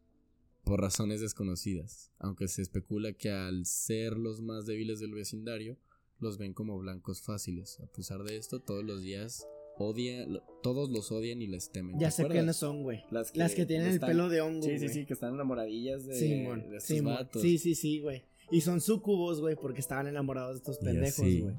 por 0.64 0.82
razones 0.82 1.22
desconocidas, 1.22 2.12
aunque 2.20 2.48
se 2.48 2.62
especula 2.62 3.14
que 3.14 3.32
al 3.32 3.66
ser 3.66 4.18
los 4.18 4.42
más 4.42 4.66
débiles 4.66 5.00
del 5.00 5.14
vecindario, 5.14 5.78
los 6.20 6.38
ven 6.38 6.54
como 6.54 6.78
blancos 6.78 7.22
fáciles. 7.22 7.80
A 7.80 7.88
pesar 7.88 8.24
de 8.24 8.38
esto, 8.38 8.60
todos 8.60 8.84
los 8.84 9.02
días 9.02 9.48
odian, 9.78 10.42
todos 10.62 10.90
los 10.90 11.12
odian 11.12 11.42
y 11.42 11.48
les 11.48 11.72
temen. 11.72 11.98
Ya 12.00 12.12
sé 12.12 12.28
quiénes 12.28 12.58
son, 12.58 12.84
güey. 12.84 13.04
Las 13.10 13.32
que, 13.32 13.66
tienen 13.66 13.92
el 13.92 14.00
pelo 14.00 14.30
de 14.30 14.42
hongo. 14.42 14.64
Sí, 14.64 14.78
sí, 14.80 14.90
sí, 14.90 15.06
que 15.06 15.14
están 15.14 15.34
enamoradillas 15.34 16.06
de, 16.06 16.16
sí, 16.16 16.30
de 16.30 17.30
Sí, 17.42 17.58
sí, 17.58 17.76
sí, 17.76 18.00
güey. 18.00 18.26
Y 18.52 18.62
son 18.62 18.82
sucubos, 18.82 19.42
güey, 19.42 19.56
porque 19.56 19.80
estaban 19.80 20.08
enamorados 20.08 20.56
de 20.56 20.58
estos 20.58 20.78
pendejos, 20.80 21.20
güey. 21.20 21.56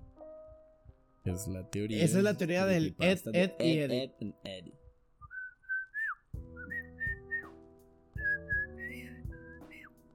Es 1.25 1.49
la 1.49 1.69
teoría. 1.69 2.03
Esa 2.03 2.19
es 2.19 2.25
la 2.25 2.37
teoría 2.37 2.67
del 2.67 2.95
Ed, 2.99 3.21
Ed, 3.33 3.51
y 3.61 3.79
Eddie. 3.79 4.13
Ed. 4.45 4.65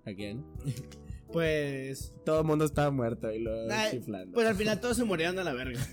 Again. 0.05 0.43
Pues. 1.33 2.13
Todo 2.23 2.41
el 2.41 2.45
mundo 2.45 2.63
estaba 2.63 2.91
muerto 2.91 3.29
y 3.29 3.39
lo 3.39 3.67
chiflando. 3.91 4.33
Pues 4.33 4.47
al 4.47 4.55
final 4.55 4.79
todos 4.79 4.95
se 4.95 5.03
murieron 5.03 5.37
a 5.37 5.43
la 5.43 5.51
verga. 5.51 5.85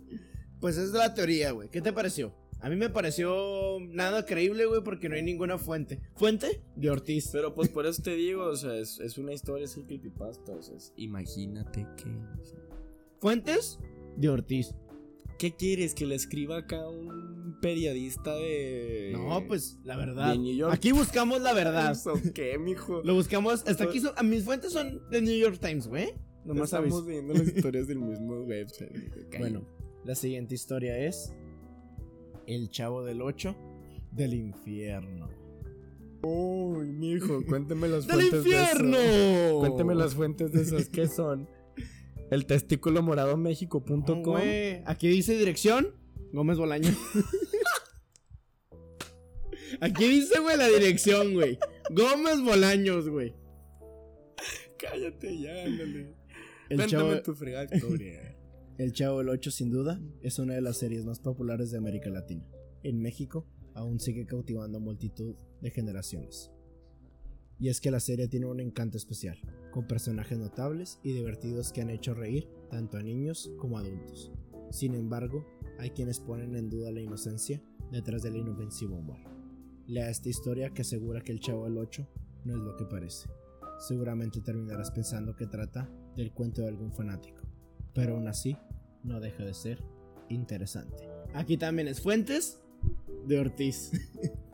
pues 0.60 0.78
esa 0.78 0.84
es 0.86 0.92
la 0.92 1.12
teoría, 1.12 1.50
güey. 1.50 1.68
¿Qué 1.68 1.82
te 1.82 1.92
pareció? 1.92 2.32
A 2.60 2.70
mí 2.70 2.76
me 2.76 2.88
pareció 2.88 3.78
nada 3.90 4.24
creíble, 4.24 4.64
güey, 4.64 4.82
porque 4.82 5.08
no 5.08 5.16
hay 5.16 5.22
ninguna 5.22 5.58
fuente. 5.58 6.00
¿Fuente? 6.14 6.62
De 6.76 6.90
Ortiz. 6.90 7.28
Pero 7.30 7.52
pues 7.54 7.68
por 7.68 7.84
eso 7.84 8.02
te 8.02 8.14
digo, 8.14 8.44
o 8.44 8.56
sea, 8.56 8.74
es, 8.74 9.18
una 9.18 9.34
historia, 9.34 9.66
es 9.66 9.76
el 9.76 9.84
creepypasta, 9.84 10.52
o 10.52 10.62
sea, 10.62 10.76
imagínate 10.96 11.86
que... 11.96 12.06
¿Fuentes? 13.20 13.78
De 14.16 14.30
Ortiz. 14.30 14.74
¿Qué 15.38 15.54
quieres? 15.54 15.94
¿Que 15.94 16.06
le 16.06 16.14
escriba 16.14 16.56
acá 16.56 16.88
un 16.88 17.35
periodista 17.60 18.34
de. 18.34 19.12
No, 19.14 19.46
pues 19.46 19.78
la 19.84 19.96
verdad. 19.96 20.36
Aquí 20.70 20.92
buscamos 20.92 21.40
la 21.40 21.52
verdad. 21.52 21.96
qué, 22.34 22.58
mijo? 22.58 23.02
Lo 23.04 23.14
buscamos. 23.14 23.64
Hasta 23.66 23.84
aquí 23.84 24.00
son. 24.00 24.12
A 24.16 24.22
mis 24.22 24.44
fuentes 24.44 24.72
son 24.72 25.02
de 25.10 25.22
New 25.22 25.36
York 25.38 25.58
Times, 25.60 25.88
güey. 25.88 26.14
Nomás 26.44 26.72
estamos 26.72 27.06
viendo 27.06 27.34
las 27.34 27.48
historias 27.56 27.88
del 27.88 27.98
mismo 27.98 28.40
website. 28.42 29.38
bueno, 29.38 29.66
la 30.04 30.14
siguiente 30.14 30.54
historia 30.54 30.98
es. 30.98 31.32
El 32.46 32.68
chavo 32.68 33.04
del 33.04 33.22
8 33.22 33.56
del 34.12 34.34
infierno. 34.34 35.28
Uy, 36.22 36.92
mijo, 36.92 37.44
cuénteme 37.44 37.88
las 37.88 38.06
fuentes. 38.08 38.30
¡Del 38.30 38.38
infierno! 38.38 38.98
De 38.98 39.54
Cuénteme 39.58 39.94
las 39.94 40.14
fuentes 40.14 40.52
de 40.52 40.62
esas. 40.62 40.88
¿Qué 40.88 41.08
son? 41.08 41.48
El 42.30 42.46
testículo 42.46 43.02
morado 43.02 43.36
México.com. 43.36 44.36
Aquí 44.84 45.08
dice 45.08 45.36
dirección 45.36 45.94
Gómez 46.32 46.58
Bolaño. 46.58 46.90
Aquí 49.80 50.08
dice, 50.08 50.40
güey, 50.40 50.56
la 50.56 50.68
dirección, 50.68 51.34
güey. 51.34 51.58
Gómez 51.90 52.40
Bolaños, 52.42 53.08
güey. 53.08 53.34
Cállate 54.78 55.38
ya, 55.38 55.64
ándale. 55.64 56.14
El 56.68 56.86
chavo... 56.86 57.22
tu 57.22 57.34
El 58.78 58.92
Chavo 58.92 59.18
del 59.18 59.30
8, 59.30 59.50
sin 59.50 59.70
duda, 59.70 60.00
es 60.20 60.38
una 60.38 60.54
de 60.54 60.60
las 60.60 60.76
series 60.76 61.06
más 61.06 61.18
populares 61.18 61.70
de 61.70 61.78
América 61.78 62.10
Latina. 62.10 62.46
En 62.82 63.00
México, 63.00 63.46
aún 63.74 64.00
sigue 64.00 64.26
cautivando 64.26 64.76
a 64.76 64.82
multitud 64.82 65.34
de 65.62 65.70
generaciones. 65.70 66.50
Y 67.58 67.70
es 67.70 67.80
que 67.80 67.90
la 67.90 68.00
serie 68.00 68.28
tiene 68.28 68.46
un 68.46 68.60
encanto 68.60 68.98
especial, 68.98 69.38
con 69.70 69.86
personajes 69.86 70.38
notables 70.38 70.98
y 71.02 71.12
divertidos 71.12 71.72
que 71.72 71.80
han 71.80 71.88
hecho 71.88 72.12
reír 72.12 72.50
tanto 72.68 72.98
a 72.98 73.02
niños 73.02 73.50
como 73.58 73.78
a 73.78 73.80
adultos. 73.80 74.30
Sin 74.70 74.94
embargo, 74.94 75.46
hay 75.78 75.90
quienes 75.90 76.20
ponen 76.20 76.56
en 76.56 76.70
duda 76.70 76.90
la 76.90 77.00
inocencia 77.00 77.62
detrás 77.90 78.22
del 78.22 78.36
inofensivo 78.36 78.96
humor. 78.96 79.18
Lea 79.86 80.10
esta 80.10 80.28
historia 80.28 80.70
que 80.70 80.82
asegura 80.82 81.20
que 81.20 81.32
el 81.32 81.40
Chavo 81.40 81.64
del 81.64 81.78
8 81.78 82.06
no 82.44 82.54
es 82.54 82.58
lo 82.58 82.76
que 82.76 82.84
parece. 82.84 83.28
Seguramente 83.78 84.40
terminarás 84.40 84.90
pensando 84.90 85.36
que 85.36 85.46
trata 85.46 85.88
del 86.16 86.32
cuento 86.32 86.62
de 86.62 86.68
algún 86.68 86.92
fanático, 86.92 87.42
pero 87.94 88.14
aún 88.14 88.26
así 88.26 88.56
no 89.04 89.20
deja 89.20 89.44
de 89.44 89.54
ser 89.54 89.84
interesante. 90.28 91.08
Aquí 91.34 91.56
también 91.56 91.88
es 91.88 92.00
Fuentes 92.00 92.60
de 93.26 93.38
Ortiz. 93.38 93.92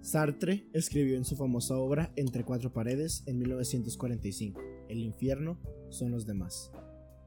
Sartre 0.00 0.68
escribió 0.74 1.16
en 1.16 1.24
su 1.24 1.34
famosa 1.34 1.78
obra 1.78 2.12
Entre 2.16 2.44
cuatro 2.44 2.72
paredes 2.72 3.22
en 3.26 3.38
1945, 3.38 4.60
El 4.90 4.98
infierno 4.98 5.58
son 5.88 6.10
los 6.10 6.26
demás. 6.26 6.70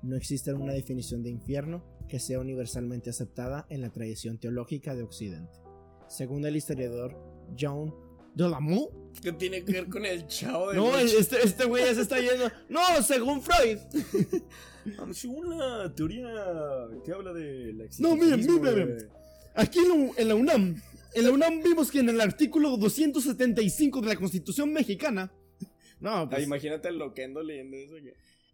No 0.07 0.15
existe 0.15 0.53
una 0.53 0.71
definición 0.71 1.21
de 1.21 1.29
infierno 1.29 1.83
que 2.07 2.21
sea 2.21 2.39
universalmente 2.39 3.09
aceptada 3.09 3.67
en 3.69 3.81
la 3.81 3.89
tradición 3.89 4.37
teológica 4.37 4.95
de 4.95 5.03
Occidente. 5.03 5.59
Según 6.07 6.45
el 6.45 6.55
historiador 6.55 7.17
John 7.59 7.93
Delamour, 8.33 8.89
¿Qué 9.21 9.33
tiene 9.33 9.65
que 9.65 9.73
ver 9.73 9.89
con 9.89 10.05
el 10.05 10.25
chavo 10.27 10.69
de 10.69 10.77
No, 10.77 10.97
este, 10.97 11.43
este 11.43 11.65
güey 11.65 11.83
ya 11.83 11.93
se 11.93 12.03
está 12.03 12.21
yendo. 12.21 12.49
No, 12.69 12.79
según 13.03 13.41
Freud. 13.41 13.79
según 15.11 15.57
la 15.57 15.93
teoría 15.93 16.29
que 17.03 17.11
habla 17.11 17.33
de 17.33 17.73
la 17.73 17.85
No, 17.99 18.15
miren, 18.15 18.39
miren, 18.39 19.09
Aquí 19.55 19.79
en 20.17 20.27
la 20.29 20.35
UNAM 20.35 20.81
en 21.15 21.23
la 21.25 21.31
UNAM 21.31 21.61
vimos 21.63 21.91
que 21.91 21.99
en 21.99 22.07
el 22.07 22.21
artículo 22.21 22.77
275 22.77 23.99
de 23.99 24.07
la 24.07 24.15
Constitución 24.15 24.71
mexicana. 24.71 25.33
No, 25.99 26.29
pues. 26.29 26.43
imagínate 26.43 26.89
el 26.89 26.99
loquendo 26.99 27.41
leyendo 27.41 27.75
eso. 27.75 27.95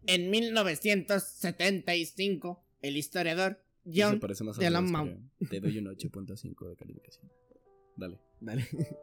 En 0.06 0.30
1975, 0.30 2.64
el 2.82 2.98
historiador 2.98 3.64
John 3.86 4.20
de 4.60 4.70
la 4.70 4.82
Te 5.50 5.60
doy 5.60 5.78
un 5.78 5.86
8.5 5.86 6.70
de 6.70 6.76
calificación. 6.76 7.32
Dale. 7.96 8.20
Dale. 8.40 8.68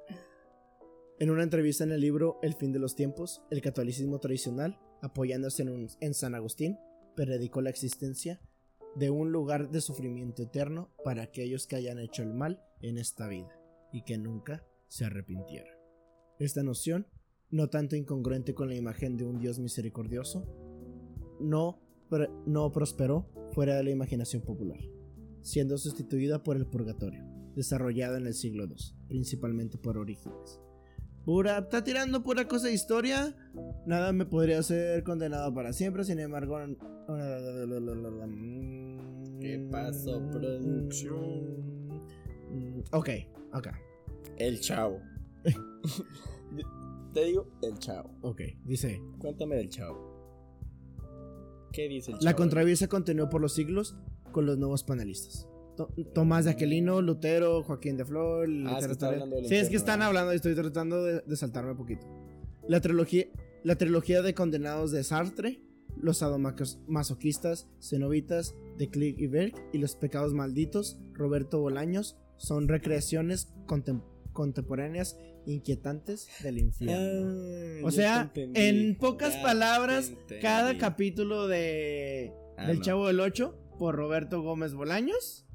en 1.18 1.30
una 1.30 1.42
entrevista 1.42 1.84
en 1.84 1.92
el 1.92 2.00
libro 2.00 2.38
El 2.42 2.54
fin 2.54 2.72
de 2.72 2.78
los 2.78 2.96
tiempos, 2.96 3.42
el 3.50 3.60
catolicismo 3.60 4.18
tradicional, 4.18 4.78
apoyándose 5.02 5.62
en, 5.62 5.88
en 6.00 6.14
San 6.14 6.34
Agustín, 6.34 6.78
predicó 7.14 7.60
la 7.62 7.70
existencia 7.70 8.40
de 8.96 9.10
un 9.10 9.32
lugar 9.32 9.70
de 9.70 9.80
sufrimiento 9.80 10.42
eterno 10.42 10.90
para 11.04 11.22
aquellos 11.22 11.66
que 11.66 11.76
hayan 11.76 11.98
hecho 11.98 12.22
el 12.22 12.34
mal 12.34 12.62
en 12.82 12.98
esta 12.98 13.28
vida 13.28 13.56
y 13.92 14.02
que 14.02 14.18
nunca 14.18 14.66
se 14.88 15.04
arrepintieran. 15.04 15.74
Esta 16.38 16.62
noción, 16.62 17.06
no 17.50 17.68
tanto 17.68 17.96
incongruente 17.96 18.54
con 18.54 18.68
la 18.68 18.74
imagen 18.74 19.16
de 19.16 19.24
un 19.24 19.38
Dios 19.38 19.58
misericordioso, 19.58 20.46
no, 21.40 21.80
no 22.46 22.72
prosperó 22.72 23.28
fuera 23.52 23.76
de 23.76 23.84
la 23.84 23.90
imaginación 23.90 24.42
popular, 24.42 24.80
siendo 25.42 25.78
sustituida 25.78 26.42
por 26.42 26.56
el 26.56 26.66
purgatorio, 26.66 27.24
desarrollado 27.54 28.16
en 28.16 28.26
el 28.26 28.34
siglo 28.34 28.64
II, 28.64 28.76
principalmente 29.08 29.78
por 29.78 29.98
Orígenes. 29.98 30.60
Pura, 31.24 31.58
está 31.58 31.84
tirando 31.84 32.22
pura 32.22 32.48
cosa 32.48 32.68
de 32.68 32.74
historia. 32.74 33.36
Nada 33.86 34.12
me 34.12 34.24
podría 34.24 34.62
ser 34.62 35.04
condenado 35.04 35.52
para 35.52 35.72
siempre. 35.72 36.02
Sin 36.04 36.18
embargo, 36.18 36.58
¿qué 39.38 39.68
pasó, 39.70 40.26
producción? 40.30 41.90
Ok, 42.92 43.10
ok. 43.52 43.68
El 44.38 44.60
chavo. 44.60 45.00
Te 47.14 47.24
digo, 47.24 47.46
el 47.62 47.78
chavo. 47.78 48.10
Ok, 48.22 48.40
dice. 48.64 49.02
Cuéntame 49.18 49.56
del 49.56 49.68
chavo. 49.68 50.09
¿Qué 51.72 51.88
dice 51.88 52.12
el? 52.12 52.18
La 52.20 52.34
controversia 52.34 52.88
continuó 52.88 53.28
por 53.28 53.40
los 53.40 53.54
siglos 53.54 53.94
con 54.32 54.46
los 54.46 54.58
nuevos 54.58 54.84
panelistas. 54.84 55.46
Tomás 56.14 56.44
de 56.44 56.50
Aquelino, 56.50 57.00
Lutero, 57.00 57.62
Joaquín 57.62 57.96
de 57.96 58.04
Flor. 58.04 58.48
Ah, 58.66 58.80
sí, 59.46 59.54
es 59.54 59.68
que 59.70 59.76
están 59.76 60.02
hablando 60.02 60.32
y 60.32 60.36
estoy 60.36 60.54
tratando 60.54 61.02
de, 61.02 61.36
saltarme 61.36 61.72
un 61.72 61.76
poquito. 61.76 62.06
La 62.68 62.80
trilogía, 62.80 63.26
la 63.64 63.76
trilogía 63.76 64.22
de 64.22 64.34
condenados 64.34 64.92
de 64.92 65.02
Sartre, 65.04 65.62
los 65.96 66.18
sadomasoquistas, 66.18 67.68
cenobitas 67.80 68.54
de 68.78 68.90
Click 68.90 69.18
y 69.18 69.26
Berg 69.26 69.54
y 69.72 69.78
los 69.78 69.96
pecados 69.96 70.34
malditos, 70.34 70.98
Roberto 71.14 71.60
Bolaños, 71.60 72.16
son 72.36 72.68
recreaciones 72.68 73.52
contemporáneas 74.32 75.18
inquietantes 75.46 76.28
del 76.42 76.58
infierno. 76.58 77.80
Ah, 77.82 77.86
o 77.86 77.90
sea, 77.90 78.30
en 78.34 78.96
pocas 78.96 79.36
palabras, 79.36 80.12
cada 80.40 80.76
capítulo 80.78 81.48
de 81.48 82.32
ah, 82.56 82.66
del 82.66 82.80
Chavo 82.80 83.06
del 83.06 83.20
8 83.20 83.76
por 83.78 83.94
Roberto 83.94 84.42
Gómez 84.42 84.74
Bolaños 84.74 85.46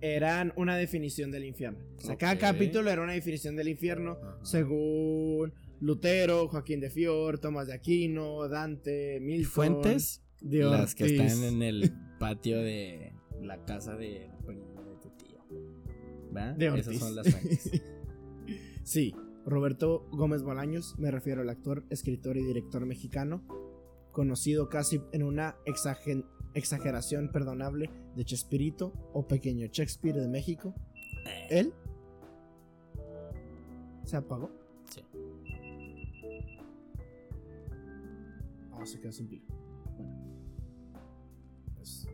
eran 0.00 0.52
una 0.56 0.76
definición 0.76 1.30
del 1.30 1.44
infierno. 1.44 1.78
O 1.98 2.00
sea, 2.00 2.16
cada 2.16 2.38
capítulo 2.38 2.90
era 2.90 3.02
una 3.02 3.12
definición 3.12 3.56
del 3.56 3.68
infierno 3.68 4.18
según 4.42 5.52
Lutero, 5.80 6.48
Joaquín 6.48 6.80
de 6.80 6.90
Fior, 6.90 7.38
Tomás 7.38 7.66
de 7.66 7.74
Aquino, 7.74 8.48
Dante, 8.48 9.18
Milton. 9.20 9.50
Fuentes, 9.50 10.22
de 10.40 10.64
las 10.64 10.94
que 10.94 11.04
están 11.04 11.44
en 11.44 11.62
el 11.62 11.92
patio 12.18 12.58
de 12.58 13.12
la 13.42 13.64
casa 13.64 13.96
de, 13.96 14.30
tu 15.02 15.10
tío. 15.10 15.38
¿Va? 16.34 16.52
Esas 16.76 16.96
son 16.98 17.16
las 17.16 17.28
fuentes. 17.28 17.82
sí, 18.82 19.14
Roberto 19.46 20.06
Gómez 20.10 20.42
Bolaños, 20.42 20.98
me 20.98 21.10
refiero 21.10 21.42
al 21.42 21.48
actor, 21.48 21.84
escritor 21.90 22.36
y 22.36 22.44
director 22.44 22.84
mexicano, 22.86 23.42
conocido 24.12 24.68
casi 24.68 25.00
en 25.12 25.22
una 25.22 25.56
exageración 26.54 27.30
perdonable 27.32 27.90
de 28.16 28.24
Chespirito 28.24 28.92
o 29.12 29.26
Pequeño 29.26 29.66
Shakespeare 29.66 30.20
de 30.20 30.28
México. 30.28 30.74
Eh. 31.26 31.46
¿Él? 31.50 31.74
¿Se 34.04 34.16
apagó? 34.16 34.50
Sí. 34.90 35.04
Ah, 38.72 38.84
se 38.84 39.00
quedó 39.00 39.12
sin 39.12 39.28
pila. 39.28 39.44
Bueno. 39.96 40.14
Pues, 41.76 42.08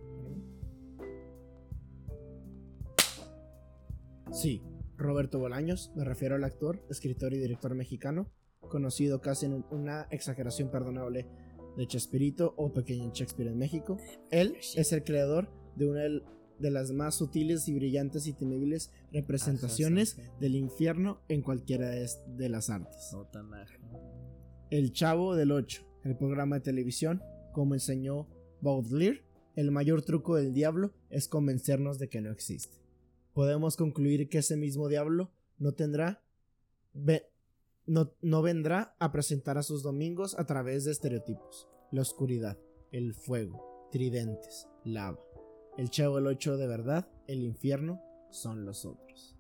sí, 4.33 4.63
Roberto 4.97 5.39
Bolaños, 5.39 5.93
me 5.95 6.05
refiero 6.05 6.37
al 6.37 6.45
actor, 6.45 6.83
escritor 6.91 7.35
y 7.35 7.39
director 7.39 7.75
mexicano, 7.75 8.31
conocido 8.61 9.21
casi 9.21 9.47
en 9.47 9.65
una 9.71 10.07
exageración 10.11 10.71
perdonable 10.71 11.27
de 11.77 11.87
Chespirito 11.87 12.55
o 12.57 12.73
Pequeño 12.73 13.11
Shakespeare 13.13 13.51
en 13.51 13.59
México. 13.59 13.99
Él 14.31 14.57
es 14.75 14.93
el 14.93 15.05
creador 15.05 15.51
de 15.77 15.89
una 15.89 16.03
de 16.03 16.71
las 16.71 16.93
más 16.93 17.17
sutiles 17.17 17.69
y 17.69 17.75
brillantes 17.75 18.27
y 18.27 18.33
temibles 18.33 18.91
representaciones 19.13 20.19
del 20.41 20.55
infierno 20.55 21.21
en 21.29 21.43
cualquiera 21.43 21.91
de 21.91 22.49
las 22.49 22.71
artes. 22.71 23.15
El 24.71 24.93
Chavo 24.93 25.37
del 25.37 25.53
Ocho, 25.53 25.83
el 26.05 26.17
programa 26.17 26.57
de 26.57 26.63
televisión, 26.63 27.23
como 27.53 27.75
enseñó 27.75 28.29
Baudelaire, 28.63 29.25
el 29.55 29.71
mayor 29.71 30.03
truco 30.03 30.37
del 30.37 30.53
diablo 30.53 30.93
es 31.11 31.29
convencernos 31.29 31.99
de 31.99 32.09
que 32.09 32.21
no 32.21 32.31
existe. 32.31 32.86
Podemos 33.37 33.77
concluir 33.77 34.31
que 34.31 34.39
ese 34.39 34.57
mismo 34.57 34.89
diablo 34.89 35.31
no 35.59 35.73
tendrá 35.73 36.23
no, 37.85 38.43
vendrá 38.43 38.97
a 38.99 39.13
presentar 39.13 39.59
a 39.59 39.63
sus 39.63 39.83
domingos 39.83 40.39
a 40.39 40.47
través 40.47 40.87
de 40.87 40.93
estereotipos. 40.93 41.69
La 41.93 42.01
oscuridad, 42.01 42.57
el 42.93 43.13
fuego, 43.13 43.91
tridentes, 43.93 44.67
lava. 44.85 45.21
El 45.77 45.91
chavo 45.91 46.17
el 46.17 46.29
8 46.29 46.57
de 46.57 46.67
verdad, 46.67 47.11
el 47.27 47.43
infierno 47.43 48.01
son 48.31 48.65
los 48.65 48.87
otros. 48.87 49.37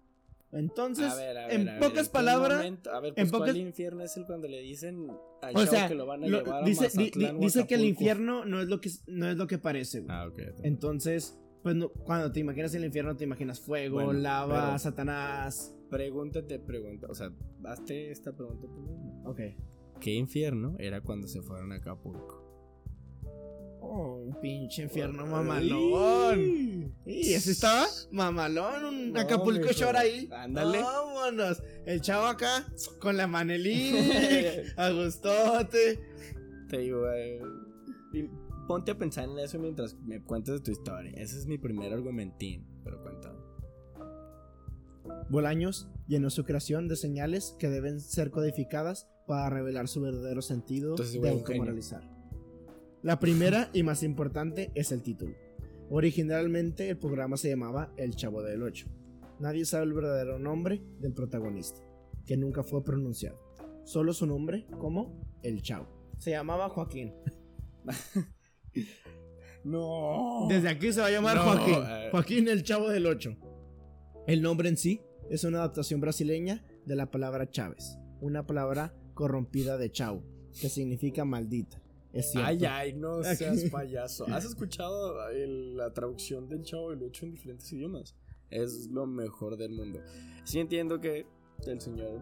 Entonces, 0.53 1.14
en 1.49 1.78
pocas 1.80 2.11
palabras, 2.11 2.66
a 2.92 3.01
ver, 3.01 3.14
pues, 3.14 3.32
en 3.32 3.38
¿cuál 3.38 3.57
infierno 3.57 4.03
es 4.03 4.14
el 4.18 4.26
cuando 4.26 4.47
le 4.47 4.61
dicen 4.61 5.11
al 5.40 5.88
que 5.88 5.94
lo 5.94 6.05
van 6.05 6.22
a 6.22 6.26
llevar 6.26 6.64
dice, 6.66 6.88
a 6.88 7.32
dice 7.32 7.66
que 7.66 7.76
el 7.76 7.86
infierno 7.86 8.44
no 8.44 8.61
es 8.61 8.68
lo 8.68 8.78
que 8.78 8.90
no 9.07 9.26
es 9.26 9.38
lo 9.38 9.47
que 9.47 9.57
parece. 9.57 10.05
Ah, 10.07 10.26
ok. 10.28 10.38
Entonces, 10.64 11.38
pues 11.67 11.77
cuando 12.05 12.31
te 12.31 12.39
imaginas 12.39 12.73
el 12.77 12.85
infierno 12.85 13.17
te 13.17 13.25
imaginas 13.25 13.59
fuego, 13.59 14.12
lava, 14.12 14.79
Satanás. 14.79 15.75
Pregúntate, 15.91 16.61
pregunta, 16.61 17.09
o 17.11 17.14
sea, 17.17 17.33
hazte 17.64 18.12
esta 18.12 18.31
pregunta 18.33 18.69
tú 18.69 18.83
mismo. 18.83 19.23
Ok. 19.25 19.41
¿Qué 19.99 20.12
infierno 20.12 20.77
era 20.79 21.01
cuando 21.01 21.27
se 21.27 21.43
fueron 21.43 21.73
a 21.73 21.77
Acapulco? 21.77 22.45
Oh, 23.81 24.23
un 24.25 24.41
pinche 24.41 24.85
infierno 24.85 25.27
mamalón. 25.27 26.95
Y 27.05 27.33
ese 27.33 27.51
estaba 27.51 27.87
mamalón, 28.12 28.85
un 28.85 29.17
Acapulco 29.17 29.73
Shore 29.73 29.99
ahí. 29.99 30.29
Ándale. 30.31 30.79
Vámonos. 30.81 31.61
El 31.85 32.01
chavo 32.01 32.27
acá 32.27 32.64
con 33.01 33.17
la 33.17 33.27
manelí, 33.27 33.93
agustote. 34.77 35.99
Te 36.69 36.79
digo, 36.79 37.11
eh, 37.11 37.41
ponte 38.67 38.91
a 38.91 38.99
pensar 38.99 39.29
en 39.29 39.39
eso 39.39 39.59
mientras 39.59 39.95
me 40.01 40.23
cuentas 40.23 40.62
tu 40.62 40.71
historia. 40.71 41.12
Ese 41.17 41.39
es 41.39 41.47
mi 41.47 41.59
primer 41.59 41.93
argumentín, 41.93 42.67
pero 42.85 43.03
cuéntame. 43.03 43.39
Bolaños 45.29 45.89
llenó 46.07 46.31
su 46.31 46.45
creación 46.45 46.89
de 46.89 46.97
señales 46.97 47.57
que 47.59 47.69
deben 47.69 48.01
ser 48.01 48.31
codificadas 48.31 49.09
para 49.27 49.51
revelar 49.51 49.89
su 49.89 50.01
verdadero 50.01 50.43
sentido 50.43 50.97
de 50.97 51.29
automoralizar. 51.29 52.09
La 53.03 53.19
primera 53.21 53.71
y 53.73 53.83
más 53.83 54.03
importante 54.03 54.71
es 54.75 54.93
el 54.93 55.03
título. 55.03 55.35
Originalmente 55.91 56.89
el 56.89 56.99
programa 56.99 57.37
se 57.37 57.49
llamaba 57.49 57.93
El 57.97 58.17
Chavo 58.17 58.43
del 58.43 58.62
Ocho. 58.62 58.89
Nadie 59.39 59.64
sabe 59.64 59.85
el 59.85 59.93
verdadero 59.93 60.39
nombre 60.39 60.83
del 61.01 61.12
protagonista, 61.12 61.81
que 62.25 62.37
nunca 62.37 62.62
fue 62.62 62.83
pronunciado. 62.83 63.39
Solo 63.85 64.12
su 64.12 64.27
nombre 64.27 64.67
como 64.79 65.21
El 65.43 65.62
Chavo. 65.62 65.87
Se 66.19 66.31
llamaba 66.31 66.69
Joaquín. 66.69 67.12
no. 69.64 70.47
Desde 70.49 70.68
aquí 70.68 70.93
se 70.93 71.01
va 71.01 71.07
a 71.07 71.11
llamar 71.11 71.39
Joaquín. 71.39 71.83
Eh. 71.87 72.09
Joaquín 72.11 72.49
el 72.49 72.62
Chavo 72.62 72.89
del 72.89 73.07
Ocho. 73.07 73.37
El 74.27 74.43
nombre 74.43 74.68
en 74.68 74.77
sí 74.77 75.01
es 75.31 75.45
una 75.45 75.59
adaptación 75.59 76.01
brasileña 76.01 76.64
de 76.85 76.97
la 76.97 77.11
palabra 77.11 77.51
Chávez, 77.51 77.99
una 78.20 78.47
palabra 78.47 78.95
corrompida 79.14 79.77
de 79.77 79.91
chau, 79.91 80.22
que 80.61 80.68
significa 80.68 81.24
maldita. 81.24 81.83
Es 82.12 82.31
cierto. 82.31 82.49
Ay, 82.49 82.64
ay, 82.64 82.93
no 82.95 83.22
seas 83.37 83.64
payaso. 83.70 84.27
¿Has 84.29 84.45
escuchado 84.45 85.16
la 85.33 85.93
traducción 85.93 86.49
del 86.49 86.62
Chavo 86.62 86.91
del 86.91 87.03
Ocho 87.03 87.27
en 87.27 87.33
diferentes 87.33 87.72
idiomas? 87.72 88.16
Es 88.51 88.89
lo 88.89 89.07
mejor 89.07 89.57
del 89.57 89.72
mundo. 89.72 90.01
Sí 90.45 90.61
entiendo 90.61 91.01
que 91.01 91.27
el 91.66 91.81
señor 91.81 92.20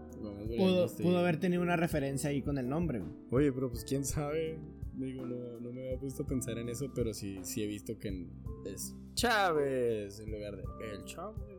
pudo, 0.56 1.18
haber 1.18 1.38
tenido 1.38 1.62
una 1.62 1.76
referencia 1.76 2.30
ahí 2.30 2.42
con 2.42 2.58
el 2.58 2.68
nombre. 2.68 3.02
Oye, 3.30 3.52
pero 3.52 3.70
pues 3.70 3.84
quién 3.84 4.04
sabe. 4.04 4.58
Digo, 4.96 5.26
no, 5.26 5.60
no, 5.60 5.72
me 5.72 5.86
había 5.86 5.98
puesto 5.98 6.22
a 6.22 6.26
pensar 6.26 6.58
en 6.58 6.68
eso, 6.68 6.92
pero 6.94 7.12
sí, 7.12 7.40
sí 7.42 7.62
he 7.62 7.66
visto 7.66 7.98
que 7.98 8.26
es 8.64 8.94
Chávez 9.14 10.20
en 10.20 10.30
lugar 10.30 10.56
de 10.56 10.62
el 10.92 11.04
Chavo 11.04 11.44
del. 11.46 11.54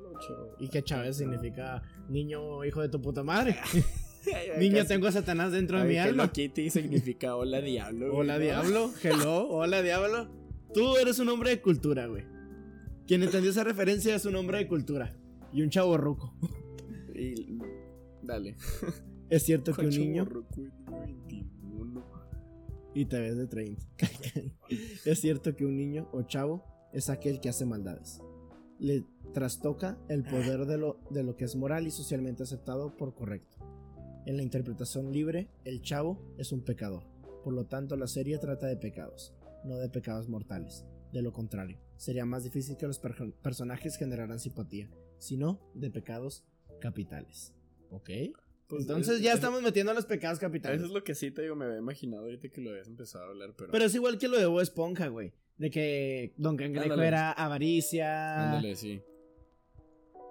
Y 0.60 0.70
que 0.70 0.84
Chávez 0.84 1.18
significa 1.18 1.82
niño 2.10 2.64
hijo 2.64 2.82
de 2.82 2.90
tu 2.90 3.02
puta 3.02 3.24
madre. 3.24 3.58
Niño, 4.58 4.86
tengo 4.86 5.06
a 5.08 5.12
Satanás 5.12 5.52
dentro 5.52 5.80
de 5.80 5.86
mi 5.86 5.98
alma. 5.98 6.24
Hello 6.24 6.34
Kitty 6.34 6.72
significa 6.72 7.36
hola 7.36 7.62
diablo. 7.62 8.12
Hola 8.12 8.40
diablo, 8.40 8.92
hello, 9.04 9.48
hola 9.50 9.84
diablo. 9.84 10.28
Tú 10.74 10.98
eres 10.98 11.20
un 11.20 11.30
hombre 11.30 11.52
de 11.52 11.62
cultura, 11.62 12.08
güey. 12.08 12.24
Quien 13.06 13.22
entendió 13.22 13.52
esa 13.52 13.64
referencia 13.64 14.16
es 14.16 14.26
un 14.26 14.36
hombre 14.36 14.58
de 14.58 14.68
cultura. 14.68 15.16
Y 15.54 15.62
un 15.62 15.70
chavo 15.70 15.96
ruco. 15.98 16.34
Y. 17.14 17.60
Dale. 18.24 18.56
Es 19.30 19.44
cierto 19.44 19.74
que 19.74 19.82
un 19.82 19.90
niño. 19.90 20.28
Y 22.96 23.06
te 23.06 23.20
ves 23.20 23.36
de 23.36 23.46
30. 23.46 23.86
es 25.06 25.20
cierto 25.20 25.54
que 25.56 25.66
un 25.66 25.76
niño 25.76 26.10
o 26.14 26.24
chavo 26.24 26.64
es 26.93 27.10
aquel 27.10 27.41
que 27.41 27.50
hace 27.50 27.66
maldades. 27.66 28.22
Le 28.80 29.04
trastoca 29.34 29.98
el 30.08 30.24
poder 30.24 30.66
de 30.66 30.78
lo, 30.78 30.98
de 31.10 31.24
lo 31.24 31.36
que 31.36 31.43
es 31.43 31.58
moral 31.58 31.88
y 31.88 31.91
socialmente 31.91 32.43
aceptado 32.43 32.96
por 32.96 33.14
correcto. 33.14 33.58
En 34.26 34.38
la 34.38 34.43
interpretación 34.43 35.12
libre, 35.12 35.50
el 35.66 35.82
chavo 35.82 36.34
es 36.38 36.54
un 36.54 36.62
pecador. 36.62 37.04
Por 37.43 37.54
lo 37.54 37.66
tanto, 37.66 37.98
la 37.98 38.08
serie 38.08 38.38
trata 38.38 38.66
de 38.66 38.78
pecados, 38.78 39.34
no 39.66 39.76
de 39.78 39.89
pecados 39.89 40.30
mortales. 40.30 40.86
De 41.12 41.22
lo 41.22 41.34
contrario, 41.34 41.78
sería 41.98 42.26
más 42.26 42.46
difícil 42.46 42.78
que 42.78 42.88
los 42.88 43.00
personajes 43.41 43.98
generaran 43.98 44.39
simpatía, 44.39 44.89
sino 45.18 45.60
de 45.74 45.91
pecados 45.91 46.46
capitales. 46.80 47.54
¿Ok? 47.89 48.10
Pues 48.68 48.82
Entonces 48.82 49.22
ya 49.22 49.34
estamos 49.34 49.61
metiendo 49.61 49.91
a 49.91 49.95
los 49.95 50.05
pecados 50.05 50.39
capitales. 50.39 50.78
Eso 50.78 50.88
es 50.88 50.91
lo 50.91 51.03
que 51.03 51.13
sí 51.13 51.30
te 51.32 51.43
digo, 51.43 51.55
me 51.55 51.66
había 51.66 51.78
imaginado 51.78 52.24
ahorita 52.24 52.49
que 52.49 52.61
lo 52.61 52.72
habías 52.72 52.88
empezado 52.88 53.26
a 53.26 53.28
hablar, 53.28 53.53
pero... 53.55 53.72
Pero 53.72 53.86
es 53.86 53.93
igual 53.93 54.18
que 54.18 54.28
lo 54.28 54.38
de 54.38 54.45
Bob 54.47 54.61
Esponja, 54.61 55.07
güey. 55.07 55.34
De 55.57 55.70
que 55.70 56.34
Don 56.38 56.57
Cangrejo 56.57 57.01
era 57.01 57.32
avaricia. 57.32 58.51
Ándale, 58.51 58.76
sí. 58.76 59.01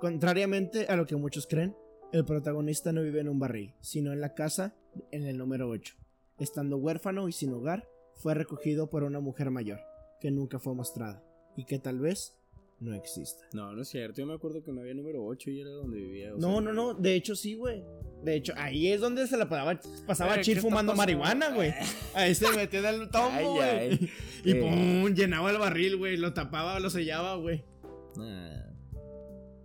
Contrariamente 0.01 0.87
a 0.89 0.97
lo 0.97 1.07
que 1.07 1.17
muchos 1.17 1.47
creen, 1.47 1.77
el 2.13 2.25
protagonista 2.25 2.93
no 2.93 3.03
vive 3.03 3.21
en 3.21 3.29
un 3.29 3.39
barril, 3.39 3.75
sino 3.81 4.13
en 4.13 4.21
la 4.21 4.35
casa 4.35 4.77
en 5.13 5.27
el 5.27 5.39
número 5.39 5.69
8. 5.69 5.95
Estando 6.39 6.77
huérfano 6.77 7.29
y 7.29 7.33
sin 7.33 7.53
hogar, 7.53 7.89
fue 8.15 8.35
recogido 8.35 8.91
por 8.91 9.05
una 9.05 9.21
mujer 9.21 9.51
mayor, 9.51 9.81
que 10.21 10.31
nunca 10.31 10.59
fue 10.59 10.75
mostrada, 10.75 11.25
y 11.57 11.65
que 11.65 11.79
tal 11.79 12.01
vez 12.01 12.37
no 12.85 12.95
exista. 12.95 13.45
No, 13.53 13.73
no 13.73 13.83
es 13.83 13.89
cierto. 13.89 14.21
Yo 14.21 14.27
me 14.27 14.35
acuerdo 14.35 14.63
que 14.63 14.73
no 14.73 14.83
había 14.83 14.95
número 14.95 15.25
8 15.25 15.51
y 15.51 15.61
era 15.61 15.71
donde 15.71 15.97
vivía. 15.97 16.33
no, 16.37 16.61
no, 16.61 16.73
no. 16.73 16.95
De 16.95 17.15
hecho, 17.15 17.35
sí, 17.35 17.55
güey. 17.55 17.83
De 18.23 18.37
hecho, 18.37 18.53
ahí 18.57 18.89
es 18.89 19.01
donde 19.01 19.27
se 19.27 19.37
la 19.37 19.49
pasaba, 19.49 19.79
pasaba 20.07 20.41
Chir 20.41 20.61
fumando 20.61 20.95
marihuana, 20.95 21.51
güey. 21.51 21.75
Ahí 22.15 22.35
se 22.35 22.51
metía 22.53 22.89
el 22.89 23.09
tombo, 23.11 23.55
güey. 23.55 23.99
Y 24.45 24.53
eh. 24.53 24.55
pum, 24.55 25.15
llenaba 25.15 25.51
el 25.51 25.59
barril, 25.59 25.97
güey. 25.97 26.17
Lo 26.17 26.33
tapaba, 26.33 26.79
lo 26.81 26.91
sellaba, 26.91 27.37
güey. 27.37 27.65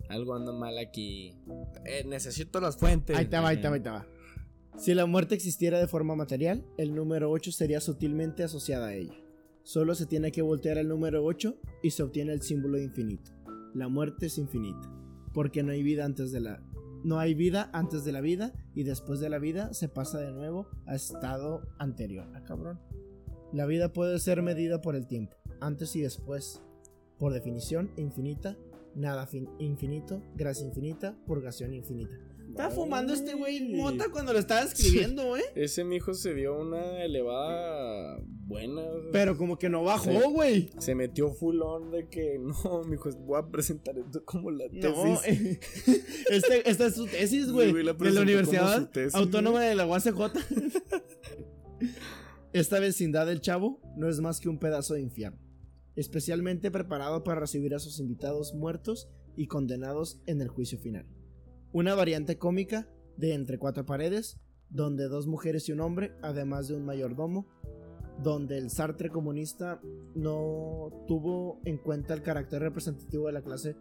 Algo 0.09 0.35
anda 0.35 0.51
mal 0.51 0.77
aquí. 0.77 1.35
Eh, 1.85 2.03
necesito 2.05 2.59
las 2.59 2.77
fuentes. 2.77 3.15
Ahí 3.15 3.25
te 3.27 3.37
va, 3.37 3.49
ahí 3.49 3.61
te 3.61 3.69
va, 3.69 3.75
ahí 3.75 3.81
te 3.81 3.89
va. 3.89 4.07
Si 4.77 4.93
la 4.93 5.05
muerte 5.05 5.35
existiera 5.35 5.79
de 5.79 5.87
forma 5.87 6.15
material, 6.15 6.65
el 6.77 6.95
número 6.95 7.29
8 7.31 7.51
sería 7.51 7.79
sutilmente 7.81 8.43
asociada 8.43 8.87
a 8.87 8.93
ella. 8.95 9.15
Solo 9.69 9.93
se 9.93 10.07
tiene 10.07 10.31
que 10.31 10.41
voltear 10.41 10.79
el 10.79 10.87
número 10.87 11.23
8 11.23 11.55
y 11.83 11.91
se 11.91 12.01
obtiene 12.01 12.33
el 12.33 12.41
símbolo 12.41 12.79
de 12.79 12.85
infinito. 12.85 13.29
La 13.75 13.87
muerte 13.87 14.25
es 14.25 14.39
infinita, 14.39 14.91
porque 15.31 15.61
no 15.61 15.71
hay 15.71 15.83
vida 15.83 16.05
antes 16.05 16.31
de 16.31 16.39
la 16.39 16.63
no 17.03 17.19
hay 17.19 17.35
vida 17.35 17.69
antes 17.71 18.03
de 18.03 18.11
la 18.11 18.19
vida 18.19 18.51
y 18.73 18.81
después 18.81 19.19
de 19.19 19.29
la 19.29 19.37
vida 19.37 19.71
se 19.75 19.87
pasa 19.87 20.17
de 20.17 20.31
nuevo 20.31 20.71
a 20.87 20.95
estado 20.95 21.61
anterior. 21.77 22.25
Ah, 22.33 22.43
cabrón. 22.43 22.79
La 23.53 23.67
vida 23.67 23.93
puede 23.93 24.17
ser 24.17 24.41
medida 24.41 24.81
por 24.81 24.95
el 24.95 25.05
tiempo, 25.05 25.37
antes 25.61 25.95
y 25.95 26.01
después. 26.01 26.63
Por 27.19 27.31
definición, 27.31 27.91
infinita 27.95 28.57
nada 28.95 29.29
infinito, 29.59 30.23
gracia 30.35 30.65
infinita, 30.65 31.15
purgación 31.27 31.75
infinita. 31.75 32.17
Estaba 32.49 32.71
fumando 32.71 33.13
este 33.13 33.35
güey 33.35 33.75
mota 33.75 34.05
cuando 34.11 34.33
lo 34.33 34.39
estaba 34.39 34.61
escribiendo, 34.61 35.27
güey. 35.27 35.43
Ese 35.55 35.83
mijo 35.83 36.15
se 36.15 36.33
dio 36.33 36.59
una 36.59 37.03
elevada 37.03 38.19
buena. 38.49 38.81
Pero 39.13 39.37
como 39.37 39.57
que 39.57 39.69
no 39.69 39.83
bajó, 39.83 40.31
güey. 40.31 40.69
Se, 40.79 40.95
metió 40.95 41.31
full 41.31 41.61
on 41.61 41.91
de 41.91 42.09
que 42.09 42.37
no, 42.39 42.83
mijo, 42.83 43.09
voy 43.25 43.39
a 43.39 43.47
presentar 43.47 43.97
esto 43.97 44.23
como 44.25 44.51
la 44.51 44.67
tesis. 44.67 44.83
No, 44.83 45.21
este, 46.29 46.69
esta 46.69 46.87
es 46.87 46.95
su 46.95 47.05
tesis, 47.05 47.49
güey. 47.51 47.71
de 47.71 47.83
la 47.83 48.21
Universidad 48.21 48.89
Autónoma 49.13 49.61
de 49.61 49.75
la 49.75 49.87
UACJ. 49.87 50.11
esta 52.51 52.79
vecindad 52.79 53.27
del 53.27 53.39
chavo 53.39 53.79
no 53.95 54.09
es 54.09 54.19
más 54.19 54.41
que 54.41 54.49
un 54.49 54.59
pedazo 54.59 54.95
de 54.95 55.01
infierno 55.01 55.49
especialmente 55.99 56.71
preparado 56.71 57.25
para 57.25 57.41
recibir 57.41 57.75
a 57.75 57.79
sus 57.79 57.99
invitados 57.99 58.53
muertos 58.53 59.09
y 59.35 59.47
condenados 59.47 60.21
en 60.27 60.41
el 60.41 60.47
juicio 60.47 60.79
final. 60.79 61.05
Una 61.73 61.93
variante 61.93 62.37
cómica 62.37 62.89
de 63.17 63.33
Entre 63.33 63.59
cuatro 63.59 63.85
paredes, 63.85 64.39
donde 64.69 65.09
dos 65.09 65.27
mujeres 65.27 65.67
y 65.67 65.73
un 65.73 65.81
hombre, 65.81 66.13
además 66.21 66.69
de 66.69 66.75
un 66.75 66.85
mayordomo, 66.85 67.49
donde 68.21 68.57
el 68.57 68.69
Sartre 68.69 69.09
comunista 69.09 69.81
no 70.15 71.05
tuvo 71.07 71.61
en 71.65 71.77
cuenta 71.77 72.13
el 72.13 72.21
carácter 72.21 72.61
representativo 72.61 73.27
de 73.27 73.33
la 73.33 73.41
clase. 73.41 73.75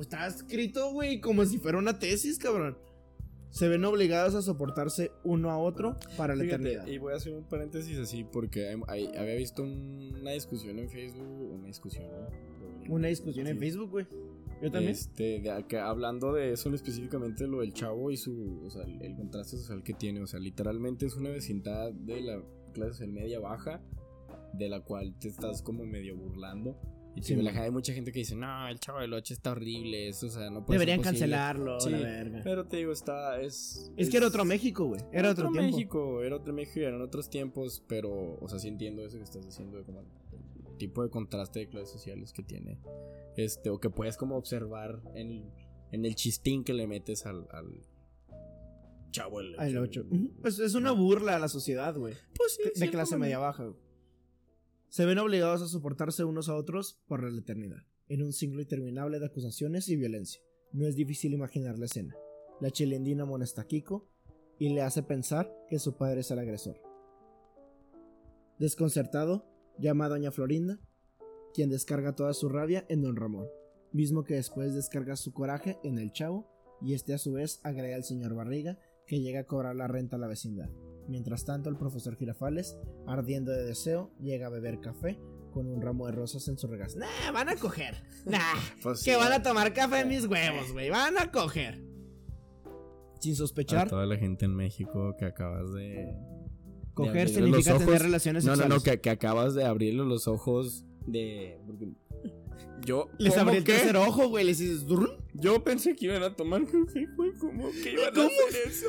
Está 0.00 0.26
escrito, 0.26 0.92
güey, 0.92 1.20
como 1.20 1.44
si 1.44 1.58
fuera 1.58 1.78
una 1.78 1.98
tesis, 1.98 2.38
cabrón 2.38 2.76
se 3.54 3.68
ven 3.68 3.84
obligados 3.84 4.34
a 4.34 4.42
soportarse 4.42 5.12
uno 5.22 5.48
a 5.48 5.58
otro 5.58 5.96
para 6.16 6.34
la 6.34 6.42
eternidad. 6.42 6.88
Y 6.88 6.98
voy 6.98 7.12
a 7.12 7.16
hacer 7.16 7.34
un 7.34 7.44
paréntesis 7.44 7.96
así 7.98 8.24
porque 8.24 8.76
había 8.88 9.36
visto 9.36 9.62
una 9.62 10.32
discusión 10.32 10.76
en 10.80 10.90
Facebook, 10.90 11.52
una 11.52 11.68
discusión, 11.68 12.04
Una 12.88 13.06
discusión 13.06 13.46
en 13.46 13.56
Facebook, 13.56 13.90
güey. 13.90 14.06
Yo 14.60 14.72
también. 14.72 14.90
Este, 14.90 15.48
hablando 15.78 16.32
de 16.32 16.50
eso 16.50 16.74
específicamente, 16.74 17.46
lo 17.46 17.60
del 17.60 17.72
chavo 17.72 18.10
y 18.10 18.16
su, 18.16 18.60
o 18.64 18.70
sea, 18.70 18.82
el, 18.82 19.14
contraste 19.14 19.56
social 19.56 19.84
que 19.84 19.94
tiene, 19.94 20.20
o 20.20 20.26
sea, 20.26 20.40
literalmente 20.40 21.06
es 21.06 21.14
una 21.14 21.30
vecindad 21.30 21.92
de 21.92 22.22
la 22.22 22.42
clase 22.74 23.06
media 23.06 23.40
baja, 23.40 23.80
de 24.52 24.68
la 24.68 24.80
cual 24.80 25.14
te 25.18 25.28
estás 25.28 25.62
como 25.62 25.86
medio 25.86 26.16
burlando. 26.16 26.78
Y 27.16 27.22
sí, 27.22 27.34
hay 27.34 27.70
mucha 27.70 27.92
gente 27.92 28.10
que 28.10 28.18
dice, 28.20 28.34
no, 28.34 28.66
el 28.66 28.80
Chavo 28.80 28.98
del 28.98 29.12
8 29.12 29.34
está 29.34 29.52
horrible, 29.52 30.08
eso, 30.08 30.26
o 30.26 30.30
sea, 30.30 30.50
no 30.50 30.66
puede 30.66 30.80
Deberían 30.80 31.00
cancelarlo, 31.00 31.78
la 31.78 31.98
verga. 31.98 32.40
Pero 32.42 32.66
te 32.66 32.78
digo, 32.78 32.90
está, 32.90 33.40
es... 33.40 33.92
Es, 33.96 34.10
que 34.10 34.16
era 34.16 34.26
otro 34.26 34.44
México, 34.44 34.86
güey, 34.86 35.00
era 35.12 35.30
otro, 35.30 35.48
otro 35.48 35.62
México, 35.62 36.22
era 36.24 36.34
otro 36.34 36.52
México, 36.52 36.80
eran 36.80 37.00
otros 37.00 37.30
tiempos, 37.30 37.84
pero, 37.86 38.36
o 38.40 38.48
sea, 38.48 38.58
sí 38.58 38.66
entiendo 38.66 39.04
eso 39.04 39.16
que 39.18 39.22
estás 39.22 39.46
diciendo, 39.46 39.80
como 39.86 40.00
el 40.00 40.76
tipo 40.76 41.04
de 41.04 41.10
contraste 41.10 41.60
de 41.60 41.68
clases 41.68 41.90
sociales 41.90 42.32
que 42.32 42.42
tiene, 42.42 42.80
este, 43.36 43.70
o 43.70 43.78
que 43.78 43.90
puedes 43.90 44.16
como 44.16 44.36
observar 44.36 45.00
en, 45.14 45.44
en 45.92 46.04
el 46.04 46.16
chistín 46.16 46.64
que 46.64 46.74
le 46.74 46.88
metes 46.88 47.26
al, 47.26 47.46
al 47.52 47.80
Chavo 49.14 49.40
el 49.40 49.78
8. 49.78 50.06
Pues 50.42 50.58
es 50.58 50.74
una 50.74 50.90
burla 50.90 51.36
a 51.36 51.38
la 51.38 51.48
sociedad, 51.48 51.94
güey. 51.96 52.14
Pues 52.36 52.54
sí, 52.56 52.80
de, 52.80 52.90
clase 52.90 53.16
media 53.16 53.38
baja, 53.38 53.64
güey 53.64 53.84
se 54.94 55.06
ven 55.06 55.18
obligados 55.18 55.60
a 55.60 55.66
soportarse 55.66 56.22
unos 56.22 56.48
a 56.48 56.54
otros 56.54 57.02
por 57.08 57.28
la 57.28 57.36
eternidad, 57.36 57.82
en 58.06 58.22
un 58.22 58.32
ciclo 58.32 58.62
interminable 58.62 59.18
de 59.18 59.26
acusaciones 59.26 59.88
y 59.88 59.96
violencia. 59.96 60.40
No 60.70 60.86
es 60.86 60.94
difícil 60.94 61.32
imaginar 61.32 61.80
la 61.80 61.86
escena. 61.86 62.14
La 62.60 62.70
chilendina 62.70 63.24
molesta 63.24 63.62
a 63.62 63.66
Kiko 63.66 64.08
y 64.56 64.68
le 64.68 64.82
hace 64.82 65.02
pensar 65.02 65.52
que 65.68 65.80
su 65.80 65.96
padre 65.96 66.20
es 66.20 66.30
el 66.30 66.38
agresor. 66.38 66.80
Desconcertado, 68.60 69.44
llama 69.80 70.04
a 70.04 70.10
Doña 70.10 70.30
Florinda, 70.30 70.78
quien 71.52 71.70
descarga 71.70 72.14
toda 72.14 72.32
su 72.32 72.48
rabia 72.48 72.86
en 72.88 73.02
Don 73.02 73.16
Ramón, 73.16 73.48
mismo 73.90 74.22
que 74.22 74.34
después 74.34 74.76
descarga 74.76 75.16
su 75.16 75.32
coraje 75.32 75.76
en 75.82 75.98
el 75.98 76.12
chavo 76.12 76.48
y 76.80 76.94
este 76.94 77.14
a 77.14 77.18
su 77.18 77.32
vez 77.32 77.58
agrega 77.64 77.96
al 77.96 78.04
señor 78.04 78.36
Barriga 78.36 78.78
que 79.06 79.20
llega 79.20 79.40
a 79.40 79.44
cobrar 79.44 79.76
la 79.76 79.86
renta 79.86 80.16
a 80.16 80.18
la 80.18 80.26
vecindad. 80.26 80.70
Mientras 81.08 81.44
tanto, 81.44 81.68
el 81.68 81.76
profesor 81.76 82.16
Girafales, 82.16 82.78
ardiendo 83.06 83.52
de 83.52 83.64
deseo, 83.64 84.10
llega 84.20 84.46
a 84.46 84.50
beber 84.50 84.80
café 84.80 85.18
con 85.52 85.66
un 85.68 85.80
ramo 85.80 86.06
de 86.06 86.12
rosas 86.12 86.48
en 86.48 86.58
su 86.58 86.66
regazo. 86.66 86.98
Nah, 86.98 87.30
van 87.32 87.48
a 87.48 87.56
coger. 87.56 88.02
Nah, 88.24 88.40
pues 88.82 89.04
que 89.04 89.14
van 89.16 89.32
a 89.32 89.42
tomar 89.42 89.72
café 89.72 90.00
en 90.00 90.08
mis 90.08 90.26
huevos, 90.26 90.72
güey. 90.72 90.90
Van 90.90 91.16
a 91.18 91.30
coger. 91.30 91.82
Sin 93.20 93.36
sospechar. 93.36 93.86
A 93.86 93.90
toda 93.90 94.06
la 94.06 94.16
gente 94.16 94.46
en 94.46 94.54
México 94.54 95.14
que 95.18 95.26
acabas 95.26 95.72
de. 95.72 96.14
Coger 96.94 97.28
significa 97.28 97.78
tener 97.78 98.02
relaciones 98.02 98.44
sexuales. 98.44 98.68
No, 98.68 98.76
no, 98.76 98.84
no, 98.84 99.00
que, 99.00 99.10
acabas 99.10 99.54
de 99.54 99.64
abrirle 99.64 100.04
los 100.04 100.26
ojos 100.26 100.84
de. 101.06 101.60
Yo. 102.84 103.08
Les 103.18 103.36
abrí 103.36 103.58
el 103.58 103.64
tercer 103.64 103.96
ojo, 103.96 104.28
güey. 104.28 104.44
Les 104.44 104.58
dices. 104.58 104.84
Yo 105.34 105.62
pensé 105.64 105.96
que 105.96 106.06
iban 106.06 106.22
a 106.22 106.34
tomar 106.34 106.64
café, 106.64 107.06
güey. 107.16 107.32
¿Cómo 107.32 107.70
que 107.70 107.92
iban 107.92 108.18
a 108.18 108.26
hacer 108.26 108.68
eso? 108.68 108.86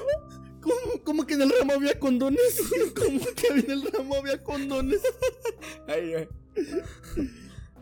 ¿Cómo, 0.61 1.03
¿Cómo, 1.03 1.25
que 1.27 1.33
en 1.35 1.41
el 1.43 1.51
ramo 1.59 1.73
había 1.73 1.99
condones? 1.99 2.61
¿Cómo 2.95 3.19
que 3.35 3.47
en 3.47 3.71
el 3.71 3.91
ramo 3.91 4.15
había 4.15 4.43
condones? 4.43 5.01
Ay, 5.87 6.13
ay. 6.13 6.27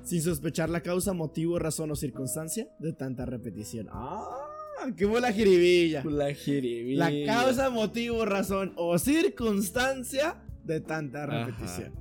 Sin 0.04 0.22
sospechar 0.22 0.70
la 0.70 0.82
causa, 0.82 1.14
motivo, 1.14 1.60
razón 1.60 1.92
o 1.92 1.96
circunstancia 1.96 2.68
de 2.80 2.94
tanta 2.94 3.26
repetición. 3.26 3.88
¡Ah! 3.92 4.50
¡Qué 4.98 5.06
buena 5.06 5.32
jiribilla! 5.32 6.04
La 6.04 6.34
jiribilla. 6.34 7.10
La 7.10 7.26
causa, 7.26 7.70
motivo, 7.70 8.26
razón 8.26 8.74
o 8.76 8.98
circunstancia 8.98 10.44
de 10.64 10.82
tanta 10.82 11.26
repetición. 11.26 11.94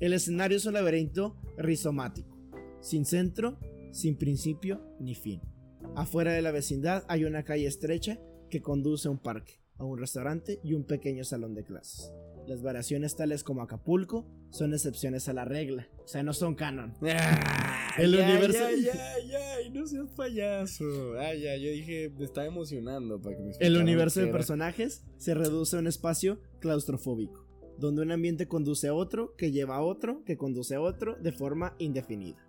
El 0.00 0.12
escenario 0.12 0.56
es 0.56 0.66
un 0.66 0.74
laberinto 0.74 1.36
rizomático, 1.56 2.36
sin 2.80 3.04
centro, 3.04 3.58
sin 3.92 4.16
principio 4.16 4.80
ni 5.00 5.14
fin. 5.14 5.40
Afuera 5.96 6.32
de 6.32 6.42
la 6.42 6.50
vecindad 6.50 7.04
hay 7.08 7.24
una 7.24 7.44
calle 7.44 7.66
estrecha 7.66 8.18
que 8.50 8.62
conduce 8.62 9.08
a 9.08 9.10
un 9.10 9.18
parque 9.18 9.64
a 9.78 9.84
un 9.84 9.98
restaurante 9.98 10.60
y 10.62 10.74
un 10.74 10.84
pequeño 10.84 11.24
salón 11.24 11.54
de 11.54 11.64
clases. 11.64 12.12
Las 12.46 12.62
variaciones 12.62 13.16
tales 13.16 13.42
como 13.42 13.62
Acapulco 13.62 14.26
son 14.50 14.74
excepciones 14.74 15.28
a 15.28 15.32
la 15.32 15.44
regla, 15.44 15.88
o 16.04 16.06
sea, 16.06 16.22
no 16.22 16.32
son 16.32 16.54
canon. 16.54 16.94
el 17.98 18.14
universo. 18.14 18.66
Ay, 18.66 18.86
ay, 18.92 19.32
ay, 19.32 19.70
no 19.70 19.86
seas 19.86 20.10
payaso. 20.14 21.18
Ay, 21.18 21.42
ya, 21.42 21.56
yo 21.56 21.70
dije, 21.70 22.12
me 22.16 22.24
estaba 22.24 22.46
emocionando 22.46 23.20
para 23.20 23.36
que 23.36 23.42
me 23.42 23.52
El 23.58 23.78
universo 23.78 24.20
de 24.20 24.26
personajes 24.28 25.04
se 25.16 25.34
reduce 25.34 25.76
a 25.76 25.78
un 25.78 25.86
espacio 25.86 26.38
claustrofóbico, 26.60 27.46
donde 27.78 28.02
un 28.02 28.12
ambiente 28.12 28.46
conduce 28.46 28.88
a 28.88 28.94
otro, 28.94 29.34
que 29.36 29.50
lleva 29.50 29.76
a 29.76 29.82
otro, 29.82 30.22
que 30.24 30.36
conduce 30.36 30.74
a 30.74 30.80
otro, 30.82 31.16
de 31.16 31.32
forma 31.32 31.74
indefinida. 31.78 32.43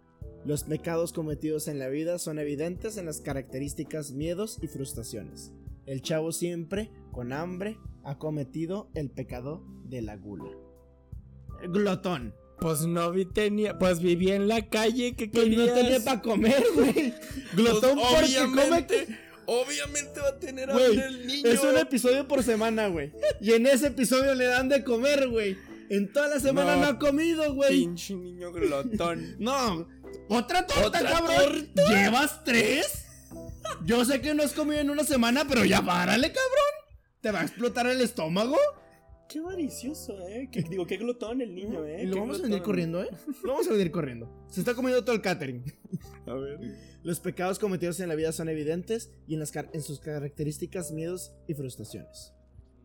Los 0.46 0.64
pecados 0.64 1.12
cometidos 1.12 1.68
en 1.68 1.80
la 1.80 1.90
vida 1.90 2.20
son 2.20 2.38
evidentes 2.38 2.98
en 2.98 3.08
las 3.08 3.20
características 3.20 4.12
miedos 4.12 4.60
y 4.62 4.68
frustraciones. 4.68 5.52
El 5.88 6.04
chavo 6.04 6.32
siempre, 6.32 6.92
con 7.12 7.34
hambre, 7.34 7.80
ha 8.04 8.20
cometido 8.20 8.90
el 8.94 9.10
pecado 9.10 9.64
de 9.86 10.04
la 10.04 10.16
gula. 10.16 10.52
Glotón. 11.70 12.36
Pues 12.60 12.82
no 12.82 13.12
vi 13.12 13.26
tenía, 13.26 13.78
pues 13.80 14.00
vivía 14.00 14.36
en 14.36 14.48
la 14.48 14.70
calle 14.70 15.16
que 15.16 15.28
pues 15.28 15.50
no 15.50 15.66
tenía 15.66 16.00
para 16.06 16.22
comer, 16.22 16.64
güey. 16.76 17.14
Glotón 17.56 17.98
pues 18.00 18.24
obviamente, 18.24 19.08
Obviamente 19.48 20.20
va 20.20 20.30
a 20.30 20.40
tener 20.40 20.70
hambre 20.70 21.08
el 21.08 21.28
niño. 21.28 21.50
Es 21.50 21.64
un 21.64 21.78
episodio 21.78 22.28
por 22.28 22.44
semana, 22.44 22.88
güey. 22.88 23.12
Y 23.42 23.54
en 23.54 23.66
ese 23.66 23.88
episodio 23.88 24.36
le 24.36 24.46
dan 24.46 24.70
de 24.70 24.84
comer, 24.84 25.28
güey. 25.28 25.58
En 25.90 26.12
toda 26.12 26.28
la 26.30 26.40
semana 26.40 26.76
no, 26.78 26.86
ha 26.86 27.00
comido, 27.00 27.54
güey. 27.54 27.82
Pinche 27.82 28.16
niño 28.16 28.52
glotón. 28.52 29.36
no. 29.40 29.88
Otra 30.28 30.66
torta, 30.66 31.04
cabrón. 31.04 31.70
¿Llevas 31.90 32.44
tres? 32.44 33.06
Yo 33.86 34.04
sé 34.06 34.22
que 34.22 34.34
no 34.34 34.44
has 34.44 34.54
comido 34.54 34.82
en 34.82 34.90
una 34.90 35.04
semana, 35.04 35.46
pero 35.48 35.66
ya 35.66 35.82
párale, 35.82 36.28
cabrón. 36.28 37.00
¿Te 37.22 37.32
va 37.32 37.42
a 37.42 37.44
explotar 37.44 37.88
el 37.88 38.02
estómago? 38.02 38.58
Qué 39.28 39.40
avaricioso, 39.40 40.20
eh. 40.28 40.50
digo, 40.70 40.86
qué 40.86 40.98
glotón 40.98 41.42
el 41.42 41.56
niño, 41.56 41.84
eh. 41.86 42.04
Y 42.04 42.06
lo 42.06 42.18
vamos 42.18 42.40
a 42.40 42.44
venir 42.44 42.62
corriendo, 42.62 43.02
eh. 43.02 43.10
Lo 43.44 43.54
vamos 43.54 43.68
a 43.68 43.72
venir 43.72 43.92
corriendo. 43.92 44.46
Se 44.50 44.60
está 44.60 44.76
comiendo 44.76 45.04
todo 45.04 45.16
el 45.16 45.22
catering. 45.22 45.64
A 46.28 46.34
ver. 46.34 46.60
Los 47.04 47.20
pecados 47.20 47.58
cometidos 47.58 48.00
en 48.00 48.10
la 48.10 48.16
vida 48.16 48.32
son 48.32 48.50
evidentes 48.50 49.12
y 49.28 49.34
en, 49.34 49.40
las 49.40 49.54
en 49.56 49.82
sus 49.82 50.00
características, 50.00 50.92
miedos 50.92 51.34
y 51.48 51.56
frustraciones. 51.56 52.34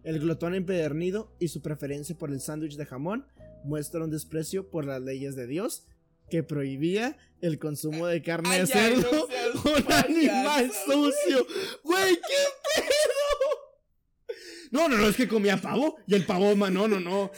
El 0.02 0.18
glotón 0.18 0.54
empedernido 0.54 1.34
y 1.38 1.48
su 1.48 1.60
preferencia 1.60 2.16
por 2.16 2.30
el 2.30 2.40
sándwich 2.40 2.76
de 2.76 2.86
jamón 2.86 3.26
muestran 3.64 4.04
un 4.04 4.10
desprecio 4.10 4.70
por 4.70 4.86
las 4.86 5.02
leyes 5.02 5.36
de 5.36 5.46
Dios 5.46 5.86
que 6.30 6.42
prohibía 6.42 7.18
el 7.40 7.58
consumo 7.58 8.06
de 8.06 8.22
carne 8.22 8.60
de 8.60 8.66
cerdo. 8.66 9.28
un 9.64 9.92
animal 9.92 10.70
sucio. 10.86 11.46
Güey, 11.84 12.14
qué 12.14 12.76
pedo. 12.76 14.36
No, 14.70 14.88
no, 14.88 14.96
no, 14.96 15.08
es 15.08 15.16
que 15.16 15.28
comía 15.28 15.56
pavo 15.56 15.96
y 16.06 16.14
el 16.14 16.24
pavo, 16.24 16.54
no, 16.54 16.88
no, 16.88 17.00
no. 17.00 17.30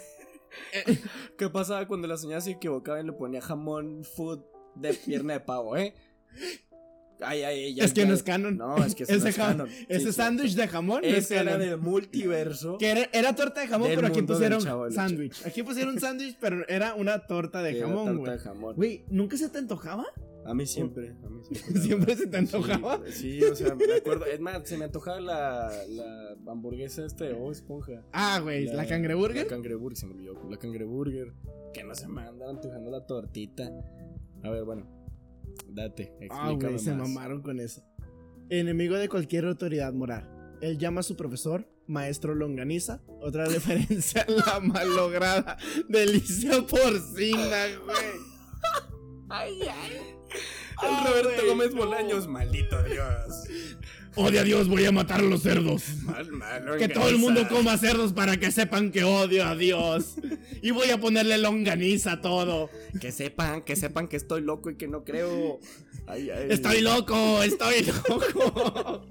¿Qué 1.39 1.49
pasaba 1.49 1.87
cuando 1.89 2.07
la 2.07 2.17
señora 2.17 2.41
se 2.41 2.53
equivocaba 2.53 3.01
y 3.01 3.05
le 3.05 3.13
ponía 3.13 3.41
jamón 3.41 4.05
food 4.05 4.41
de 4.75 4.95
pierna 4.95 5.35
de 5.35 5.41
pavo, 5.41 5.77
eh? 5.77 5.95
Ay, 7.25 7.43
ay, 7.43 7.81
es 7.81 7.93
que 7.93 8.05
no 8.07 8.15
es 8.15 8.23
canon. 8.23 8.57
No, 8.57 8.85
es 8.85 8.95
que 8.95 9.05
ese 9.05 9.19
no 9.19 9.27
es 9.27 9.37
canon. 9.37 9.69
Ese 9.89 10.13
sándwich 10.13 10.55
de 10.55 10.69
jamón 10.69 11.05
ese 11.05 11.37
era 11.37 11.59
del 11.59 11.79
multiverso. 11.79 12.79
Que 12.79 13.09
era, 13.13 13.35
torta 13.35 13.61
de 13.61 13.67
jamón, 13.69 13.91
pero 13.95 14.07
aquí 14.07 14.23
pusieron 14.23 14.61
sándwich. 14.93 15.47
Aquí 15.47 15.63
pusieron 15.63 15.99
sándwich, 15.99 16.37
pero 16.41 16.67
era 16.69 16.95
una 16.95 17.27
torta 17.27 17.63
de 17.63 17.81
jamón, 17.81 18.19
güey. 18.19 18.39
Güey, 18.77 19.05
¿nunca 19.09 19.37
se 19.37 19.49
te 19.49 19.59
antojaba? 19.59 20.07
A 20.45 20.55
mí 20.55 20.67
siempre, 20.67 21.15
a 21.25 21.29
mí 21.29 21.41
siempre. 21.45 21.81
¿Siempre 21.81 22.17
se 22.17 22.27
te 22.27 22.37
antojaba? 22.37 23.01
Sí, 23.11 23.43
o 23.45 23.55
sea, 23.55 23.75
me 23.75 23.85
acuerdo. 23.95 24.27
Es 24.27 24.41
más, 24.41 24.67
se 24.67 24.77
me 24.77 24.87
antojaba 24.87 25.21
la, 25.21 25.71
la 25.89 26.37
hamburguesa 26.51 27.07
esta 27.07 27.25
de 27.27 27.35
oh, 27.35 27.53
esponja. 27.53 28.03
Ah, 28.13 28.41
güey, 28.43 28.67
¿la, 28.67 28.87
cangreburger? 28.87 29.45
La 29.45 29.49
cangreburger, 29.49 29.97
se 29.97 30.07
me 30.07 30.15
olvidó. 30.15 30.35
La 30.51 30.57
cangreburger. 30.57 31.33
Que 31.73 31.85
no 31.85 31.95
se 31.95 32.09
me 32.09 32.23
andaban 32.23 32.57
antojando 32.57 32.91
la 32.91 33.07
tortita. 33.07 33.71
A 34.43 34.51
ver, 34.51 34.65
bueno. 34.65 35.02
Date, 35.69 36.13
Ah, 36.31 36.51
güey, 36.53 36.79
se 36.79 36.93
mamaron 36.95 37.43
con 37.43 37.61
eso. 37.61 37.83
Enemigo 38.51 38.97
de 38.97 39.09
cualquier 39.09 39.47
autoridad 39.47 39.93
moral. 39.93 40.29
Él 40.61 40.79
llama 40.79 41.01
a 41.01 41.03
su 41.03 41.17
profesor 41.17 41.67
Maestro 41.87 42.35
Longaniza, 42.35 43.01
otra 43.21 43.45
referencia 43.49 44.23
a 44.29 44.31
la 44.31 44.61
malograda 44.61 45.57
delicia 45.89 46.63
porcina, 46.67 47.65
güey. 47.85 48.33
Ay, 49.29 49.59
ay. 49.63 50.01
El 50.83 51.07
Roberto 51.07 51.47
Gómez 51.47 51.75
Bolaños, 51.75 52.27
maldito 52.29 52.83
Dios. 52.85 53.45
Odia 54.15 54.43
a 54.43 54.45
Dios, 54.45 54.69
voy 54.69 54.85
a 54.85 54.93
matar 54.93 55.21
a 55.21 55.25
los 55.25 55.43
cerdos. 55.43 55.85
que 56.79 56.89
todo 56.89 57.09
el 57.09 57.19
mundo 57.19 57.47
coma 57.49 57.79
cerdos 57.79 58.13
para 58.13 58.37
que 58.37 58.51
sepan 58.51 58.91
que 58.91 59.05
odio 59.05 59.45
a 59.45 59.57
Dios. 59.57 60.17
Y 60.63 60.71
voy 60.71 60.91
a 60.91 60.99
ponerle 60.99 61.39
longaniza 61.39 62.13
a 62.13 62.21
todo. 62.21 62.69
Que 63.01 63.11
sepan, 63.11 63.63
que 63.63 63.75
sepan 63.75 64.09
que 64.09 64.17
estoy 64.17 64.43
loco 64.43 64.71
y 64.71 64.77
que 64.77 64.89
no 64.89 65.05
creo. 65.05 65.61
Estoy 66.49 66.83
loco, 66.83 67.43
estoy 67.43 67.87
loco. 68.09 69.07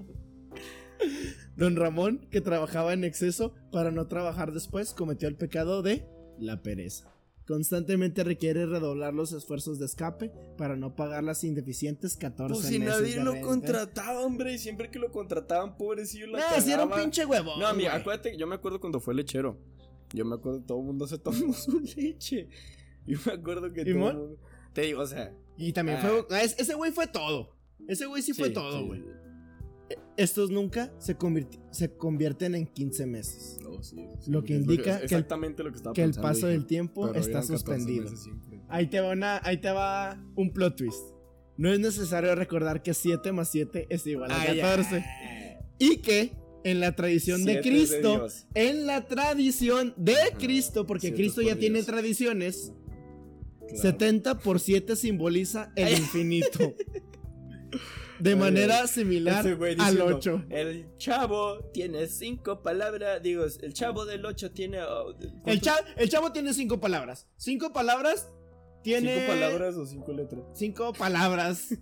Don 1.55 1.75
Ramón, 1.75 2.27
que 2.29 2.41
trabajaba 2.41 2.93
en 2.93 3.03
exceso 3.03 3.53
para 3.71 3.91
no 3.91 4.07
trabajar 4.07 4.51
después, 4.51 4.93
cometió 4.93 5.27
el 5.27 5.35
pecado 5.35 5.81
de 5.81 6.05
la 6.39 6.61
pereza. 6.61 7.11
Constantemente 7.51 8.23
requiere 8.23 8.65
redoblar 8.65 9.13
los 9.13 9.33
esfuerzos 9.33 9.77
de 9.77 9.85
escape 9.85 10.31
para 10.57 10.77
no 10.77 10.95
pagar 10.95 11.21
las 11.21 11.43
indeficientes 11.43 12.15
14 12.15 12.53
pues 12.53 12.65
si 12.65 12.79
nadie 12.79 13.21
lo 13.21 13.41
contrataba, 13.41 14.21
hombre. 14.21 14.53
Y 14.53 14.57
siempre 14.57 14.89
que 14.89 14.99
lo 14.99 15.11
contrataban, 15.11 15.75
pobrecillo, 15.75 16.27
la 16.27 16.39
No, 16.39 16.61
si 16.61 16.71
era 16.71 16.85
un 16.85 16.93
pinche 16.93 17.25
huevo. 17.25 17.57
No, 17.59 17.67
amiga, 17.67 17.93
acuérdate, 17.93 18.37
yo 18.37 18.47
me 18.47 18.55
acuerdo 18.55 18.79
cuando 18.79 19.01
fue 19.01 19.13
lechero. 19.13 19.59
Yo 20.13 20.23
me 20.23 20.35
acuerdo 20.35 20.61
todo 20.61 20.79
el 20.79 20.85
mundo 20.85 21.05
se 21.07 21.17
tomó 21.17 21.53
su 21.53 21.81
leche. 21.81 22.47
Yo 23.05 23.19
me 23.25 23.33
acuerdo 23.33 23.73
que 23.73 23.83
todo 23.83 23.97
mundo... 23.97 24.37
te 24.71 24.83
digo, 24.83 25.01
o 25.01 25.05
sea. 25.05 25.35
Y 25.57 25.73
también 25.73 25.97
fue. 25.97 26.25
Ah, 26.29 26.43
ese 26.43 26.73
güey 26.73 26.93
fue 26.93 27.07
todo. 27.07 27.57
Ese 27.85 28.05
güey 28.05 28.21
sí, 28.21 28.31
fue 28.31 28.51
todo, 28.51 28.85
güey. 28.85 29.03
E, 29.89 29.97
estos 30.15 30.51
nunca 30.51 30.93
se, 30.99 31.17
se 31.71 31.97
convierten 31.97 32.55
en 32.55 32.65
15 32.65 33.05
meses. 33.07 33.59
Lo 34.27 34.43
que 34.43 34.55
indica 34.55 34.99
que, 34.99 35.15
el, 35.15 35.25
que 35.93 36.03
el 36.03 36.13
paso 36.13 36.47
del 36.47 36.65
tiempo 36.65 37.13
está 37.13 37.41
suspendido. 37.41 38.09
Ahí 38.69 38.87
te, 38.87 39.01
va 39.01 39.11
una, 39.11 39.41
ahí 39.43 39.57
te 39.57 39.71
va 39.71 40.21
un 40.35 40.51
plot 40.51 40.77
twist. 40.77 41.03
No 41.57 41.71
es 41.71 41.79
necesario 41.79 42.33
recordar 42.35 42.81
que 42.81 42.93
7 42.93 43.31
más 43.31 43.49
7 43.51 43.87
es 43.89 44.07
igual 44.07 44.31
a 44.31 44.45
14. 44.45 45.05
Y 45.79 45.97
que 45.97 46.33
en 46.63 46.79
la 46.79 46.95
tradición 46.95 47.43
de 47.43 47.61
Cristo, 47.61 48.27
en 48.53 48.85
la 48.85 49.07
tradición 49.07 49.93
de 49.97 50.15
Cristo, 50.39 50.85
porque 50.85 51.13
Cristo 51.13 51.41
ya 51.41 51.55
tiene 51.55 51.83
tradiciones, 51.83 52.71
70 53.73 54.39
por 54.39 54.59
7 54.59 54.95
simboliza 54.95 55.71
el 55.75 55.97
infinito. 55.97 56.73
De 58.21 58.35
manera 58.35 58.87
similar 58.87 59.45
al 59.79 60.01
8. 60.01 60.45
El 60.49 60.95
chavo 60.97 61.69
tiene 61.73 62.07
5 62.07 62.61
palabras. 62.61 63.21
Digo, 63.21 63.45
el 63.45 63.73
chavo 63.73 64.05
del 64.05 64.25
8 64.25 64.51
tiene. 64.51 64.83
Oh, 64.83 65.13
el, 65.45 65.61
el 65.97 66.09
chavo 66.09 66.31
tiene 66.31 66.53
5 66.53 66.79
palabras. 66.79 67.27
5 67.37 67.73
palabras 67.73 68.27
tiene. 68.83 69.15
¿Cinco 69.15 69.27
palabras 69.27 69.75
o 69.75 69.85
cinco 69.85 70.13
letras? 70.13 70.43
Cinco 70.53 70.93
palabras. 70.93 71.75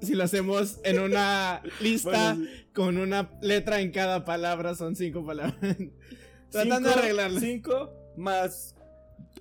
si 0.00 0.14
lo 0.14 0.24
hacemos 0.24 0.80
en 0.84 1.00
una 1.00 1.62
lista 1.80 2.36
con 2.74 2.98
una 2.98 3.30
letra 3.40 3.80
en 3.80 3.90
cada 3.90 4.24
palabra, 4.24 4.74
son 4.74 4.96
cinco 4.96 5.24
palabras. 5.24 5.56
Tratando 6.50 6.88
de 6.88 6.94
arreglarlo. 6.94 7.40
Cinco 7.40 7.92
más 8.16 8.74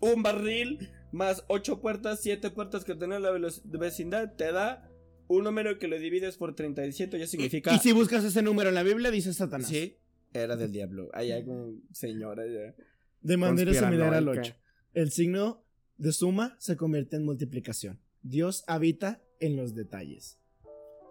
un 0.01 0.23
barril 0.23 0.89
más 1.11 1.43
ocho 1.47 1.79
puertas, 1.79 2.21
siete 2.21 2.49
puertas 2.49 2.83
que 2.83 2.95
tiene 2.95 3.19
la 3.19 3.31
vecindad, 3.63 4.33
te 4.35 4.51
da 4.51 4.89
un 5.37 5.43
número 5.43 5.79
que 5.79 5.87
lo 5.87 5.99
divides 5.99 6.37
por 6.37 6.55
37, 6.55 7.19
ya 7.19 7.27
significa. 7.27 7.73
Y, 7.73 7.79
si 7.79 7.91
buscas 7.91 8.23
ese 8.23 8.41
número 8.41 8.69
en 8.69 8.75
la 8.75 8.83
Biblia, 8.83 9.11
dice 9.11 9.33
Satanás. 9.33 9.67
Sí, 9.67 9.97
era 10.33 10.55
del 10.55 10.71
diablo. 10.71 11.09
Hay 11.13 11.31
algún 11.31 11.87
señora 11.91 12.45
ya. 12.45 12.75
De 13.21 13.37
manera 13.37 13.73
similar 13.73 14.13
al 14.13 14.27
8. 14.27 14.55
El 14.93 15.11
signo 15.11 15.65
de 15.97 16.11
suma 16.11 16.55
se 16.59 16.75
convierte 16.75 17.15
en 17.15 17.25
multiplicación. 17.25 17.99
Dios 18.21 18.63
habita 18.67 19.21
en 19.39 19.55
los 19.55 19.75
detalles. 19.75 20.39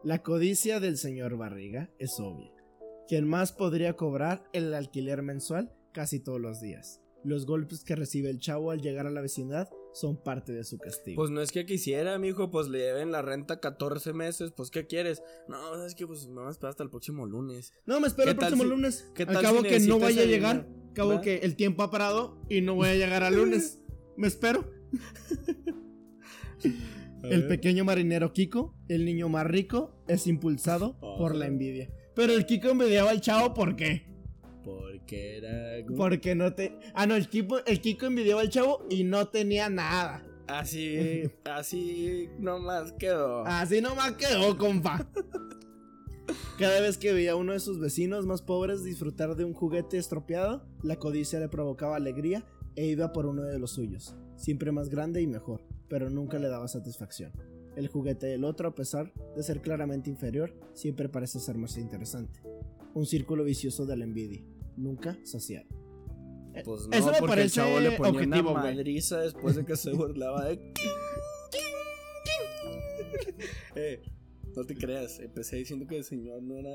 La 0.04 0.22
codicia 0.22 0.80
del 0.80 0.98
señor 0.98 1.36
Barriga 1.36 1.90
es 1.98 2.18
obvia. 2.18 2.50
Quien 3.08 3.28
más 3.28 3.52
podría 3.52 3.94
cobrar 3.94 4.44
el 4.52 4.74
alquiler 4.74 5.22
mensual 5.22 5.72
casi 5.92 6.20
todos 6.20 6.40
los 6.40 6.60
días. 6.60 7.00
Los 7.24 7.46
golpes 7.46 7.84
que 7.84 7.94
recibe 7.94 8.30
el 8.30 8.40
chavo 8.40 8.70
al 8.70 8.80
llegar 8.80 9.06
a 9.06 9.10
la 9.10 9.20
vecindad 9.20 9.68
son 9.92 10.16
parte 10.16 10.52
de 10.52 10.64
su 10.64 10.78
castigo. 10.78 11.16
Pues 11.16 11.30
no 11.30 11.40
es 11.40 11.52
que 11.52 11.66
quisiera, 11.66 12.18
mijo, 12.18 12.50
pues 12.50 12.68
le 12.68 12.78
lleven 12.78 13.12
la 13.12 13.22
renta 13.22 13.60
14 13.60 14.12
meses, 14.12 14.52
pues 14.52 14.70
¿qué 14.70 14.86
quieres? 14.86 15.22
No, 15.48 15.84
es 15.84 15.94
que 15.94 16.06
pues 16.06 16.26
me 16.28 16.40
voy 16.40 16.48
a 16.48 16.50
esperar 16.50 16.70
hasta 16.70 16.82
el 16.82 16.90
próximo 16.90 17.26
lunes. 17.26 17.72
No, 17.86 18.00
me 18.00 18.06
espero 18.06 18.30
el 18.30 18.36
próximo 18.36 18.64
lunes. 18.64 19.10
¿qué 19.14 19.26
tal 19.26 19.38
Acabo 19.38 19.62
que 19.62 19.80
no 19.80 19.98
vaya 19.98 20.22
a 20.22 20.26
llegar. 20.26 20.66
Acabo 20.90 21.20
que 21.20 21.36
el 21.38 21.56
tiempo 21.56 21.82
ha 21.82 21.90
parado 21.90 22.38
y 22.48 22.60
no 22.60 22.74
voy 22.74 22.88
a 22.88 22.94
llegar 22.94 23.22
al 23.22 23.36
lunes. 23.36 23.78
Me 24.16 24.28
espero. 24.28 24.70
el 27.22 27.46
pequeño 27.48 27.84
marinero 27.84 28.34
Kiko, 28.34 28.74
el 28.88 29.06
niño 29.06 29.30
más 29.30 29.46
rico, 29.46 29.96
es 30.06 30.26
impulsado 30.26 31.00
por 31.00 31.34
la 31.34 31.46
envidia. 31.46 31.88
Pero 32.14 32.34
el 32.34 32.44
Kiko 32.44 32.68
envidiaba 32.68 33.10
al 33.10 33.22
chavo, 33.22 33.54
¿por 33.54 33.74
qué? 33.74 34.12
Porque 35.02 35.36
era. 35.38 35.86
Porque 35.96 36.34
no 36.34 36.54
te. 36.54 36.78
Ah, 36.94 37.06
no, 37.06 37.14
el 37.14 37.28
Kiko, 37.28 37.64
el 37.66 37.80
Kiko 37.80 38.06
envidiaba 38.06 38.40
al 38.40 38.50
chavo 38.50 38.86
y 38.88 39.04
no 39.04 39.28
tenía 39.28 39.68
nada. 39.68 40.24
Así, 40.46 41.30
así 41.44 42.28
nomás 42.38 42.92
quedó. 42.92 43.44
Así 43.46 43.80
nomás 43.80 44.12
quedó, 44.12 44.56
compa. 44.58 45.08
Cada 46.58 46.80
vez 46.80 46.98
que 46.98 47.12
veía 47.12 47.32
a 47.32 47.36
uno 47.36 47.52
de 47.52 47.60
sus 47.60 47.80
vecinos 47.80 48.26
más 48.26 48.42
pobres 48.42 48.84
disfrutar 48.84 49.34
de 49.34 49.44
un 49.44 49.54
juguete 49.54 49.98
estropeado, 49.98 50.64
la 50.82 50.96
codicia 50.96 51.40
le 51.40 51.48
provocaba 51.48 51.96
alegría 51.96 52.44
e 52.76 52.86
iba 52.86 53.12
por 53.12 53.26
uno 53.26 53.42
de 53.42 53.58
los 53.58 53.72
suyos, 53.72 54.14
siempre 54.36 54.72
más 54.72 54.88
grande 54.88 55.20
y 55.20 55.26
mejor, 55.26 55.62
pero 55.88 56.10
nunca 56.10 56.38
le 56.38 56.48
daba 56.48 56.68
satisfacción. 56.68 57.32
El 57.76 57.88
juguete 57.88 58.26
del 58.26 58.44
otro, 58.44 58.68
a 58.68 58.74
pesar 58.74 59.12
de 59.34 59.42
ser 59.42 59.62
claramente 59.62 60.10
inferior, 60.10 60.54
siempre 60.74 61.08
parece 61.08 61.40
ser 61.40 61.56
más 61.56 61.76
interesante. 61.78 62.40
Un 62.94 63.06
círculo 63.06 63.44
vicioso 63.44 63.86
de 63.86 63.96
la 63.96 64.04
envidia, 64.04 64.44
nunca 64.76 65.18
saciado. 65.24 65.66
Eh, 66.54 66.62
pues 66.64 66.86
no, 66.88 66.96
Eso 66.96 67.10
me 67.12 67.18
porque 67.18 67.42
el 67.42 67.50
chavo 67.50 67.80
le 67.80 67.92
ponía 67.92 68.12
objetivo, 68.12 68.50
una 68.52 68.62
madriza 68.62 69.20
después 69.20 69.56
de 69.56 69.64
que 69.64 69.76
se 69.76 69.92
burlaba 69.92 70.44
de... 70.44 70.72
eh, 73.76 74.02
no 74.54 74.64
te 74.64 74.76
creas, 74.76 75.18
empecé 75.20 75.56
diciendo 75.56 75.86
que 75.86 75.96
el 75.96 76.04
señor 76.04 76.42
no 76.42 76.56
era. 76.56 76.70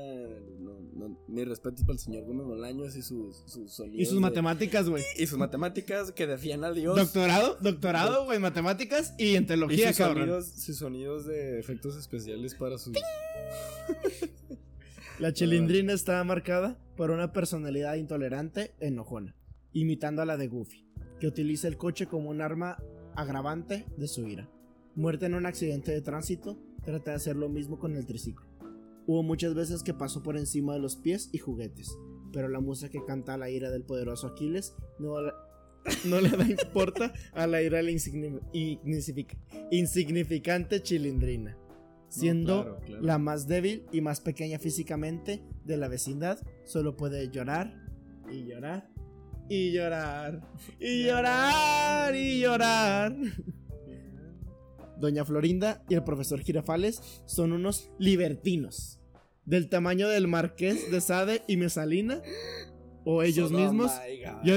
No, 0.58 0.80
no, 0.94 1.18
mi 1.28 1.44
respeto 1.44 1.82
para 1.82 1.92
el 1.92 1.98
señor 1.98 2.24
Gómez 2.24 2.46
Bolaños 2.46 2.96
y 2.96 3.02
sus, 3.02 3.44
sus 3.46 3.72
sonidos. 3.72 4.00
Y 4.00 4.06
sus 4.06 4.20
matemáticas, 4.20 4.88
güey. 4.88 5.04
Y 5.16 5.26
sus 5.26 5.38
matemáticas 5.38 6.10
que 6.12 6.26
decían 6.26 6.64
a 6.64 6.72
Dios. 6.72 6.96
Doctorado, 6.96 7.56
doctorado, 7.60 8.24
güey, 8.24 8.38
matemáticas 8.38 9.14
y 9.16 9.36
en 9.36 9.46
teología, 9.46 9.90
y 9.90 9.94
sus 9.94 10.06
Sonidos, 10.06 10.46
sus 10.46 10.76
sonidos 10.76 11.26
de 11.26 11.60
efectos 11.60 11.96
especiales 11.96 12.54
para 12.54 12.78
sus. 12.78 12.94
La 15.18 15.32
chilindrina 15.32 15.94
estaba 15.94 16.22
marcada 16.22 16.78
por 16.96 17.10
una 17.10 17.32
personalidad 17.32 17.96
intolerante, 17.96 18.76
enojona, 18.78 19.34
imitando 19.72 20.22
a 20.22 20.24
la 20.24 20.36
de 20.36 20.46
Goofy, 20.46 20.86
que 21.18 21.26
utiliza 21.26 21.66
el 21.66 21.76
coche 21.76 22.06
como 22.06 22.30
un 22.30 22.40
arma 22.40 22.80
agravante 23.16 23.84
de 23.96 24.06
su 24.06 24.28
ira. 24.28 24.48
Muerta 24.94 25.26
en 25.26 25.34
un 25.34 25.44
accidente 25.44 25.90
de 25.90 26.02
tránsito, 26.02 26.56
trata 26.84 27.10
de 27.10 27.16
hacer 27.16 27.34
lo 27.34 27.48
mismo 27.48 27.80
con 27.80 27.96
el 27.96 28.06
triciclo. 28.06 28.46
Hubo 29.08 29.24
muchas 29.24 29.54
veces 29.54 29.82
que 29.82 29.92
pasó 29.92 30.22
por 30.22 30.36
encima 30.36 30.74
de 30.74 30.78
los 30.78 30.94
pies 30.94 31.30
y 31.32 31.38
juguetes, 31.38 31.98
pero 32.32 32.48
la 32.48 32.60
musa 32.60 32.88
que 32.88 33.04
canta 33.04 33.36
la 33.36 33.50
ira 33.50 33.72
del 33.72 33.82
poderoso 33.82 34.28
Aquiles 34.28 34.76
no, 35.00 35.16
no 36.04 36.20
le 36.20 36.28
da 36.28 36.46
importa 36.48 37.12
a 37.32 37.48
la 37.48 37.60
ira 37.60 37.78
de 37.78 37.82
la 37.82 37.90
insignificante 39.72 40.80
chilindrina. 40.80 41.58
Siendo 42.08 42.80
la 43.00 43.18
más 43.18 43.46
débil 43.46 43.86
y 43.92 44.00
más 44.00 44.20
pequeña 44.20 44.58
físicamente 44.58 45.42
de 45.64 45.76
la 45.76 45.88
vecindad, 45.88 46.38
solo 46.64 46.96
puede 46.96 47.30
llorar 47.30 47.74
y 48.30 48.44
llorar 48.44 48.88
y 49.48 49.72
llorar 49.72 50.40
y 50.78 51.04
llorar 51.04 52.14
y 52.14 52.40
llorar. 52.40 53.16
Doña 54.98 55.24
Florinda 55.24 55.82
y 55.88 55.94
el 55.94 56.04
profesor 56.04 56.40
Girafales 56.40 57.22
son 57.26 57.52
unos 57.52 57.90
libertinos. 57.98 59.00
Del 59.44 59.68
tamaño 59.68 60.08
del 60.08 60.28
marqués 60.28 60.90
de 60.90 61.00
Sade 61.00 61.42
y 61.46 61.56
Mesalina. 61.56 62.20
O 63.04 63.22
ellos 63.22 63.50
mismos. 63.50 63.90
Yo, 64.44 64.56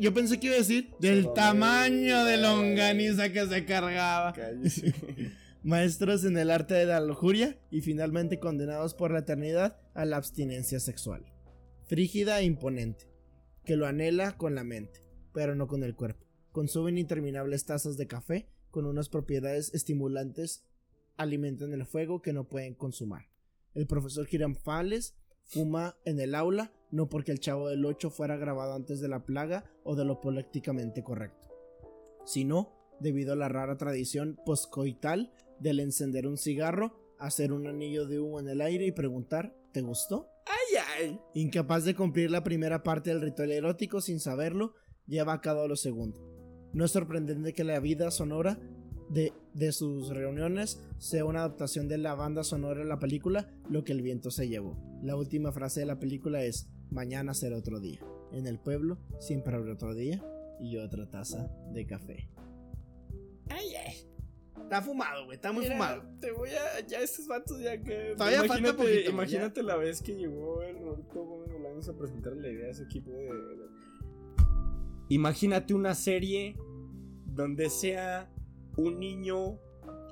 yo, 0.00 0.14
pensé 0.14 0.40
que 0.40 0.46
iba 0.46 0.56
a 0.56 0.58
decir 0.58 0.90
del 0.98 1.32
tamaño 1.32 2.24
de 2.24 2.38
longaniza 2.38 3.30
que 3.30 3.46
se 3.46 3.64
cargaba. 3.64 4.34
Maestros 5.64 6.26
en 6.26 6.36
el 6.36 6.50
arte 6.50 6.74
de 6.74 6.84
la 6.84 7.00
lujuria 7.00 7.58
y 7.70 7.80
finalmente 7.80 8.38
condenados 8.38 8.92
por 8.92 9.10
la 9.10 9.20
eternidad 9.20 9.78
a 9.94 10.04
la 10.04 10.18
abstinencia 10.18 10.78
sexual. 10.78 11.24
Frígida 11.86 12.38
e 12.38 12.44
imponente, 12.44 13.06
que 13.64 13.76
lo 13.76 13.86
anhela 13.86 14.36
con 14.36 14.54
la 14.54 14.62
mente, 14.62 15.00
pero 15.32 15.54
no 15.54 15.66
con 15.66 15.82
el 15.82 15.96
cuerpo. 15.96 16.26
Consumen 16.52 16.98
interminables 16.98 17.64
tazas 17.64 17.96
de 17.96 18.06
café 18.06 18.46
con 18.70 18.84
unas 18.84 19.08
propiedades 19.08 19.72
estimulantes 19.72 20.66
alimentan 21.16 21.72
el 21.72 21.86
fuego 21.86 22.20
que 22.20 22.34
no 22.34 22.46
pueden 22.46 22.74
consumar. 22.74 23.30
El 23.72 23.86
profesor 23.86 24.26
Giranfales 24.26 25.14
fuma 25.44 25.96
en 26.04 26.20
el 26.20 26.34
aula 26.34 26.74
no 26.90 27.08
porque 27.08 27.32
el 27.32 27.40
chavo 27.40 27.70
del 27.70 27.86
8 27.86 28.10
fuera 28.10 28.36
grabado 28.36 28.74
antes 28.74 29.00
de 29.00 29.08
la 29.08 29.24
plaga 29.24 29.64
o 29.82 29.96
de 29.96 30.04
lo 30.04 30.20
políticamente 30.20 31.02
correcto, 31.02 31.48
sino 32.26 32.84
debido 33.00 33.32
a 33.32 33.36
la 33.36 33.48
rara 33.48 33.78
tradición 33.78 34.38
poscoital 34.44 35.32
del 35.60 35.80
encender 35.80 36.26
un 36.26 36.36
cigarro, 36.36 37.14
hacer 37.18 37.52
un 37.52 37.66
anillo 37.66 38.06
de 38.06 38.20
humo 38.20 38.40
en 38.40 38.48
el 38.48 38.60
aire 38.60 38.86
y 38.86 38.92
preguntar 38.92 39.54
¿te 39.72 39.80
gustó? 39.80 40.28
¡Ay, 40.46 41.08
ay! 41.08 41.20
Incapaz 41.34 41.84
de 41.84 41.94
cumplir 41.94 42.30
la 42.30 42.44
primera 42.44 42.82
parte 42.82 43.10
del 43.10 43.20
ritual 43.20 43.50
erótico 43.50 44.00
sin 44.00 44.20
saberlo, 44.20 44.74
lleva 45.06 45.32
a 45.32 45.40
cabo 45.40 45.66
lo 45.66 45.76
segundo. 45.76 46.20
No 46.72 46.84
es 46.84 46.92
sorprendente 46.92 47.52
que 47.52 47.64
la 47.64 47.80
vida 47.80 48.10
sonora 48.10 48.58
de, 49.10 49.32
de, 49.52 49.72
sus 49.72 50.08
reuniones 50.08 50.80
sea 50.98 51.24
una 51.24 51.40
adaptación 51.40 51.88
de 51.88 51.98
la 51.98 52.14
banda 52.14 52.42
sonora 52.42 52.80
de 52.80 52.86
la 52.86 52.98
película 52.98 53.52
Lo 53.68 53.84
que 53.84 53.92
el 53.92 54.02
viento 54.02 54.30
se 54.30 54.48
llevó. 54.48 54.76
La 55.02 55.16
última 55.16 55.52
frase 55.52 55.80
de 55.80 55.86
la 55.86 55.98
película 55.98 56.42
es 56.42 56.68
Mañana 56.90 57.34
será 57.34 57.56
otro 57.56 57.80
día. 57.80 58.00
En 58.32 58.46
el 58.46 58.58
pueblo 58.58 58.98
siempre 59.18 59.54
habrá 59.56 59.74
otro 59.74 59.94
día 59.94 60.24
y 60.60 60.76
otra 60.76 61.10
taza 61.10 61.50
de 61.72 61.86
café. 61.86 62.28
Ay, 63.48 63.74
ay. 63.74 63.93
Está 64.64 64.80
fumado, 64.80 65.26
güey, 65.26 65.36
está 65.36 65.52
muy 65.52 65.66
fumado. 65.66 66.02
Te 66.20 66.32
voy 66.32 66.48
a. 66.48 66.80
Ya 66.86 67.00
estos 67.00 67.26
vatos 67.26 67.60
ya 67.60 67.80
que. 67.82 68.14
Todavía 68.16 68.46
imagínate, 68.46 68.78
poquito, 68.78 69.10
Imagínate 69.10 69.62
la 69.62 69.76
vez 69.76 70.00
que 70.00 70.16
llegó 70.16 70.62
el 70.62 70.78
Roberto 70.78 71.22
Gómez 71.22 71.52
Bolaños 71.52 71.88
a 71.88 71.96
presentar 71.96 72.32
la 72.34 72.48
idea 72.48 72.68
a 72.68 72.70
ese 72.70 72.84
equipo 72.84 73.10
de 73.10 73.28
Imagínate 75.10 75.74
una 75.74 75.94
serie 75.94 76.56
donde 77.26 77.68
sea 77.68 78.30
un 78.78 78.98
niño 78.98 79.60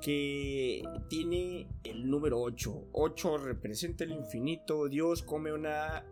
que 0.02 0.82
tiene 1.08 1.70
el 1.82 2.10
número 2.10 2.38
8. 2.38 2.88
8 2.92 3.38
representa 3.38 4.04
el 4.04 4.12
infinito. 4.12 4.86
Dios 4.88 5.22
come 5.22 5.50
una 5.54 6.04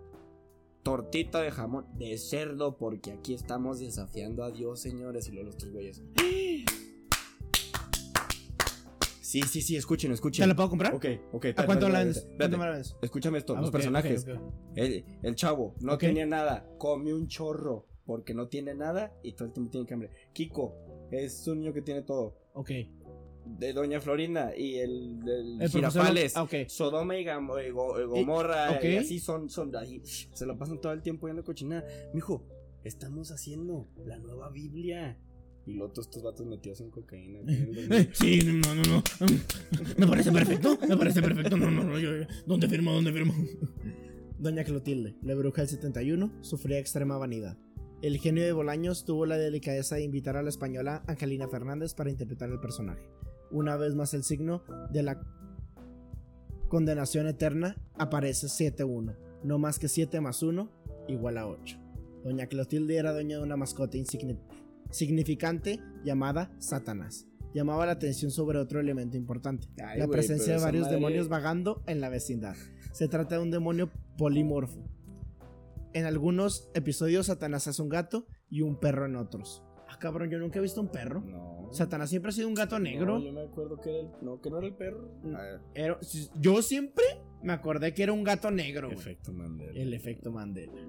tortita 0.82 1.42
de 1.42 1.50
jamón 1.50 1.86
de 1.98 2.16
cerdo 2.16 2.78
porque 2.78 3.12
aquí 3.12 3.34
estamos 3.34 3.80
desafiando 3.80 4.44
a 4.44 4.50
Dios, 4.50 4.80
señores, 4.80 5.28
y 5.28 5.32
los 5.32 5.54
otros 5.54 5.72
güeyes. 5.72 6.02
Sí, 9.30 9.42
sí, 9.42 9.62
sí, 9.62 9.76
escuchen, 9.76 10.10
escuchen. 10.10 10.42
¿Te 10.42 10.48
la 10.48 10.56
puedo 10.56 10.70
comprar? 10.70 10.92
Ok, 10.92 11.06
ok. 11.30 11.46
¿A 11.56 11.64
cuánto 11.64 11.88
la 11.88 12.00
vendes? 12.00 12.26
Escúchame 13.00 13.38
esto, 13.38 13.56
ah, 13.56 13.60
los 13.60 13.70
personajes. 13.70 14.26
El, 14.74 15.04
el, 15.22 15.34
chavo 15.36 15.76
no 15.80 15.96
tenía 15.98 16.26
nada, 16.26 16.68
come 16.78 17.14
un 17.14 17.28
chorro 17.28 17.86
porque 18.04 18.34
no 18.34 18.48
tiene 18.48 18.74
nada 18.74 19.14
y 19.22 19.34
todo 19.34 19.46
el 19.46 19.54
tiempo 19.54 19.70
tiene 19.70 19.86
hambre. 19.92 20.10
Kiko 20.32 20.74
es 21.12 21.46
un 21.46 21.60
niño 21.60 21.72
que 21.72 21.80
tiene 21.80 22.02
todo. 22.02 22.40
Ok. 22.54 22.72
De 23.46 23.72
Doña 23.72 24.00
Florinda 24.00 24.56
y 24.56 24.78
el, 24.78 25.20
el, 25.60 25.68
Girafales, 25.68 26.36
ah, 26.36 26.42
okay. 26.42 26.68
Sodoma 26.68 27.16
y, 27.16 27.24
Gomorra, 27.70 28.84
y, 28.84 28.96
así 28.96 29.20
son, 29.20 29.48
son 29.48 29.74
ahí, 29.76 30.02
se 30.04 30.44
lo 30.44 30.58
pasan 30.58 30.80
todo 30.80 30.92
el 30.92 31.02
tiempo 31.02 31.28
yendo 31.28 31.44
cochinada. 31.44 31.86
Mijo, 32.12 32.44
estamos 32.82 33.30
haciendo 33.30 33.86
la 34.04 34.18
nueva 34.18 34.50
Biblia. 34.50 35.16
Y 35.66 35.74
luego 35.74 35.92
todos 35.92 36.06
estos 36.06 36.22
vatos 36.22 36.46
metidos 36.46 36.80
en 36.80 36.90
cocaína. 36.90 37.40
sí, 38.12 38.40
no, 38.44 38.74
no, 38.74 38.82
no. 38.82 39.02
Me 39.96 40.06
parece 40.06 40.32
perfecto. 40.32 40.78
Me 40.88 40.96
parece 40.96 41.22
perfecto. 41.22 41.56
No, 41.56 41.70
no, 41.70 41.84
no. 41.84 41.96
¿Dónde 42.46 42.68
firmo? 42.68 42.92
¿Dónde 42.92 43.12
firmo? 43.12 43.34
Doña 44.38 44.64
Clotilde, 44.64 45.16
la 45.20 45.34
bruja 45.34 45.60
del 45.60 45.68
71, 45.68 46.32
sufría 46.40 46.78
extrema 46.78 47.18
vanidad. 47.18 47.58
El 48.00 48.16
genio 48.16 48.42
de 48.42 48.52
Bolaños 48.52 49.04
tuvo 49.04 49.26
la 49.26 49.36
delicadeza 49.36 49.96
de 49.96 50.04
invitar 50.04 50.38
a 50.38 50.42
la 50.42 50.48
española 50.48 51.02
Angelina 51.06 51.46
Fernández 51.46 51.92
para 51.92 52.08
interpretar 52.08 52.48
el 52.48 52.58
personaje. 52.58 53.02
Una 53.50 53.76
vez 53.76 53.94
más 53.94 54.14
el 54.14 54.24
signo 54.24 54.62
de 54.90 55.02
la 55.02 55.20
condenación 56.68 57.26
eterna 57.26 57.76
aparece 57.98 58.46
7-1, 58.46 59.14
no 59.44 59.58
más 59.58 59.78
que 59.78 59.88
7 59.88 60.22
más 60.22 60.42
1 60.42 60.70
igual 61.08 61.36
a 61.36 61.46
8. 61.46 61.76
Doña 62.24 62.46
Clotilde 62.46 62.96
era 62.96 63.12
dueña 63.12 63.36
de 63.36 63.42
una 63.42 63.58
mascota 63.58 63.98
significante 64.90 65.80
llamada 66.04 66.52
Satanás. 66.58 67.26
Llamaba 67.52 67.86
la 67.86 67.92
atención 67.92 68.30
sobre 68.30 68.58
otro 68.58 68.78
elemento 68.78 69.16
importante, 69.16 69.66
la 69.96 70.06
presencia 70.06 70.54
de 70.54 70.60
varios 70.60 70.88
demonios 70.88 71.28
vagando 71.28 71.82
en 71.86 72.00
la 72.00 72.08
vecindad. 72.08 72.54
Se 72.92 73.08
trata 73.08 73.36
de 73.36 73.42
un 73.42 73.50
demonio 73.50 73.90
polimorfo. 74.16 74.84
En 75.92 76.04
algunos 76.04 76.70
episodios 76.74 77.26
Satanás 77.26 77.66
es 77.66 77.80
un 77.80 77.88
gato 77.88 78.26
y 78.48 78.60
un 78.60 78.78
perro 78.78 79.06
en 79.06 79.16
otros. 79.16 79.64
Ah, 79.88 79.98
cabrón, 79.98 80.30
yo 80.30 80.38
nunca 80.38 80.60
he 80.60 80.62
visto 80.62 80.80
un 80.80 80.88
perro. 80.88 81.20
No. 81.20 81.68
Satanás 81.72 82.10
siempre 82.10 82.28
ha 82.28 82.32
sido 82.32 82.46
un 82.46 82.54
gato 82.54 82.78
negro. 82.78 83.18
No, 83.18 83.24
yo 83.24 83.32
me 83.32 83.42
acuerdo 83.42 83.80
que 83.80 83.90
era 83.90 84.00
el, 84.00 84.10
no, 84.22 84.40
que 84.40 84.50
no 84.50 84.58
era 84.58 84.66
el 84.68 84.74
perro. 84.74 85.10
Mm, 85.24 86.40
yo 86.40 86.62
siempre 86.62 87.04
me 87.42 87.52
acordé 87.52 87.92
que 87.92 88.04
era 88.04 88.12
un 88.12 88.22
gato 88.22 88.52
negro. 88.52 88.90
Efecto 88.92 89.32
Mandela. 89.32 89.72
El 89.72 89.92
efecto 89.92 90.30
Mandela. 90.30 90.80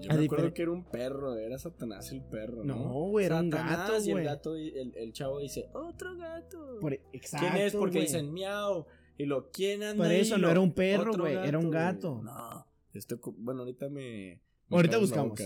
Yo 0.00 0.14
me 0.14 0.24
acuerdo 0.24 0.54
que 0.54 0.62
era 0.62 0.70
un 0.70 0.84
perro, 0.84 1.36
era 1.36 1.58
Satanás 1.58 2.10
el 2.12 2.22
perro. 2.22 2.64
No, 2.64 3.08
güey, 3.08 3.26
era 3.26 3.40
un 3.40 3.50
gato. 3.50 3.98
Y 4.02 4.10
el 4.10 4.24
gato, 4.24 4.56
el, 4.56 4.92
el, 4.96 5.12
chavo 5.12 5.40
dice, 5.40 5.68
otro 5.72 6.16
gato. 6.16 6.78
exacto, 7.12 7.46
¿Quién 7.50 7.62
es? 7.66 7.74
Porque 7.74 8.00
dicen 8.00 8.32
miau. 8.32 8.86
Y 9.18 9.26
lo, 9.26 9.50
¿quién 9.50 9.82
anda 9.82 10.04
Por 10.04 10.12
eso 10.12 10.38
no 10.38 10.50
era 10.50 10.60
un 10.60 10.72
perro, 10.72 11.12
güey, 11.14 11.36
era 11.36 11.58
un 11.58 11.70
gato. 11.70 12.22
No. 12.22 12.66
Esto, 12.94 13.20
bueno, 13.36 13.60
ahorita 13.60 13.88
me. 13.88 14.40
ahorita 14.70 14.98
buscamos. 14.98 15.38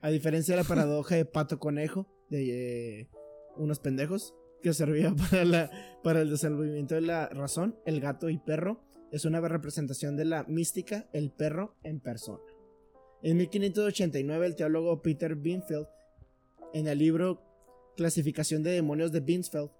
A 0.00 0.10
diferencia 0.10 0.56
de 0.56 0.62
la 0.62 0.66
paradoja 0.66 1.14
de 1.14 1.24
pato 1.24 1.58
conejo, 1.58 2.06
de 2.30 3.00
eh, 3.00 3.08
unos 3.56 3.80
pendejos, 3.80 4.34
que 4.62 4.72
servía 4.72 5.14
para, 5.30 5.44
la, 5.44 5.70
para 6.02 6.22
el 6.22 6.30
desenvolvimiento 6.30 6.94
de 6.94 7.02
la 7.02 7.28
razón, 7.28 7.76
el 7.84 8.00
gato 8.00 8.28
y 8.30 8.38
perro 8.38 8.80
es 9.10 9.24
una 9.24 9.40
representación 9.40 10.16
de 10.16 10.24
la 10.24 10.44
mística, 10.44 11.08
el 11.12 11.30
perro 11.30 11.76
en 11.82 12.00
persona. 12.00 12.42
En 13.20 13.36
1589, 13.36 14.46
el 14.46 14.54
teólogo 14.54 15.02
Peter 15.02 15.34
Binfield, 15.34 15.88
en 16.72 16.86
el 16.86 16.98
libro 16.98 17.42
Clasificación 17.96 18.62
de 18.62 18.70
demonios 18.70 19.10
de 19.10 19.18
Binsfeld, 19.18 19.70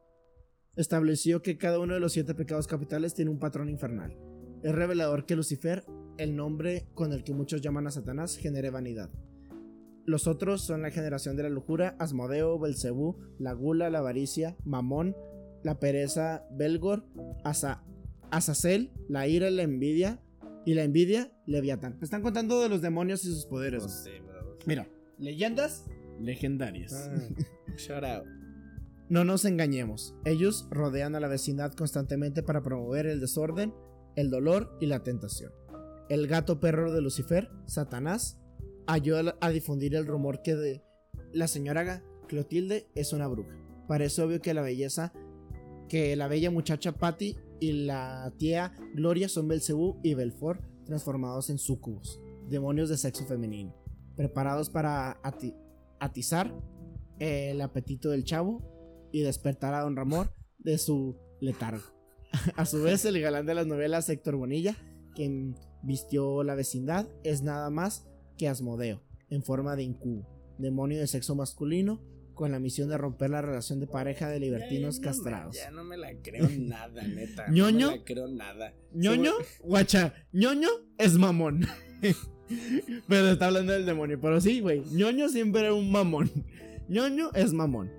estableció 0.74 1.40
que 1.40 1.56
cada 1.56 1.78
uno 1.78 1.94
de 1.94 2.00
los 2.00 2.12
siete 2.12 2.34
pecados 2.34 2.66
capitales 2.66 3.14
tiene 3.14 3.30
un 3.30 3.38
patrón 3.38 3.68
infernal. 3.68 4.16
Es 4.64 4.74
revelador 4.74 5.24
que 5.24 5.36
Lucifer, 5.36 5.84
el 6.16 6.34
nombre 6.34 6.88
con 6.94 7.12
el 7.12 7.22
que 7.22 7.32
muchos 7.32 7.60
llaman 7.60 7.86
a 7.86 7.92
Satanás, 7.92 8.36
genere 8.36 8.70
vanidad. 8.70 9.08
Los 10.04 10.26
otros 10.26 10.62
son 10.62 10.82
la 10.82 10.90
generación 10.90 11.36
de 11.36 11.44
la 11.44 11.48
lujura, 11.48 11.94
Asmodeo, 12.00 12.58
Belcebú, 12.58 13.18
la 13.38 13.52
gula, 13.52 13.88
la 13.88 14.00
avaricia, 14.00 14.56
Mamón, 14.64 15.14
la 15.62 15.78
pereza, 15.78 16.44
Belgor, 16.50 17.04
Asa, 17.44 17.84
Azazel, 18.32 18.90
la 19.08 19.28
ira, 19.28 19.48
la 19.50 19.62
envidia 19.62 20.20
y 20.68 20.74
la 20.74 20.84
envidia, 20.84 21.32
Leviatán. 21.46 21.96
están 22.02 22.20
contando 22.20 22.60
de 22.60 22.68
los 22.68 22.82
demonios 22.82 23.24
y 23.24 23.28
sus 23.28 23.46
poderes. 23.46 24.04
Mira, 24.66 24.86
leyendas 25.16 25.86
legendarias. 26.20 26.92
Ah, 26.92 27.28
shout 27.78 28.04
out. 28.04 28.26
No 29.08 29.24
nos 29.24 29.46
engañemos, 29.46 30.14
ellos 30.26 30.68
rodean 30.70 31.14
a 31.14 31.20
la 31.20 31.28
vecindad 31.28 31.72
constantemente 31.72 32.42
para 32.42 32.62
promover 32.62 33.06
el 33.06 33.18
desorden 33.18 33.72
el 34.14 34.28
dolor 34.28 34.76
y 34.78 34.84
la 34.84 35.02
tentación. 35.02 35.52
El 36.10 36.26
gato 36.26 36.60
perro 36.60 36.92
de 36.92 37.00
Lucifer, 37.00 37.48
Satanás, 37.64 38.38
ayuda 38.86 39.38
a 39.40 39.48
difundir 39.48 39.94
el 39.94 40.06
rumor 40.06 40.42
que 40.42 40.54
de 40.54 40.84
la 41.32 41.48
señora 41.48 42.04
Clotilde 42.28 42.90
es 42.94 43.14
una 43.14 43.26
bruja. 43.26 43.56
Parece 43.88 44.20
obvio 44.20 44.42
que 44.42 44.52
la 44.52 44.60
belleza, 44.60 45.14
que 45.88 46.14
la 46.14 46.28
bella 46.28 46.50
muchacha 46.50 46.92
Patty 46.92 47.38
y 47.60 47.72
la 47.72 48.32
tía 48.38 48.72
Gloria 48.94 49.28
son 49.28 49.48
Belcebú 49.48 49.98
y 50.02 50.14
Belfort 50.14 50.62
transformados 50.84 51.50
en 51.50 51.58
sucubos, 51.58 52.20
demonios 52.48 52.88
de 52.88 52.96
sexo 52.96 53.26
femenino, 53.26 53.74
preparados 54.16 54.70
para 54.70 55.20
atizar 56.00 56.54
el 57.18 57.60
apetito 57.60 58.10
del 58.10 58.24
chavo 58.24 58.62
y 59.12 59.20
despertar 59.20 59.74
a 59.74 59.82
don 59.82 59.96
Ramón 59.96 60.30
de 60.58 60.78
su 60.78 61.16
letargo. 61.40 61.84
A 62.56 62.66
su 62.66 62.82
vez, 62.82 63.04
el 63.04 63.20
galán 63.20 63.46
de 63.46 63.54
las 63.54 63.66
novelas, 63.66 64.08
Héctor 64.08 64.36
Bonilla, 64.36 64.76
quien 65.14 65.56
vistió 65.82 66.42
la 66.42 66.54
vecindad, 66.54 67.08
es 67.24 67.42
nada 67.42 67.70
más 67.70 68.06
que 68.36 68.48
Asmodeo, 68.48 69.02
en 69.30 69.42
forma 69.42 69.76
de 69.76 69.84
incubo, 69.84 70.26
demonio 70.58 70.98
de 70.98 71.06
sexo 71.06 71.34
masculino, 71.34 72.02
con 72.38 72.52
la 72.52 72.60
misión 72.60 72.88
de 72.88 72.96
romper 72.96 73.30
la 73.30 73.42
relación 73.42 73.80
de 73.80 73.88
pareja 73.88 74.28
de 74.28 74.38
libertinos 74.38 75.00
castrados. 75.00 75.56
ya 75.56 75.72
no 75.72 75.82
me 75.82 75.96
la 75.96 76.12
creo 76.22 76.48
nada, 76.56 77.02
neta. 77.02 77.48
¿Ñoño? 77.50 77.86
No 77.86 77.92
me 77.92 77.98
la 77.98 78.04
creo 78.04 78.28
nada. 78.28 78.74
¿Ñoño? 78.94 79.32
Guacha, 79.64 80.14
ñoño 80.32 80.68
es 80.98 81.14
mamón. 81.14 81.66
pero 83.08 83.32
está 83.32 83.46
hablando 83.46 83.72
del 83.72 83.84
demonio. 83.84 84.20
Pero 84.20 84.40
sí, 84.40 84.60
güey. 84.60 84.84
ñoño 84.92 85.28
siempre 85.28 85.62
era 85.62 85.74
un 85.74 85.90
mamón. 85.90 86.30
ñoño 86.88 87.32
es 87.34 87.52
mamón 87.52 87.90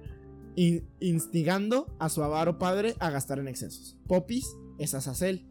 instigando 0.99 1.87
a 1.99 2.09
su 2.09 2.23
avaro 2.23 2.57
padre 2.57 2.95
a 2.99 3.09
gastar 3.09 3.39
en 3.39 3.49
excesos. 3.49 3.97
Popis 4.07 4.55
es 4.77 4.93
Azazel, 4.93 5.47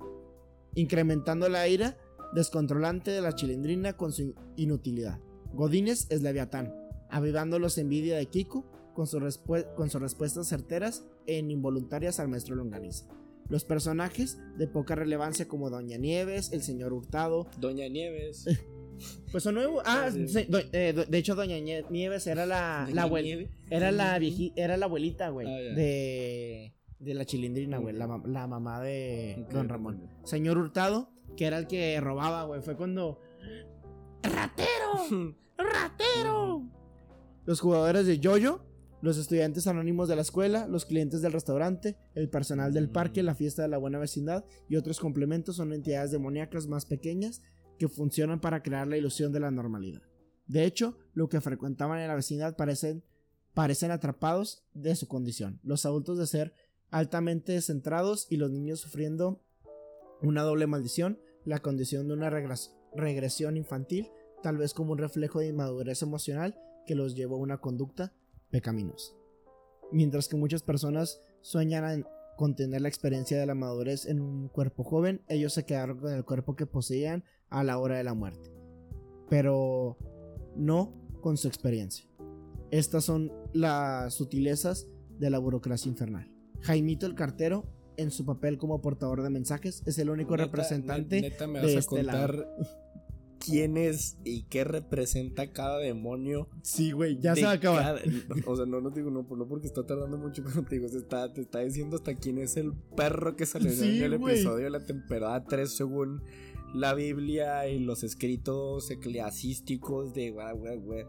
incrementando 0.75 1.49
la 1.49 1.69
ira 1.69 1.99
descontrolante 2.35 3.11
de 3.11 3.21
la 3.21 3.35
chilindrina 3.35 3.95
con 3.95 4.13
su 4.13 4.35
inutilidad. 4.57 5.21
Godínez 5.53 6.07
es 6.11 6.23
Leviatán, 6.23 6.75
avivando 7.11 7.59
los 7.59 7.79
envidia 7.79 8.17
de 8.17 8.27
Kiko 8.27 8.78
con, 8.99 9.07
con 9.77 9.91
sus 9.91 10.01
respuestas 10.03 10.49
certeras 10.49 11.05
e 11.27 11.39
involuntarias 11.39 12.19
al 12.19 12.29
maestro 12.29 12.57
Longaniza. 12.57 13.07
Los 13.49 13.65
personajes 13.65 14.39
de 14.57 14.67
poca 14.67 14.97
relevancia 14.97 15.47
como 15.47 15.71
Doña 15.71 15.97
Nieves, 15.99 16.51
el 16.53 16.63
señor 16.63 16.93
Hurtado. 16.93 17.47
Doña 17.59 17.89
Nieves. 17.89 18.47
Pues 19.31 19.45
son 19.45 19.55
nuevos. 19.55 19.81
Ah, 19.87 20.11
eh, 20.13 21.07
de 21.09 21.19
hecho, 21.19 21.37
Doña 21.37 21.57
Nieves 21.89 22.27
era 22.27 22.47
la, 22.47 22.89
la 22.93 23.03
abuelita. 23.03 23.49
Era 23.71 23.93
la 23.93 24.19
era 24.57 24.77
la 24.77 24.87
abuelita, 24.87 25.29
güey. 25.29 25.47
Ah, 25.47 25.75
de, 25.77 26.75
de 26.99 27.15
la 27.15 27.25
chilindrina, 27.25 27.79
güey. 27.79 27.95
La, 27.95 28.21
la, 28.25 28.49
mamá 28.49 28.81
de 28.81 29.47
Don 29.53 29.69
Ramón. 29.69 30.11
Señor 30.25 30.59
Hurtado, 30.59 31.13
que 31.37 31.45
era 31.45 31.59
el 31.59 31.69
que 31.69 32.01
robaba, 32.01 32.43
güey. 32.43 32.61
Fue 32.61 32.77
cuando. 32.77 33.21
¡Ratero! 34.25 35.37
¡Ratero! 35.57 36.65
Los 37.45 37.61
jugadores 37.61 38.05
de 38.05 38.19
Yoyo, 38.19 38.65
los 39.01 39.17
estudiantes 39.17 39.67
anónimos 39.67 40.09
de 40.09 40.17
la 40.17 40.23
escuela, 40.23 40.67
los 40.67 40.85
clientes 40.85 41.23
del 41.23 41.33
restaurante, 41.33 41.97
el 42.15 42.29
personal 42.29 42.73
del 42.73 42.91
parque, 42.91 43.23
la 43.23 43.37
fiesta 43.37 43.63
de 43.63 43.69
la 43.69 43.79
buena 43.79 43.99
vecindad 43.99 44.45
y 44.69 44.77
otros 44.77 44.99
complementos 44.99 45.57
son 45.57 45.73
entidades 45.73 46.11
demoníacas 46.11 46.67
más 46.67 46.85
pequeñas 46.85 47.43
que 47.79 47.89
funcionan 47.89 48.41
para 48.41 48.63
crear 48.63 48.89
la 48.89 48.97
ilusión 48.97 49.33
de 49.33 49.41
la 49.41 49.53
normalidad. 49.53 50.03
De 50.47 50.65
hecho, 50.65 50.97
lo 51.13 51.29
que 51.29 51.41
frecuentaban 51.41 52.01
en 52.01 52.09
la 52.09 52.17
vecindad 52.17 52.57
parecen, 52.57 53.05
parecen 53.55 53.93
atrapados 53.93 54.65
de 54.75 54.97
su 54.97 55.07
condición. 55.07 55.61
Los 55.63 55.87
adultos 55.87 56.19
de 56.19 56.27
ser 56.27 56.55
altamente 56.91 57.61
centrados 57.61 58.27
y 58.31 58.37
los 58.37 58.51
niños 58.51 58.81
sufriendo 58.81 59.45
una 60.23 60.43
doble 60.43 60.67
maldición, 60.67 61.21
la 61.45 61.61
condición 61.61 62.09
de 62.09 62.15
una 62.15 62.31
regresión 62.31 63.57
infantil, 63.57 64.09
tal 64.43 64.57
vez 64.57 64.75
como 64.75 64.93
un 64.93 64.99
reflejo 64.99 65.39
de 65.39 65.49
inmadurez 65.49 66.03
emocional 66.03 66.59
que 66.87 66.97
los 66.97 67.15
llevó 67.15 67.37
a 67.37 67.41
una 67.41 67.59
conducta 67.59 68.13
pecaminosa. 68.51 69.13
Mientras 69.93 70.29
que 70.29 70.37
muchas 70.37 70.63
personas 70.63 71.21
sueñan 71.41 72.05
con 72.37 72.55
tener 72.55 72.83
la 72.83 72.89
experiencia 72.89 73.39
de 73.39 73.47
la 73.47 73.55
madurez 73.55 74.07
en 74.07 74.21
un 74.21 74.49
cuerpo 74.49 74.85
joven, 74.85 75.23
ellos 75.29 75.53
se 75.53 75.65
quedaron 75.65 75.99
con 75.99 76.13
el 76.13 76.25
cuerpo 76.25 76.57
que 76.57 76.67
poseían 76.67 77.25
a 77.51 77.65
la 77.65 77.79
hora 77.79 77.97
de 77.97 78.05
la 78.05 78.15
muerte. 78.15 78.53
Pero 79.29 79.97
no 80.57 80.95
con 81.21 81.37
su 81.37 81.49
experiencia. 81.49 82.07
Estas 82.71 83.05
son 83.05 83.33
las 83.53 84.15
sutilezas 84.15 84.87
de 85.19 85.31
la 85.31 85.39
burocracia 85.39 85.89
infernal. 85.89 86.31
Jaimito 86.61 87.07
el 87.07 87.15
cartero, 87.15 87.65
en 87.97 88.11
su 88.11 88.25
papel 88.25 88.59
como 88.59 88.81
portador 88.81 89.23
de 89.23 89.31
mensajes, 89.31 89.83
es 89.87 89.99
el 89.99 90.11
único 90.11 90.37
representante 90.37 91.21
de 91.21 91.75
este 91.75 92.03
lado 92.03 92.45
quién 93.39 93.77
es 93.77 94.19
y 94.25 94.43
qué 94.45 94.65
representa 94.65 95.53
cada 95.53 95.79
demonio. 95.79 96.49
Sí, 96.63 96.93
güey, 96.93 97.19
ya 97.19 97.35
se 97.35 97.45
va 97.45 97.51
a 97.51 97.55
acabar. 97.55 98.03
o 98.47 98.57
sea, 98.57 98.67
no, 98.67 98.81
no 98.81 98.91
digo, 98.91 99.11
no, 99.11 99.27
no 99.29 99.49
porque 99.49 99.67
está 99.67 99.87
tardando 99.87 100.17
mucho, 100.19 100.43
pero 100.47 100.63
te 100.63 100.79
digo, 100.79 100.87
está, 100.87 101.33
te 101.33 101.43
está 101.43 101.61
diciendo 101.61 101.97
hasta 101.97 102.15
quién 102.15 102.39
es 102.39 102.57
el 102.57 102.73
perro 102.97 103.37
que 103.37 103.47
salió 103.47 103.71
en 103.71 104.03
el 104.03 104.15
episodio 104.15 104.65
de 104.65 104.71
la 104.71 104.85
temporada 104.85 105.45
3 105.45 105.71
según 105.71 106.23
la 106.75 106.95
Biblia 106.95 107.69
y 107.69 107.79
los 107.79 108.05
escritos 108.05 108.91
eclesiásticos 108.91 110.13
de 110.15 110.31
güey, 110.31 110.57
güey, 110.57 110.77
güey. 110.79 111.05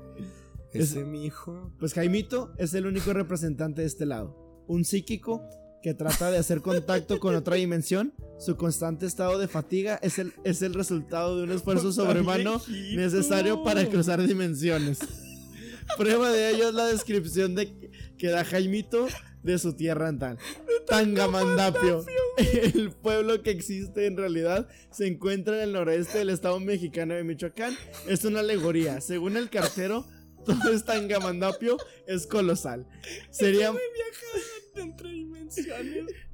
Ese 0.71 1.01
es, 1.01 1.07
mi 1.07 1.25
hijo. 1.25 1.71
Pues 1.79 1.93
Jaimito 1.93 2.53
es 2.57 2.73
el 2.75 2.85
único 2.85 3.11
representante 3.13 3.81
de 3.81 3.87
este 3.87 4.05
lado. 4.05 4.63
Un 4.67 4.85
psíquico 4.85 5.41
que 5.81 5.93
trata 5.93 6.31
de 6.31 6.37
hacer 6.37 6.61
contacto 6.61 7.19
con 7.19 7.35
otra 7.35 7.55
dimensión, 7.55 8.13
su 8.37 8.55
constante 8.55 9.05
estado 9.05 9.37
de 9.37 9.47
fatiga 9.47 9.99
es 10.01 10.19
el, 10.19 10.33
es 10.43 10.61
el 10.61 10.73
resultado 10.73 11.37
de 11.37 11.43
un 11.43 11.51
esfuerzo 11.51 11.91
sobrehumano 11.91 12.61
necesario 12.95 13.63
para 13.63 13.85
cruzar 13.85 14.25
dimensiones. 14.25 14.99
Prueba 15.97 16.31
de 16.31 16.51
ello 16.51 16.69
es 16.69 16.75
la 16.75 16.85
descripción 16.85 17.55
de 17.55 17.91
que 18.17 18.27
da 18.27 18.45
Jaimito 18.45 19.07
de 19.43 19.57
su 19.57 19.73
tierra 19.73 20.11
natal. 20.11 20.37
Tangamandapio. 20.87 22.05
El 22.37 22.91
pueblo 22.91 23.41
que 23.41 23.51
existe 23.51 24.05
en 24.05 24.17
realidad 24.17 24.67
se 24.91 25.07
encuentra 25.07 25.57
en 25.57 25.69
el 25.69 25.73
noreste 25.73 26.19
del 26.19 26.29
estado 26.29 26.59
mexicano 26.59 27.13
de 27.13 27.23
Michoacán. 27.23 27.75
Es 28.07 28.23
una 28.25 28.41
alegoría. 28.41 29.01
Según 29.01 29.37
el 29.37 29.49
cartero, 29.49 30.05
todo 30.45 30.71
es 30.71 30.85
Tangamandapio 30.85 31.77
es 32.07 32.27
colosal. 32.27 32.87
Sería 33.29 33.73
entre 34.75 35.09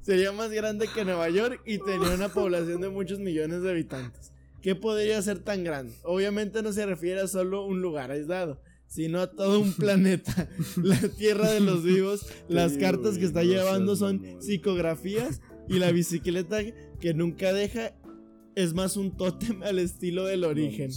Sería 0.02 0.32
más 0.32 0.50
grande 0.50 0.88
que 0.92 1.04
Nueva 1.04 1.28
York 1.30 1.60
y 1.66 1.78
tenía 1.78 2.14
una 2.14 2.28
población 2.28 2.80
de 2.80 2.88
muchos 2.88 3.18
millones 3.18 3.62
de 3.62 3.70
habitantes. 3.70 4.32
¿Qué 4.62 4.74
podría 4.74 5.20
ser 5.22 5.38
tan 5.40 5.64
grande? 5.64 5.92
Obviamente 6.02 6.62
no 6.62 6.72
se 6.72 6.86
refiere 6.86 7.20
a 7.20 7.28
solo 7.28 7.64
un 7.64 7.80
lugar 7.82 8.10
aislado, 8.10 8.60
sino 8.86 9.20
a 9.20 9.30
todo 9.30 9.60
un 9.60 9.72
planeta. 9.72 10.48
La 10.82 10.98
tierra 11.08 11.50
de 11.50 11.60
los 11.60 11.84
vivos. 11.84 12.26
Las 12.48 12.72
cartas 12.76 13.18
que 13.18 13.24
está 13.24 13.42
llevando 13.42 13.96
son 13.96 14.22
psicografías 14.40 15.40
y 15.68 15.78
la 15.78 15.90
bicicleta 15.90 16.58
que 17.00 17.14
nunca 17.14 17.52
deja 17.52 17.92
es 18.56 18.72
más 18.72 18.96
un 18.96 19.14
tótem 19.14 19.62
al 19.62 19.78
estilo 19.78 20.24
del 20.24 20.42
origen. 20.42 20.90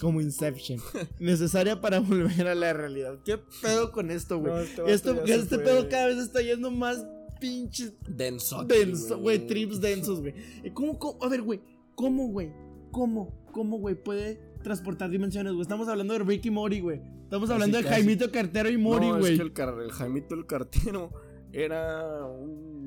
Como 0.00 0.20
Inception. 0.20 0.80
Necesaria 1.18 1.80
para 1.80 1.98
volver 1.98 2.46
a 2.46 2.54
la 2.54 2.72
realidad. 2.72 3.18
¿Qué 3.24 3.38
pedo 3.60 3.90
con 3.90 4.10
esto, 4.10 4.38
güey? 4.38 4.64
esto, 4.86 5.24
este 5.24 5.58
pedo 5.58 5.88
cada 5.88 6.06
vez 6.06 6.18
está 6.18 6.40
yendo 6.40 6.70
más 6.70 7.04
pinche. 7.40 7.92
Denso. 8.08 8.64
Denso, 8.64 9.18
güey. 9.18 9.44
Trips 9.46 9.80
densos, 9.80 10.20
güey. 10.20 10.32
¿Cómo, 10.72 10.96
cómo? 10.96 11.22
A 11.24 11.28
ver, 11.28 11.42
güey. 11.42 11.60
¿Cómo, 11.96 12.28
güey? 12.28 12.52
¿Cómo? 12.92 13.44
¿Cómo, 13.52 13.78
güey? 13.78 13.96
Puede 13.96 14.40
transportar 14.62 15.10
dimensiones, 15.10 15.52
güey. 15.52 15.62
Estamos 15.62 15.88
hablando 15.88 16.14
de 16.14 16.20
Ricky 16.20 16.50
Mori, 16.50 16.78
güey. 16.78 17.00
Estamos 17.24 17.50
hablando 17.50 17.78
de 17.78 17.82
Jaimito 17.82 18.30
Cartero 18.30 18.70
y 18.70 18.78
Mori, 18.78 19.08
güey. 19.08 19.36
No, 19.36 19.44
es 19.44 19.52
que 19.52 19.62
el, 19.62 19.80
el 19.80 19.90
Jaimito 19.90 20.34
el 20.36 20.46
Cartero 20.46 21.10
era 21.54 22.26
un 22.26 22.84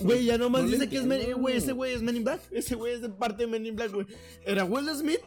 Güey, 0.00 0.24
ya 0.24 0.38
nomás 0.38 0.68
dice 0.68 0.88
que 0.88 0.96
es 0.96 1.04
Men 1.04 1.40
Güey, 1.40 1.56
ese 1.56 1.72
güey 1.72 1.94
es 1.94 2.02
Men 2.02 2.16
in 2.16 2.24
Black. 2.24 2.40
Ese 2.50 2.74
güey 2.74 2.94
es 2.94 3.02
de 3.02 3.08
parte 3.08 3.44
de 3.44 3.48
Men 3.48 3.66
in 3.66 3.76
Black, 3.76 3.92
güey. 3.92 4.06
Era 4.44 4.64
Will 4.64 4.88
Smith. 4.94 5.20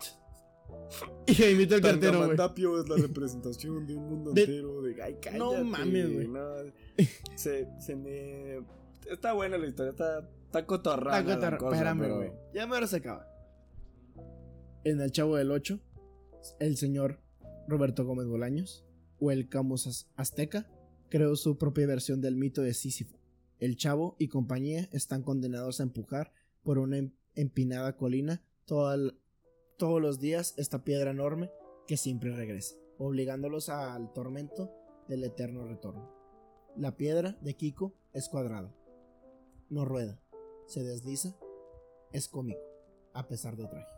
Y 1.26 1.44
imita 1.44 1.76
el 1.76 1.82
cartero, 1.82 2.26
güey. 2.26 2.38
Tapio 2.38 2.80
es 2.82 2.88
la 2.88 2.96
representación 2.98 3.86
de 3.86 3.96
un 3.96 4.10
mundo 4.10 4.30
entero. 4.32 4.82
De, 4.82 5.02
ay, 5.02 5.18
cállate, 5.22 5.38
no 5.38 5.64
mames, 5.64 6.14
güey. 6.14 6.30
se, 7.36 7.68
se 7.80 7.96
me. 7.96 8.64
Está 9.10 9.34
buena 9.34 9.58
la 9.58 9.68
historia, 9.68 9.92
está, 9.92 10.28
está 10.46 10.66
cotorrada. 10.66 11.20
Está 11.20 11.58
cotorrada. 11.58 11.92
Espérame, 11.92 12.16
güey. 12.16 12.32
Ya 12.54 12.66
me 12.68 12.76
ahora 12.76 12.88
se 12.88 12.98
acaba. 12.98 13.28
En 14.84 15.02
El 15.02 15.12
Chavo 15.12 15.36
del 15.36 15.52
8, 15.52 15.80
el 16.60 16.78
señor 16.78 17.20
Roberto 17.68 18.06
Gómez 18.06 18.28
Bolaños, 18.28 18.86
o 19.20 19.32
el 19.32 19.50
Camus 19.50 20.08
Azteca, 20.16 20.68
creó 21.10 21.36
su 21.36 21.58
propia 21.58 21.88
versión 21.88 22.22
del 22.22 22.36
mito 22.36 22.62
de 22.62 22.74
Sísifo. 22.74 23.18
El 23.60 23.78
chavo 23.78 24.16
y 24.20 24.28
compañía 24.28 24.90
están 24.92 25.24
condenados 25.24 25.80
a 25.80 25.84
empujar 25.84 26.32
por 26.64 26.78
una 26.78 26.98
em-, 26.98 27.12
empinada 27.36 27.96
colina 27.96 28.44
todos 28.66 29.14
los 29.80 30.20
días 30.20 30.54
esta 30.58 30.84
piedra 30.84 31.12
enorme 31.12 31.52
que 31.88 31.98
siempre 31.98 32.36
regresa, 32.36 32.76
obligándolos 32.98 33.70
al 33.70 34.12
tormento 34.14 34.72
del 35.08 35.24
eterno 35.24 35.68
retorno. 35.68 36.12
La 36.76 36.98
piedra 36.98 37.38
de 37.42 37.54
Kiko 37.56 37.94
es 38.12 38.28
cuadrada, 38.28 38.76
no 39.70 39.86
rueda, 39.86 40.20
se 40.66 40.84
desliza, 40.84 41.38
es 42.12 42.28
cómico, 42.28 42.60
a 43.14 43.28
pesar 43.28 43.56
de 43.56 43.68
trágico. 43.68 43.92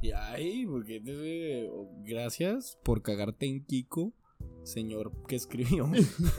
Y 0.00 0.12
ay, 0.12 0.64
porque 0.66 1.00
gracias 2.04 2.78
por 2.82 3.02
cagarte 3.02 3.46
en 3.46 3.64
Kiko 3.64 4.12
señor 4.68 5.12
que 5.26 5.36
escribió. 5.36 5.90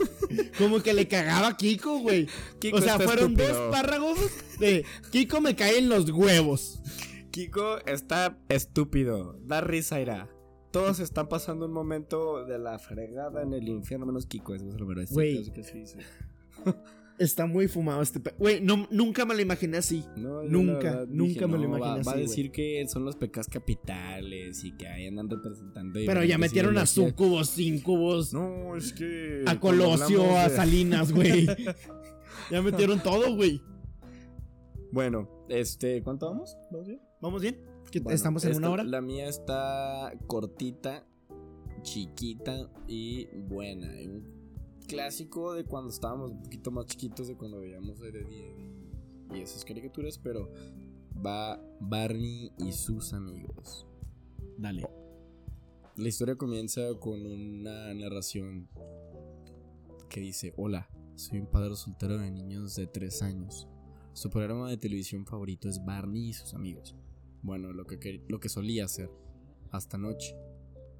Como 0.58 0.82
que 0.82 0.94
le 0.94 1.08
cagaba 1.08 1.48
a 1.48 1.56
Kiko, 1.56 1.98
güey. 1.98 2.26
O 2.72 2.80
sea, 2.80 2.98
fueron 2.98 3.34
dos 3.34 3.70
párragos 3.70 4.18
de 4.58 4.84
Kiko 5.10 5.40
me 5.40 5.54
cae 5.54 5.78
en 5.78 5.88
los 5.88 6.08
huevos. 6.10 6.80
Kiko 7.30 7.78
está 7.86 8.38
estúpido. 8.48 9.36
Da 9.42 9.60
risa, 9.60 10.00
irá. 10.00 10.28
Todos 10.72 11.00
están 11.00 11.28
pasando 11.28 11.66
un 11.66 11.72
momento 11.72 12.44
de 12.44 12.58
la 12.58 12.78
fregada 12.78 13.42
en 13.42 13.52
el 13.52 13.68
infierno, 13.68 14.06
menos 14.06 14.26
Kiko. 14.26 14.54
Eso 14.54 14.68
es 14.68 14.74
lo 14.74 14.86
Güey. 15.10 15.52
Está 17.20 17.44
muy 17.44 17.68
fumado 17.68 18.00
este 18.00 18.18
Güey, 18.38 18.62
no, 18.62 18.88
nunca 18.90 19.26
me 19.26 19.34
lo 19.34 19.42
imaginé 19.42 19.76
así. 19.76 20.06
nunca, 20.16 21.04
nunca 21.06 21.46
me 21.46 21.58
lo 21.58 21.64
imaginé 21.64 22.00
así. 22.00 22.06
Va 22.06 22.12
a 22.14 22.16
decir 22.16 22.50
que 22.50 22.82
son 22.88 23.04
los 23.04 23.14
pecados 23.14 23.46
capitales 23.46 24.64
y 24.64 24.72
que 24.72 24.88
ahí 24.88 25.06
andan 25.06 25.28
representando. 25.28 26.00
Pero 26.06 26.24
ya 26.24 26.38
metieron 26.38 26.78
a 26.78 26.86
Sucubos, 26.86 27.58
Incubos. 27.58 28.32
No, 28.32 28.74
es 28.74 28.94
que. 28.94 29.44
A 29.46 29.60
Colosio, 29.60 30.34
a 30.34 30.48
Salinas, 30.48 31.12
güey. 31.14 31.46
ya 32.50 32.62
metieron 32.62 33.02
todo, 33.02 33.36
güey. 33.36 33.60
Bueno, 34.90 35.28
este, 35.50 36.02
¿cuánto 36.02 36.24
vamos? 36.24 36.56
¿Vamos 36.70 36.86
bien? 36.86 37.02
¿Vamos 37.20 37.42
bien? 37.42 37.58
¿Estamos 38.08 38.46
en 38.46 38.56
una 38.56 38.70
hora? 38.70 38.82
La 38.82 39.02
mía 39.02 39.28
está 39.28 40.10
cortita, 40.26 41.06
chiquita 41.82 42.70
y 42.88 43.26
buena 43.36 43.92
clásico 44.90 45.54
de 45.54 45.64
cuando 45.64 45.90
estábamos 45.90 46.32
un 46.32 46.42
poquito 46.42 46.70
más 46.72 46.86
chiquitos, 46.86 47.28
de 47.28 47.36
cuando 47.36 47.60
veíamos 47.60 48.00
Heredia 48.00 48.48
y, 48.48 49.36
y 49.36 49.40
esas 49.40 49.64
caricaturas, 49.64 50.18
pero 50.18 50.50
va 51.24 51.62
Barney 51.78 52.52
y 52.58 52.72
sus 52.72 53.12
amigos. 53.12 53.86
Dale. 54.58 54.88
La 55.96 56.08
historia 56.08 56.34
comienza 56.34 56.82
con 56.98 57.24
una 57.24 57.94
narración 57.94 58.68
que 60.08 60.20
dice, 60.20 60.52
hola, 60.56 60.88
soy 61.14 61.38
un 61.38 61.46
padre 61.46 61.76
soltero 61.76 62.18
de 62.18 62.30
niños 62.30 62.74
de 62.74 62.88
3 62.88 63.22
años. 63.22 63.68
Su 64.12 64.28
programa 64.28 64.70
de 64.70 64.76
televisión 64.76 65.24
favorito 65.24 65.68
es 65.68 65.84
Barney 65.84 66.30
y 66.30 66.32
sus 66.32 66.54
amigos. 66.54 66.96
Bueno, 67.42 67.72
lo 67.72 67.86
que, 67.86 68.24
lo 68.28 68.40
que 68.40 68.48
solía 68.48 68.86
hacer. 68.86 69.08
Hasta 69.70 69.98
noche. 69.98 70.34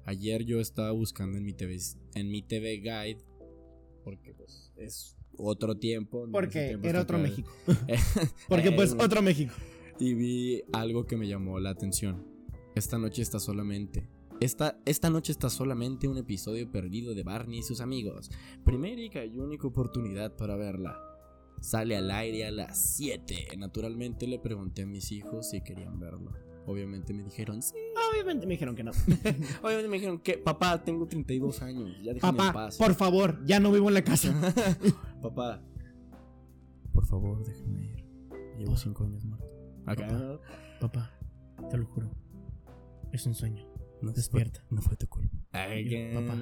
Ayer 0.05 0.45
yo 0.45 0.61
estaba 0.61 0.91
buscando 0.91 1.37
en 1.37 1.43
mi 1.43 1.53
TV, 1.53 1.77
en 2.15 2.31
mi 2.31 2.41
TV 2.41 2.77
Guide 2.77 3.30
porque 4.03 4.33
pues 4.33 4.71
es 4.75 5.17
otro 5.37 5.75
tiempo. 5.75 6.27
Porque 6.31 6.77
era 6.83 7.01
otro 7.01 7.17
México. 7.17 7.51
porque 8.49 8.71
pues 8.71 8.93
otro 8.93 9.21
México. 9.21 9.53
Y 9.99 10.13
vi 10.13 10.63
algo 10.73 11.05
que 11.05 11.17
me 11.17 11.27
llamó 11.27 11.59
la 11.59 11.69
atención. 11.69 12.25
Esta 12.75 12.97
noche 12.97 13.21
está 13.21 13.39
solamente. 13.39 14.07
Esta, 14.39 14.79
esta 14.85 15.09
noche 15.09 15.31
está 15.31 15.49
solamente 15.49 16.07
un 16.07 16.17
episodio 16.17 16.71
perdido 16.71 17.13
de 17.13 17.23
Barney 17.23 17.59
y 17.59 17.63
sus 17.63 17.79
amigos. 17.79 18.31
Primera 18.63 19.23
y 19.25 19.37
única 19.37 19.67
oportunidad 19.67 20.35
para 20.35 20.55
verla. 20.55 20.99
Sale 21.61 21.95
al 21.95 22.09
aire 22.09 22.47
a 22.47 22.51
las 22.51 22.95
7. 22.95 23.49
Naturalmente 23.57 24.25
le 24.25 24.39
pregunté 24.39 24.81
a 24.81 24.87
mis 24.87 25.11
hijos 25.11 25.51
si 25.51 25.61
querían 25.61 25.99
verlo. 25.99 26.31
Obviamente 26.65 27.13
me 27.13 27.23
dijeron 27.23 27.61
sí. 27.61 27.75
Obviamente 28.11 28.45
me 28.45 28.53
dijeron 28.53 28.75
que 28.75 28.83
no. 28.83 28.91
Obviamente 29.63 29.87
me 29.89 29.95
dijeron 29.95 30.19
que, 30.19 30.37
papá, 30.37 30.83
tengo 30.83 31.07
32 31.07 31.61
años. 31.63 31.89
Ya 32.03 32.13
Papá, 32.19 32.47
en 32.47 32.53
paz. 32.53 32.77
por 32.77 32.93
favor, 32.93 33.43
ya 33.45 33.59
no 33.59 33.71
vivo 33.71 33.87
en 33.89 33.95
la 33.95 34.03
casa. 34.03 34.33
papá, 35.21 35.61
por 36.93 37.05
favor, 37.07 37.43
déjeme 37.45 37.81
ir. 37.85 38.05
Llevo 38.59 38.77
5 38.77 39.03
años 39.03 39.25
muerto. 39.25 39.47
Acá. 39.85 40.39
Papá, 40.79 41.11
te 41.69 41.77
lo 41.77 41.85
juro. 41.87 42.11
Es 43.11 43.25
un 43.25 43.33
sueño. 43.33 43.65
No 44.01 44.11
Despierta. 44.11 44.63
no 44.69 44.81
fue 44.81 44.95
tu 44.97 45.07
culpa. 45.07 45.35
papá, 45.51 46.35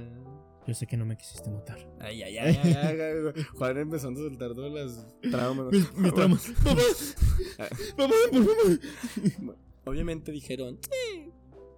Yo 0.68 0.74
sé 0.74 0.86
que 0.88 0.96
no 0.98 1.06
me 1.06 1.18
quisiste 1.18 1.50
matar. 1.50 1.78
Ay, 2.00 2.22
ay, 2.24 2.38
ay, 2.38 2.58
ay, 2.64 3.44
Juan 3.58 3.78
empezando 3.78 4.20
a 4.22 4.24
soltar 4.30 4.54
todas 4.54 4.72
las 4.72 5.08
traumas. 5.32 5.72
Mis, 5.72 5.94
mis 5.98 6.14
traumas. 6.14 6.52
Papá. 6.64 6.82
Papá, 7.98 8.14
por 8.32 8.46
favor. 8.46 8.80
Obviamente 9.90 10.32
dijeron, 10.32 10.80
sí, 10.84 11.32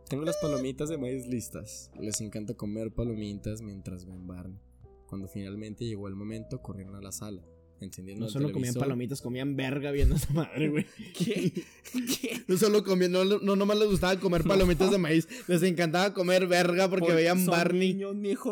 tengo 0.09 0.24
las 0.26 0.38
palomitas 0.38 0.89
de 0.89 0.97
maíz 0.97 1.26
listas. 1.28 1.91
Les 1.99 2.20
encanta 2.22 2.53
comer 2.53 2.91
palomitas 2.91 3.62
mientras 3.62 4.05
ven 4.05 4.28
Barney. 4.28 4.59
Cuando 5.07 5.28
finalmente 5.28 5.86
llegó 5.86 6.07
el 6.07 6.16
momento, 6.16 6.62
corrieron 6.62 6.95
a 6.95 7.01
la 7.01 7.12
sala. 7.12 7.41
Encendieron 7.80 8.20
No 8.20 8.28
el 8.28 8.32
solo 8.32 8.51
comían 8.51 8.76
palomitas, 8.76 9.22
comían 9.22 9.55
verga 9.55 9.89
viendo 9.91 10.14
a 10.14 10.18
esa 10.20 10.32
madre, 10.34 10.70
güey. 10.70 10.86
¿Qué? 11.18 11.51
¿Qué? 11.93 12.43
No 12.47 12.55
solo 12.55 12.84
comían, 12.84 13.12
no, 13.12 13.26
no 13.26 13.55
nomás 13.55 13.78
les 13.80 13.89
gustaba 13.89 14.20
comer 14.20 14.43
palomitas 14.43 14.91
de 14.91 14.99
maíz, 14.99 15.28
les 15.47 15.64
encantaba 15.64 16.14
comer 16.14 16.45
verga 16.45 16.88
porque 16.89 17.12
veían 17.12 17.39
Son 17.43 17.47
Barney. 17.51 17.93
niños, 17.95 18.16
mijo. 18.16 18.51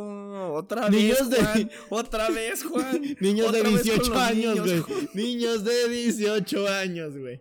Otra 0.53 0.89
Niños 0.89 1.29
vez, 1.29 1.29
de- 1.29 1.45
Juan. 1.45 1.71
Otra 1.89 2.29
vez, 2.31 2.63
Juan. 2.63 3.01
Niños 3.21 3.51
de 3.51 3.59
Otra 3.59 3.69
vez 3.69 3.81
con 3.81 3.83
18 3.83 4.09
los 4.09 4.17
años, 4.17 4.55
niños, 4.65 4.87
güey. 4.87 5.09
Niños 5.13 5.63
de 5.63 5.89
18 5.89 6.67
años, 6.67 7.17
güey. 7.17 7.39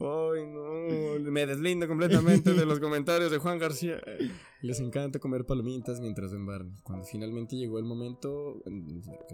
Ay, 0.00 0.46
no. 0.46 1.30
Me 1.30 1.46
deslindo 1.46 1.86
completamente 1.86 2.52
de 2.52 2.66
los 2.66 2.80
comentarios 2.80 3.30
de 3.30 3.38
Juan 3.38 3.58
García. 3.58 4.00
Les 4.60 4.80
encanta 4.80 5.18
comer 5.18 5.46
palomitas 5.46 6.00
mientras 6.00 6.32
Barney. 6.32 6.74
Cuando 6.82 7.04
finalmente 7.04 7.56
llegó 7.56 7.78
el 7.78 7.84
momento. 7.84 8.62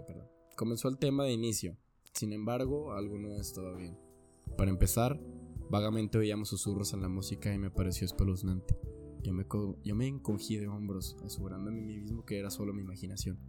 perdón, 0.07 0.27
comenzó 0.55 0.87
el 0.87 0.97
tema 0.97 1.23
de 1.23 1.31
inicio. 1.31 1.77
Sin 2.13 2.33
embargo, 2.33 2.93
algo 2.93 3.17
no 3.17 3.35
estaba 3.39 3.75
bien. 3.75 3.97
Para 4.57 4.69
empezar, 4.69 5.19
vagamente 5.69 6.17
oíamos 6.17 6.49
susurros 6.49 6.93
en 6.93 7.01
la 7.01 7.09
música 7.09 7.53
y 7.53 7.57
me 7.57 7.71
pareció 7.71 8.05
espeluznante. 8.05 8.77
Yo 9.23 9.33
me, 9.33 9.45
yo 9.83 9.95
me 9.95 10.07
encogí 10.07 10.57
de 10.57 10.67
hombros, 10.67 11.15
asegurándome 11.23 11.79
a 11.79 11.83
mí 11.83 11.97
mismo 11.99 12.25
que 12.25 12.37
era 12.37 12.49
solo 12.49 12.73
mi 12.73 12.81
imaginación. 12.81 13.39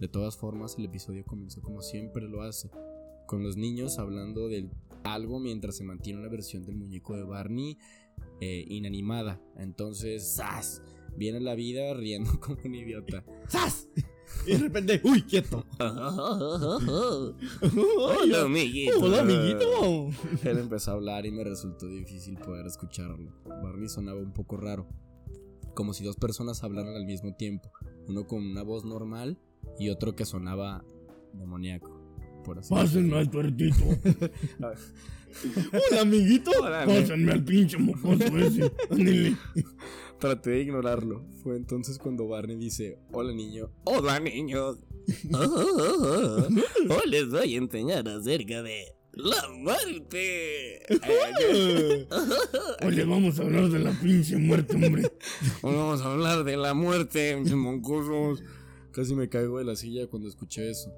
De 0.00 0.08
todas 0.08 0.36
formas, 0.36 0.76
el 0.78 0.86
episodio 0.86 1.24
comenzó 1.24 1.60
como 1.60 1.82
siempre 1.82 2.26
lo 2.28 2.42
hace, 2.42 2.70
con 3.26 3.42
los 3.42 3.56
niños 3.56 3.98
hablando 3.98 4.48
de 4.48 4.70
algo 5.04 5.40
mientras 5.40 5.76
se 5.76 5.84
mantiene 5.84 6.20
una 6.20 6.28
versión 6.28 6.64
del 6.64 6.76
muñeco 6.76 7.16
de 7.16 7.24
Barney 7.24 7.78
eh, 8.40 8.64
inanimada. 8.68 9.40
Entonces, 9.56 10.34
¡zas! 10.36 10.82
Viene 11.16 11.40
la 11.40 11.54
vida 11.54 11.92
riendo 11.94 12.30
como 12.40 12.58
un 12.64 12.74
idiota. 12.74 13.24
¡Sas! 13.48 13.88
Y 14.46 14.52
de 14.52 14.58
repente, 14.58 15.00
¡uy, 15.04 15.22
quieto! 15.22 15.66
Hola, 17.98 18.42
amiguito. 18.42 19.00
¡Hola, 19.00 19.20
amiguito! 19.20 20.10
Él 20.44 20.58
empezó 20.58 20.92
a 20.92 20.94
hablar 20.94 21.26
y 21.26 21.30
me 21.30 21.44
resultó 21.44 21.86
difícil 21.88 22.38
poder 22.38 22.66
escucharlo. 22.66 23.32
Barney 23.44 23.88
sonaba 23.88 24.20
un 24.20 24.32
poco 24.32 24.56
raro, 24.56 24.86
como 25.74 25.92
si 25.92 26.04
dos 26.04 26.16
personas 26.16 26.62
hablaran 26.62 26.94
al 26.94 27.04
mismo 27.06 27.34
tiempo, 27.34 27.70
uno 28.06 28.26
con 28.26 28.44
una 28.44 28.62
voz 28.62 28.84
normal 28.84 29.38
y 29.78 29.90
otro 29.90 30.14
que 30.14 30.24
sonaba 30.24 30.84
demoníaco, 31.32 31.99
por 32.42 32.58
así 32.58 32.72
Pásenme 32.72 33.18
al 33.18 33.30
tuertito. 33.30 33.84
Hola, 35.90 36.00
amiguito. 36.00 36.50
Hola, 36.60 36.84
Pásenme 36.86 37.32
al 37.32 37.44
pinche 37.44 37.78
mocoso 37.78 38.38
ese. 38.38 38.70
Traté 40.18 40.50
de 40.50 40.60
ignorarlo. 40.62 41.24
Fue 41.42 41.56
entonces 41.56 41.98
cuando 41.98 42.28
Barney 42.28 42.56
dice, 42.56 42.98
hola 43.12 43.32
niño. 43.32 43.70
Hola 43.84 44.20
niños. 44.20 44.78
Hoy 45.32 47.08
les 47.08 47.30
voy 47.30 47.54
a 47.54 47.58
enseñar 47.58 48.06
acerca 48.08 48.62
de 48.62 48.94
la 49.12 49.48
muerte. 49.48 50.82
Oye, 52.86 53.04
vamos 53.04 53.38
a 53.38 53.42
hablar 53.42 53.68
de 53.68 53.78
la 53.78 53.92
pinche 53.92 54.36
muerte, 54.36 54.74
hombre. 54.74 55.10
Vamos 55.62 56.02
a 56.02 56.12
hablar 56.12 56.44
de 56.44 56.56
la 56.56 56.74
muerte, 56.74 57.36
moncosos. 57.54 58.42
Casi 58.92 59.14
me 59.14 59.28
caigo 59.28 59.58
de 59.58 59.64
la 59.64 59.76
silla 59.76 60.06
cuando 60.08 60.28
escuché 60.28 60.70
eso. 60.70 60.92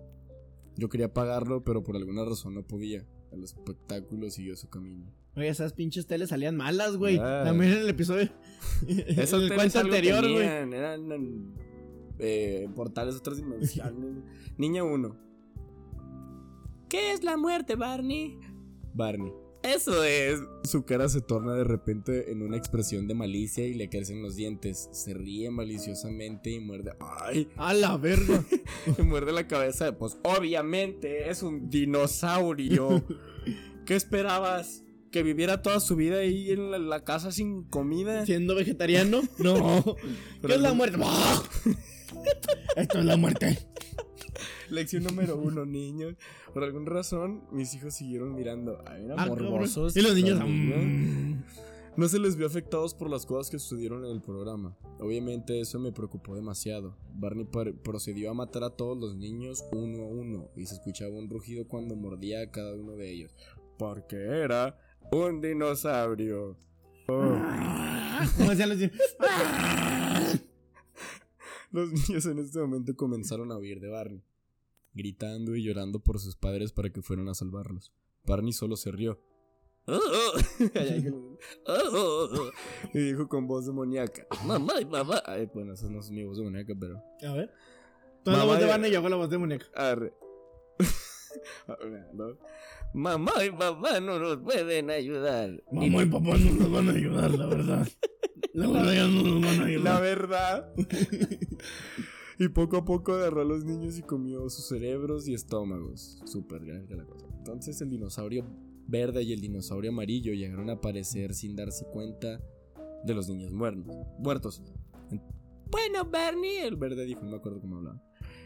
Yo 0.82 0.88
quería 0.88 1.14
pagarlo, 1.14 1.62
pero 1.62 1.84
por 1.84 1.94
alguna 1.94 2.24
razón 2.24 2.54
no 2.54 2.66
podía. 2.66 3.06
El 3.30 3.44
espectáculo 3.44 4.28
siguió 4.30 4.56
su 4.56 4.68
camino. 4.68 5.06
Oye, 5.36 5.46
esas 5.46 5.74
pinches 5.74 6.08
teles 6.08 6.30
salían 6.30 6.56
malas, 6.56 6.96
güey. 6.96 7.18
Ah. 7.18 7.42
También 7.44 7.70
en 7.70 7.78
el 7.78 7.88
episodio. 7.88 8.28
Eso 8.88 9.36
en 9.36 9.44
el 9.44 9.54
cuento 9.54 9.78
anterior, 9.78 10.28
güey. 10.28 10.44
Eran 10.44 11.54
eh, 12.18 12.68
portales 12.74 13.14
de 13.14 13.20
otras 13.20 13.36
dimensiones. 13.36 14.24
Niña 14.58 14.82
1. 14.82 15.16
¿Qué 16.88 17.12
es 17.12 17.22
la 17.22 17.36
muerte, 17.36 17.76
Barney? 17.76 18.40
Barney. 18.92 19.32
Eso 19.62 20.02
es. 20.02 20.40
Su 20.64 20.84
cara 20.84 21.08
se 21.08 21.20
torna 21.20 21.54
de 21.54 21.64
repente 21.64 22.32
en 22.32 22.42
una 22.42 22.56
expresión 22.56 23.06
de 23.06 23.14
malicia 23.14 23.64
y 23.64 23.74
le 23.74 23.88
crecen 23.88 24.22
los 24.22 24.34
dientes. 24.36 24.88
Se 24.92 25.14
ríe 25.14 25.50
maliciosamente 25.50 26.50
y 26.50 26.60
muerde. 26.60 26.92
¡Ay! 27.00 27.48
A 27.56 27.72
la 27.74 27.96
verga. 27.96 28.44
Y 28.98 29.02
muerde 29.02 29.32
la 29.32 29.46
cabeza. 29.46 29.84
de, 29.84 29.92
Pues 29.92 30.18
obviamente 30.24 31.30
es 31.30 31.42
un 31.42 31.70
dinosaurio. 31.70 33.04
¿Qué 33.86 33.94
esperabas? 33.94 34.82
¿Que 35.10 35.22
viviera 35.22 35.62
toda 35.62 35.78
su 35.78 35.94
vida 35.94 36.18
ahí 36.18 36.50
en 36.50 36.70
la, 36.70 36.78
la 36.78 37.04
casa 37.04 37.30
sin 37.30 37.64
comida? 37.64 38.24
Siendo 38.26 38.54
vegetariano. 38.54 39.20
No. 39.38 39.96
¿Qué 40.44 40.54
es 40.54 40.60
la 40.60 40.72
muerte? 40.72 40.98
¡Ah! 41.02 41.42
Esto 42.76 42.98
es 42.98 43.04
la 43.04 43.16
muerte. 43.16 43.58
Lección 44.70 45.04
número 45.04 45.36
uno, 45.36 45.66
niños. 45.66 46.14
Por 46.52 46.64
alguna 46.64 46.90
razón, 46.90 47.44
mis 47.50 47.74
hijos 47.74 47.94
siguieron 47.94 48.34
mirando. 48.34 48.82
Ay, 48.86 49.04
eran 49.04 49.18
Ah, 49.18 49.26
morbosos. 49.26 49.96
Y 49.96 50.02
los 50.02 50.14
niños. 50.14 50.38
mm. 50.46 51.42
No 51.94 52.08
se 52.08 52.18
les 52.18 52.36
vio 52.36 52.46
afectados 52.46 52.94
por 52.94 53.10
las 53.10 53.26
cosas 53.26 53.50
que 53.50 53.58
sucedieron 53.58 54.04
en 54.06 54.12
el 54.12 54.22
programa. 54.22 54.74
Obviamente 54.98 55.60
eso 55.60 55.78
me 55.78 55.92
preocupó 55.92 56.34
demasiado. 56.34 56.96
Barney 57.14 57.46
procedió 57.82 58.30
a 58.30 58.34
matar 58.34 58.64
a 58.64 58.70
todos 58.70 58.96
los 58.98 59.14
niños 59.14 59.62
uno 59.72 60.04
a 60.04 60.06
uno 60.06 60.48
y 60.56 60.64
se 60.64 60.74
escuchaba 60.76 61.10
un 61.18 61.28
rugido 61.28 61.68
cuando 61.68 61.94
mordía 61.94 62.40
a 62.40 62.50
cada 62.50 62.74
uno 62.74 62.92
de 62.96 63.10
ellos. 63.12 63.34
Porque 63.78 64.16
era 64.16 64.78
un 65.12 65.42
dinosaurio. 65.42 66.56
Oh. 67.08 67.36
Los 71.72 71.90
niños 71.90 72.26
en 72.26 72.38
este 72.38 72.58
momento 72.58 72.94
comenzaron 72.94 73.50
a 73.50 73.56
huir 73.58 73.80
de 73.80 73.88
Barney, 73.88 74.22
gritando 74.94 75.56
y 75.56 75.64
llorando 75.64 75.98
por 76.00 76.18
sus 76.20 76.36
padres 76.36 76.72
para 76.72 76.90
que 76.90 77.02
fueran 77.02 77.28
a 77.28 77.34
salvarlos. 77.34 77.92
Barney 78.24 78.52
solo 78.52 78.76
se 78.76 78.92
rió. 78.92 79.20
y 82.94 82.98
dijo 82.98 83.28
con 83.28 83.46
voz 83.48 83.66
demoníaca: 83.66 84.26
Mamá 84.46 84.74
y 84.80 84.84
papá. 84.84 85.22
Ay, 85.26 85.48
bueno, 85.52 85.74
esa 85.74 85.88
no 85.88 85.98
es 86.00 86.10
mi 86.10 86.24
voz 86.24 86.36
demoníaca, 86.38 86.72
pero. 86.78 87.02
A 87.28 87.32
ver. 87.32 87.50
Toda 88.22 88.36
la 88.36 88.42
Mamá 88.44 88.52
voz 88.52 88.60
de 88.60 88.66
Barney 88.68 88.90
y 88.90 88.94
yo 88.94 89.08
la 89.08 89.16
voz 89.16 89.30
de 89.30 89.38
muñeca. 89.38 89.66
Arre. 89.74 90.12
¿No? 92.14 92.38
Mamá 92.94 93.32
y 93.44 93.50
papá 93.50 94.00
no 94.00 94.18
nos 94.18 94.36
pueden 94.38 94.90
ayudar. 94.90 95.62
Mamá 95.72 96.02
y 96.02 96.06
papá 96.06 96.36
no 96.38 96.50
nos 96.52 96.70
van 96.70 96.88
a 96.88 96.92
ayudar, 96.92 97.30
la 97.32 97.46
verdad. 97.46 97.88
La 98.54 98.68
verdad 98.68 98.92
ya 98.92 99.06
no 99.08 99.22
nos 99.22 99.40
van 99.42 99.54
a 99.54 99.62
La 99.62 99.66
ayudar. 99.66 100.02
verdad. 100.02 100.74
y 102.44 102.48
poco 102.48 102.76
a 102.78 102.84
poco 102.84 103.12
agarró 103.12 103.42
a 103.42 103.44
los 103.44 103.64
niños 103.64 103.98
y 103.98 104.02
comió 104.02 104.48
sus 104.50 104.66
cerebros 104.66 105.28
y 105.28 105.34
estómagos. 105.34 106.22
Súper 106.24 106.64
grande 106.64 106.96
la 106.96 107.04
cosa. 107.04 107.26
Entonces 107.36 107.80
el 107.80 107.90
dinosaurio 107.90 108.46
verde 108.86 109.22
y 109.22 109.32
el 109.32 109.40
dinosaurio 109.40 109.90
amarillo 109.90 110.32
llegaron 110.32 110.70
a 110.70 110.74
aparecer 110.74 111.34
sin 111.34 111.56
darse 111.56 111.84
cuenta 111.86 112.40
de 113.04 113.14
los 113.14 113.28
niños 113.28 113.52
muertos. 113.52 113.96
muertos. 114.18 114.62
Bueno, 115.70 116.04
Barney, 116.04 116.58
el 116.58 116.76
verde 116.76 117.04
dijo, 117.04 117.22
no 117.22 117.30
me 117.30 117.36
acuerdo 117.36 117.60
cómo 117.60 117.76
hablaba. 117.76 118.02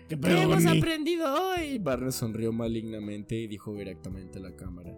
¿Qué 0.09 0.19
¿Qué 0.19 0.43
hemos 0.43 0.65
aprendido 0.65 1.27
hoy? 1.35 1.79
Barney 1.79 2.13
sonrió 2.13 2.53
malignamente 2.53 3.35
y 3.35 3.49
dijo 3.49 3.75
directamente 3.75 4.39
a 4.39 4.43
la 4.43 4.55
cámara. 4.55 4.97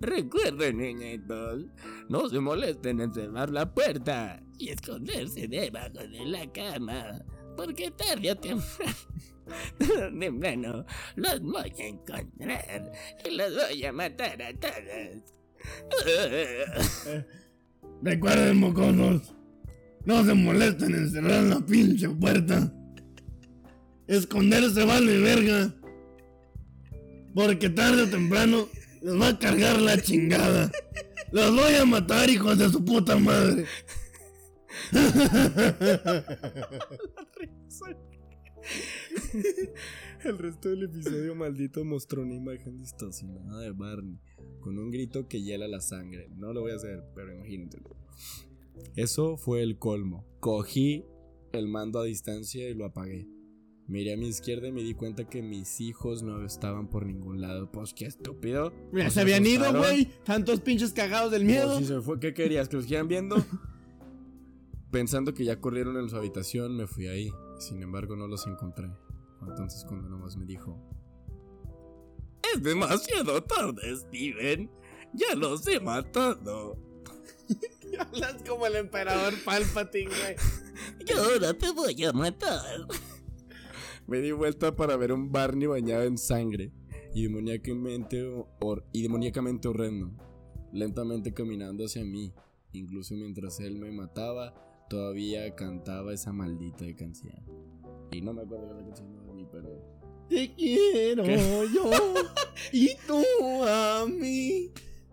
Recuerden, 0.00 0.78
niñitos, 0.78 1.66
no 2.08 2.28
se 2.28 2.40
molesten 2.40 3.00
en 3.00 3.12
cerrar 3.12 3.50
la 3.50 3.72
puerta 3.72 4.42
y 4.58 4.70
esconderse 4.70 5.46
debajo 5.46 5.98
de 5.98 6.24
la 6.24 6.50
cama, 6.50 7.22
porque 7.60 7.90
tarde 7.90 8.30
o 8.30 8.36
temprano, 8.36 8.94
temprano 10.20 10.86
los 11.16 11.42
voy 11.42 11.72
a 11.78 11.86
encontrar 11.86 12.92
y 13.22 13.36
los 13.36 13.54
voy 13.54 13.84
a 13.84 13.92
matar 13.92 14.40
a 14.40 14.52
todos. 14.54 15.34
Recuerden, 18.02 18.56
mocosos. 18.56 19.34
No 20.06 20.24
se 20.24 20.32
molesten 20.32 20.94
en 20.94 21.10
cerrar 21.10 21.42
la 21.42 21.60
pinche 21.60 22.08
puerta. 22.08 22.72
Esconderse 24.06 24.82
vale 24.86 25.18
verga. 25.18 25.74
Porque 27.34 27.68
tarde 27.68 28.04
o 28.04 28.08
temprano 28.08 28.68
les 29.02 29.20
va 29.20 29.28
a 29.28 29.38
cargar 29.38 29.78
la 29.82 30.00
chingada. 30.00 30.72
Los 31.30 31.54
voy 31.54 31.74
a 31.74 31.84
matar, 31.84 32.30
hijos 32.30 32.56
de 32.56 32.70
su 32.70 32.82
puta 32.82 33.16
madre. 33.16 33.66
El 40.24 40.38
resto 40.38 40.68
del 40.68 40.84
episodio 40.84 41.34
maldito 41.34 41.84
mostró 41.84 42.22
una 42.22 42.34
imagen 42.34 42.76
distorsionada 42.76 43.60
de 43.60 43.72
Barney, 43.72 44.20
con 44.60 44.78
un 44.78 44.90
grito 44.90 45.28
que 45.28 45.42
hiela 45.42 45.66
la 45.66 45.80
sangre. 45.80 46.28
No 46.36 46.52
lo 46.52 46.60
voy 46.60 46.72
a 46.72 46.76
hacer, 46.76 47.02
pero 47.14 47.34
imagínatelo. 47.34 47.96
Eso 48.96 49.36
fue 49.36 49.62
el 49.62 49.78
colmo. 49.78 50.26
Cogí 50.40 51.04
el 51.52 51.68
mando 51.68 52.00
a 52.00 52.04
distancia 52.04 52.68
y 52.68 52.74
lo 52.74 52.86
apagué. 52.86 53.26
Miré 53.86 54.12
a 54.12 54.16
mi 54.16 54.28
izquierda 54.28 54.68
y 54.68 54.72
me 54.72 54.82
di 54.82 54.94
cuenta 54.94 55.28
que 55.28 55.42
mis 55.42 55.80
hijos 55.80 56.22
no 56.22 56.44
estaban 56.44 56.88
por 56.88 57.06
ningún 57.06 57.40
lado. 57.40 57.72
Pues 57.72 57.92
qué 57.92 58.06
estúpido. 58.06 58.72
Ya 58.92 59.10
se, 59.10 59.20
habían 59.20 59.44
ido, 59.44 59.76
güey. 59.76 60.08
Tantos 60.24 60.60
pinches 60.60 60.92
cagados 60.92 61.32
del 61.32 61.44
miedo. 61.44 61.76
si 61.78 61.86
se 61.86 62.00
fue, 62.00 62.20
¿qué 62.20 62.32
querías? 62.32 62.68
¿Que 62.68 62.76
los 62.76 62.86
quieran 62.86 63.08
viendo? 63.08 63.36
Pensando 64.90 65.32
que 65.34 65.44
ya 65.44 65.60
corrieron 65.60 65.96
en 65.98 66.08
su 66.08 66.16
habitación, 66.16 66.76
me 66.76 66.86
fui 66.86 67.06
ahí. 67.06 67.32
Sin 67.58 67.82
embargo, 67.82 68.16
no 68.16 68.26
los 68.26 68.46
encontré. 68.46 68.90
Entonces, 69.46 69.84
cuando 69.86 70.08
nomás 70.08 70.36
me 70.36 70.44
dijo: 70.44 70.78
Es 72.52 72.62
demasiado 72.62 73.42
tarde, 73.44 73.96
Steven. 73.96 74.70
Ya 75.12 75.34
los 75.34 75.66
he 75.66 75.80
matado. 75.80 76.76
Hablas 77.98 78.42
como 78.46 78.66
el 78.66 78.76
emperador 78.76 79.34
Palpatine, 79.44 80.10
güey. 80.10 80.36
Y 81.06 81.12
ahora 81.12 81.52
te 81.52 81.70
voy 81.72 82.04
a 82.04 82.12
matar. 82.12 82.86
Me 84.06 84.20
di 84.20 84.32
vuelta 84.32 84.74
para 84.74 84.96
ver 84.96 85.12
un 85.12 85.30
Barney 85.30 85.66
bañado 85.66 86.04
en 86.04 86.16
sangre 86.16 86.72
y 87.14 87.24
demoníacamente, 87.24 88.26
y 88.92 89.02
demoníacamente 89.02 89.68
horrendo, 89.68 90.10
lentamente 90.72 91.34
caminando 91.34 91.84
hacia 91.84 92.04
mí. 92.04 92.32
Incluso 92.72 93.14
mientras 93.14 93.60
él 93.60 93.76
me 93.76 93.90
mataba, 93.90 94.54
todavía 94.90 95.54
cantaba 95.54 96.12
esa 96.12 96.32
maldita 96.32 96.84
canción. 96.98 97.40
Y 98.10 98.20
no 98.20 98.34
me 98.34 98.42
acuerdo 98.42 98.66
de 98.66 98.74
la 98.74 98.86
canción 98.86 99.12
de 99.12 99.18
Barney, 99.18 99.46
pero... 99.50 100.00
Te 100.28 100.52
quiero 100.54 101.24
yo 101.24 101.90
y 102.72 102.90
tú 103.06 103.24
a 103.64 104.04
mí. 104.06 104.72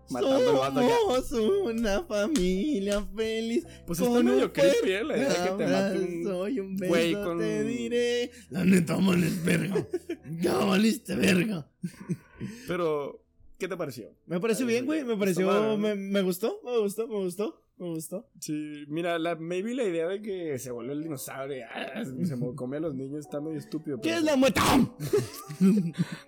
Somos 0.10 1.32
una 1.32 2.04
familia 2.04 3.06
feliz. 3.16 3.66
Pues 3.86 4.00
está 4.00 4.24
medio 4.24 4.52
creepy, 4.52 4.92
¿eh? 4.92 5.04
La 5.04 5.18
idea 5.18 5.44
que 5.44 5.64
te 5.64 5.72
mate 5.72 6.00
un 6.00 6.24
Soy 6.24 6.60
un 6.60 6.78
beso, 6.78 7.24
con... 7.24 7.40
te 7.40 7.64
diré. 7.64 8.32
La 8.50 8.64
neta, 8.64 8.96
vales 8.96 9.44
verga. 9.44 9.88
ya 10.42 10.58
valiste 10.58 11.16
verga. 11.16 11.70
Pero, 12.68 13.24
¿qué 13.58 13.68
te 13.68 13.76
pareció? 13.76 14.16
Me 14.26 14.40
pareció 14.40 14.66
bien, 14.66 14.86
güey. 14.86 15.04
Me 15.04 15.18
pareció. 15.18 15.78
Me, 15.78 15.96
me 15.96 16.22
gustó, 16.22 16.62
me 16.64 16.80
gustó, 16.80 17.08
me 17.08 17.16
gustó. 17.16 17.67
Me 17.80 17.90
gustó. 17.90 18.28
Sí, 18.40 18.86
mira, 18.88 19.20
la, 19.20 19.36
maybe 19.36 19.76
la 19.76 19.84
idea 19.84 20.08
de 20.08 20.20
que 20.20 20.58
se 20.58 20.72
vuelve 20.72 20.94
el 20.94 21.04
dinosaurio 21.04 21.66
ah, 21.72 22.04
se 22.04 22.56
come 22.56 22.78
a 22.78 22.80
los 22.80 22.96
niños 22.96 23.20
está 23.20 23.40
medio 23.40 23.60
estúpido. 23.60 24.02
¿Qué 24.02 24.16
es 24.16 24.24
la 24.24 24.36
mueta? 24.36 24.64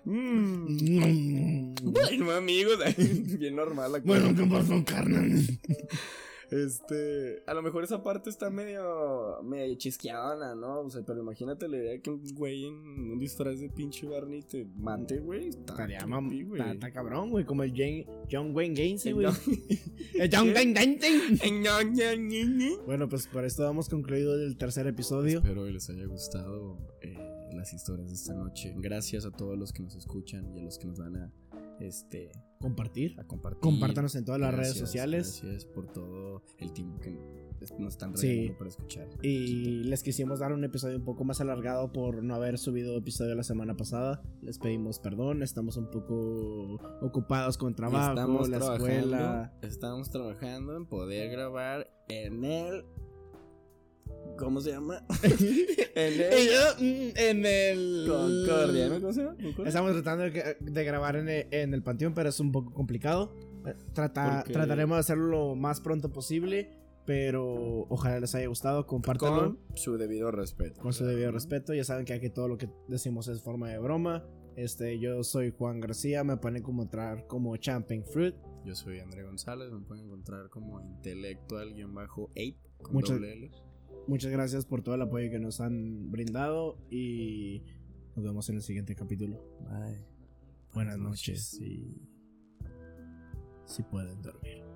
mm. 0.04 1.74
bueno, 1.82 2.30
amigos, 2.30 2.78
bien 3.38 3.56
normal 3.56 3.92
la 3.92 4.00
cosa. 4.00 4.20
Bueno, 4.20 4.36
¿qué 4.36 4.48
pasó, 4.48 4.84
carnal? 4.84 5.40
Este, 6.50 7.42
a 7.46 7.54
lo 7.54 7.62
mejor 7.62 7.84
esa 7.84 8.02
parte 8.02 8.28
está 8.28 8.50
medio, 8.50 9.40
medio 9.42 9.74
chisqueadona, 9.76 10.54
¿no? 10.54 10.80
O 10.80 10.90
sea, 10.90 11.02
pero 11.02 11.20
imagínate 11.20 11.68
la 11.68 11.76
idea 11.76 11.92
de 11.92 12.00
que 12.00 12.10
un 12.10 12.22
güey 12.34 12.66
en 12.66 13.12
un 13.12 13.18
disfraz 13.18 13.60
de 13.60 13.68
pinche 13.68 14.08
Barney 14.08 14.42
te 14.42 14.66
mate, 14.76 15.20
güey. 15.20 15.48
Está, 15.48 15.86
está, 16.72 16.90
cabrón, 16.90 17.30
güey, 17.30 17.44
como 17.44 17.62
el 17.62 17.70
Jane, 17.70 18.06
John 18.30 18.54
Wayne 18.54 18.74
Gacy, 18.74 19.12
güey. 19.12 19.26
el 20.14 20.30
John 20.32 20.52
Wayne 20.52 20.72
Gacy. 20.72 21.30
bueno, 22.84 23.08
pues 23.08 23.28
por 23.28 23.44
esto 23.44 23.68
hemos 23.68 23.88
concluido 23.88 24.34
el 24.34 24.56
tercer 24.56 24.88
episodio. 24.88 25.38
Espero 25.38 25.64
que 25.64 25.70
les 25.70 25.88
haya 25.88 26.06
gustado 26.06 26.78
eh, 27.00 27.16
las 27.52 27.72
historias 27.72 28.08
de 28.08 28.14
esta 28.14 28.34
noche. 28.34 28.74
Gracias 28.76 29.24
a 29.24 29.30
todos 29.30 29.56
los 29.56 29.72
que 29.72 29.82
nos 29.82 29.94
escuchan 29.94 30.52
y 30.56 30.58
a 30.58 30.62
los 30.62 30.78
que 30.78 30.86
nos 30.86 30.98
van 30.98 31.16
a 31.16 31.32
este, 31.80 32.30
compartir. 32.60 33.18
A 33.18 33.24
compartir. 33.24 33.60
Compártanos 33.60 34.14
en 34.14 34.24
todas 34.24 34.40
las 34.40 34.54
redes 34.54 34.76
sociales. 34.76 35.40
Gracias 35.42 35.64
por 35.64 35.92
todo 35.92 36.42
el 36.58 36.72
tiempo 36.72 37.00
que 37.00 37.10
nos 37.78 37.94
están 37.94 38.14
regalando 38.14 38.58
para 38.58 38.70
escuchar. 38.70 39.08
Y 39.22 39.84
les 39.84 40.02
quisimos 40.02 40.40
dar 40.40 40.52
un 40.52 40.64
episodio 40.64 40.96
un 40.96 41.04
poco 41.04 41.24
más 41.24 41.40
alargado 41.40 41.92
por 41.92 42.22
no 42.22 42.34
haber 42.34 42.58
subido 42.58 42.96
episodio 42.96 43.34
la 43.34 43.42
semana 43.42 43.76
pasada. 43.76 44.22
Les 44.42 44.58
pedimos 44.58 44.98
perdón, 44.98 45.42
estamos 45.42 45.76
un 45.76 45.90
poco 45.90 46.78
ocupados 47.02 47.58
con 47.58 47.74
trabajo, 47.74 48.10
estamos 48.10 48.48
la 48.48 48.58
escuela. 48.58 49.52
Estamos 49.62 50.10
trabajando 50.10 50.76
en 50.76 50.86
poder 50.86 51.30
grabar 51.30 51.90
en 52.08 52.44
el 52.44 52.84
¿Cómo 54.38 54.60
se 54.60 54.70
llama? 54.70 55.04
en 55.94 56.20
el. 56.20 57.12
En 57.16 57.46
el 57.46 58.06
Concordia, 58.08 58.88
¿no? 58.88 59.00
¿Cómo 59.00 59.12
se 59.12 59.22
llama? 59.22 59.36
Estamos 59.66 59.92
tratando 59.92 60.24
de, 60.24 60.84
grabar 60.84 61.16
en 61.16 61.28
el, 61.28 61.46
en 61.50 61.74
el, 61.74 61.82
Panteón, 61.82 62.14
pero 62.14 62.28
es 62.28 62.40
un 62.40 62.52
poco 62.52 62.72
complicado. 62.72 63.34
Trata, 63.92 64.44
Trataremos 64.44 64.96
de 64.96 65.00
hacerlo 65.00 65.28
lo 65.28 65.54
más 65.54 65.80
pronto 65.80 66.12
posible. 66.12 66.80
Pero 67.06 67.86
ojalá 67.88 68.20
les 68.20 68.34
haya 68.34 68.46
gustado. 68.46 68.86
Compártanlo. 68.86 69.56
Con 69.56 69.76
su 69.76 69.96
debido 69.96 70.30
respeto. 70.30 70.80
Con 70.80 70.92
su 70.92 71.04
debido 71.04 71.32
respeto. 71.32 71.74
Ya 71.74 71.82
saben 71.84 72.04
que 72.04 72.12
aquí 72.12 72.30
todo 72.30 72.46
lo 72.46 72.58
que 72.58 72.68
decimos 72.88 73.26
es 73.28 73.42
forma 73.42 73.68
de 73.68 73.78
broma. 73.78 74.24
Este, 74.56 74.98
yo 74.98 75.24
soy 75.24 75.50
Juan 75.50 75.80
García. 75.80 76.22
Me 76.24 76.36
pueden 76.36 76.58
encontrar 76.58 77.26
como 77.26 77.56
Champagne 77.56 78.04
Fruit. 78.04 78.34
Yo 78.64 78.74
soy 78.74 79.00
André 79.00 79.24
González. 79.24 79.72
Me 79.72 79.80
pueden 79.80 80.04
encontrar 80.04 80.50
como 80.50 80.80
intelectual-ape. 80.80 82.56
Muchas, 82.90 83.20
Muchas 84.06 84.32
gracias 84.32 84.66
por 84.66 84.82
todo 84.82 84.94
el 84.94 85.02
apoyo 85.02 85.30
que 85.30 85.38
nos 85.38 85.60
han 85.60 86.10
brindado 86.10 86.76
y 86.90 87.62
nos 88.16 88.24
vemos 88.24 88.48
en 88.48 88.56
el 88.56 88.62
siguiente 88.62 88.94
capítulo. 88.94 89.40
Bye. 89.60 90.04
Buenas, 90.74 90.98
noches. 90.98 91.60
y 91.60 92.02
Si 93.66 93.82
pueden 93.82 94.20
dormir. 94.22 94.69